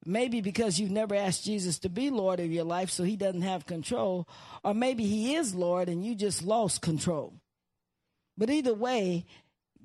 Maybe 0.04 0.42
because 0.42 0.78
you've 0.78 0.90
never 0.90 1.14
asked 1.14 1.44
Jesus 1.44 1.78
to 1.78 1.88
be 1.88 2.10
Lord 2.10 2.40
of 2.40 2.52
your 2.52 2.64
life, 2.64 2.90
so 2.90 3.04
he 3.04 3.16
doesn't 3.16 3.40
have 3.40 3.64
control. 3.64 4.28
Or 4.62 4.74
maybe 4.74 5.06
he 5.06 5.36
is 5.36 5.54
Lord 5.54 5.88
and 5.88 6.04
you 6.04 6.14
just 6.14 6.42
lost 6.42 6.82
control. 6.82 7.32
But 8.36 8.50
either 8.50 8.74
way, 8.74 9.24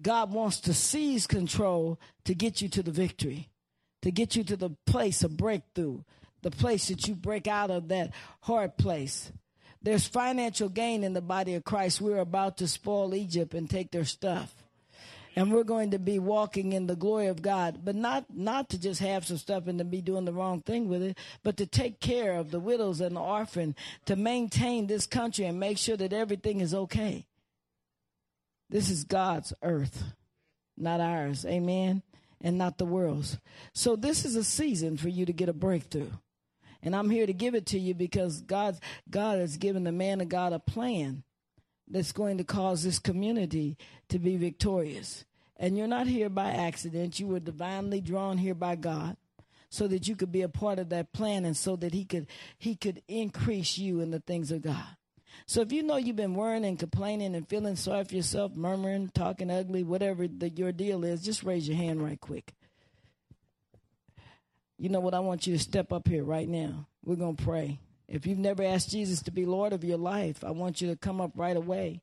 God 0.02 0.32
wants 0.32 0.60
to 0.62 0.74
seize 0.74 1.28
control 1.28 2.00
to 2.26 2.36
get 2.36 2.62
you 2.62 2.70
to 2.70 2.84
the 2.84 2.92
victory, 2.92 3.50
to 4.02 4.12
get 4.12 4.36
you 4.36 4.44
to 4.46 4.58
the 4.58 4.72
place 4.86 5.24
of 5.24 5.38
breakthrough, 5.38 6.02
the 6.42 6.52
place 6.52 6.88
that 6.88 7.08
you 7.08 7.16
break 7.16 7.48
out 7.48 7.72
of 7.72 7.88
that 7.90 8.14
hard 8.42 8.78
place. 8.78 9.32
There's 9.82 10.08
financial 10.08 10.70
gain 10.70 11.04
in 11.04 11.14
the 11.14 11.22
body 11.22 11.56
of 11.56 11.64
Christ. 11.64 12.02
We're 12.02 12.20
about 12.20 12.58
to 12.58 12.68
spoil 12.68 13.14
Egypt 13.16 13.54
and 13.54 13.70
take 13.70 13.92
their 13.92 14.06
stuff. 14.06 14.54
And 15.36 15.52
we're 15.52 15.64
going 15.64 15.92
to 15.92 16.00
be 16.00 16.18
walking 16.18 16.74
in 16.74 16.88
the 16.88 16.96
glory 16.96 17.28
of 17.28 17.44
God, 17.44 17.82
but 17.86 17.96
not 17.96 18.26
not 18.34 18.70
to 18.70 18.80
just 18.80 19.00
have 19.02 19.24
some 19.24 19.38
stuff 19.38 19.68
and 19.68 19.78
to 19.78 19.86
be 19.86 20.02
doing 20.02 20.26
the 20.26 20.34
wrong 20.34 20.62
thing 20.62 20.88
with 20.88 21.04
it, 21.04 21.18
but 21.44 21.58
to 21.58 21.68
take 21.68 22.00
care 22.00 22.34
of 22.34 22.50
the 22.50 22.60
widows 22.60 23.02
and 23.02 23.16
the 23.16 23.22
orphan, 23.22 23.76
to 24.06 24.16
maintain 24.16 24.88
this 24.88 25.06
country 25.06 25.46
and 25.46 25.60
make 25.60 25.78
sure 25.78 25.96
that 25.96 26.12
everything 26.12 26.60
is 26.60 26.74
okay. 26.74 27.28
This 28.70 28.90
is 28.90 29.04
God's 29.04 29.54
earth, 29.64 30.04
not 30.78 31.00
ours. 31.00 31.46
Amen. 31.46 32.04
And 32.40 32.58
not 32.58 32.78
the 32.78 32.86
world's. 32.86 33.40
So 33.74 33.96
this 33.96 34.24
is 34.24 34.36
a 34.36 34.44
season 34.44 34.98
for 34.98 35.10
you 35.10 35.26
to 35.26 35.34
get 35.34 35.50
a 35.50 35.54
breakthrough. 35.54 36.12
And 36.84 36.96
I'm 36.96 37.10
here 37.10 37.26
to 37.26 37.34
give 37.34 37.56
it 37.56 37.66
to 37.68 37.80
you 37.80 37.96
because 37.96 38.42
God, 38.42 38.78
God 39.10 39.40
has 39.40 39.58
given 39.58 39.84
the 39.84 39.92
man 39.92 40.22
of 40.22 40.30
God 40.30 40.54
a 40.54 40.60
plan 40.60 41.24
that's 41.88 42.12
going 42.12 42.38
to 42.38 42.44
cause 42.44 42.84
this 42.84 43.00
community 43.00 43.76
to 44.10 44.20
be 44.20 44.38
victorious. 44.38 45.26
And 45.58 45.78
you're 45.78 45.88
not 45.88 46.06
here 46.06 46.30
by 46.30 46.52
accident. 46.52 47.20
You 47.20 47.28
were 47.28 47.40
divinely 47.40 48.02
drawn 48.02 48.38
here 48.38 48.54
by 48.54 48.76
God 48.76 49.18
so 49.70 49.88
that 49.88 50.08
you 50.08 50.16
could 50.16 50.32
be 50.32 50.44
a 50.44 50.50
part 50.50 50.80
of 50.80 50.90
that 50.90 51.14
plan 51.14 51.46
and 51.46 51.58
so 51.58 51.76
that 51.78 51.94
he 51.94 52.06
could 52.06 52.28
he 52.58 52.76
could 52.76 53.02
increase 53.08 53.78
you 53.78 54.00
in 54.00 54.12
the 54.12 54.20
things 54.20 54.52
of 54.52 54.62
God. 54.62 54.86
So 55.46 55.62
if 55.62 55.72
you 55.72 55.84
know 55.84 55.98
you've 55.98 56.16
been 56.16 56.36
worrying 56.36 56.66
and 56.66 56.80
complaining 56.80 57.36
and 57.36 57.48
feeling 57.48 57.76
sorry 57.76 58.04
for 58.04 58.16
yourself, 58.16 58.56
murmuring, 58.56 59.12
talking 59.14 59.52
ugly, 59.52 59.84
whatever 59.84 60.28
the, 60.28 60.50
your 60.50 60.72
deal 60.72 61.04
is, 61.04 61.22
just 61.22 61.44
raise 61.44 61.68
your 61.68 61.78
hand 61.78 62.04
right 62.04 62.20
quick. 62.20 62.54
You 64.78 64.90
know 64.90 65.00
what? 65.00 65.14
I 65.14 65.20
want 65.20 65.48
you 65.48 65.54
to 65.54 65.60
step 65.60 65.92
up 65.92 66.08
here 66.08 66.24
right 66.24 66.48
now. 66.48 66.88
We're 67.04 67.16
going 67.16 67.36
to 67.36 67.44
pray. 67.44 67.80
If 68.08 68.26
you've 68.28 68.38
never 68.38 68.64
asked 68.64 68.90
Jesus 68.90 69.22
to 69.24 69.32
be 69.32 69.46
Lord 69.46 69.74
of 69.74 69.84
your 69.84 69.98
life, 69.98 70.44
I 70.44 70.52
want 70.52 70.82
you 70.82 70.90
to 70.90 70.96
come 70.96 71.20
up 71.20 71.32
right 71.36 71.58
away. 71.58 72.02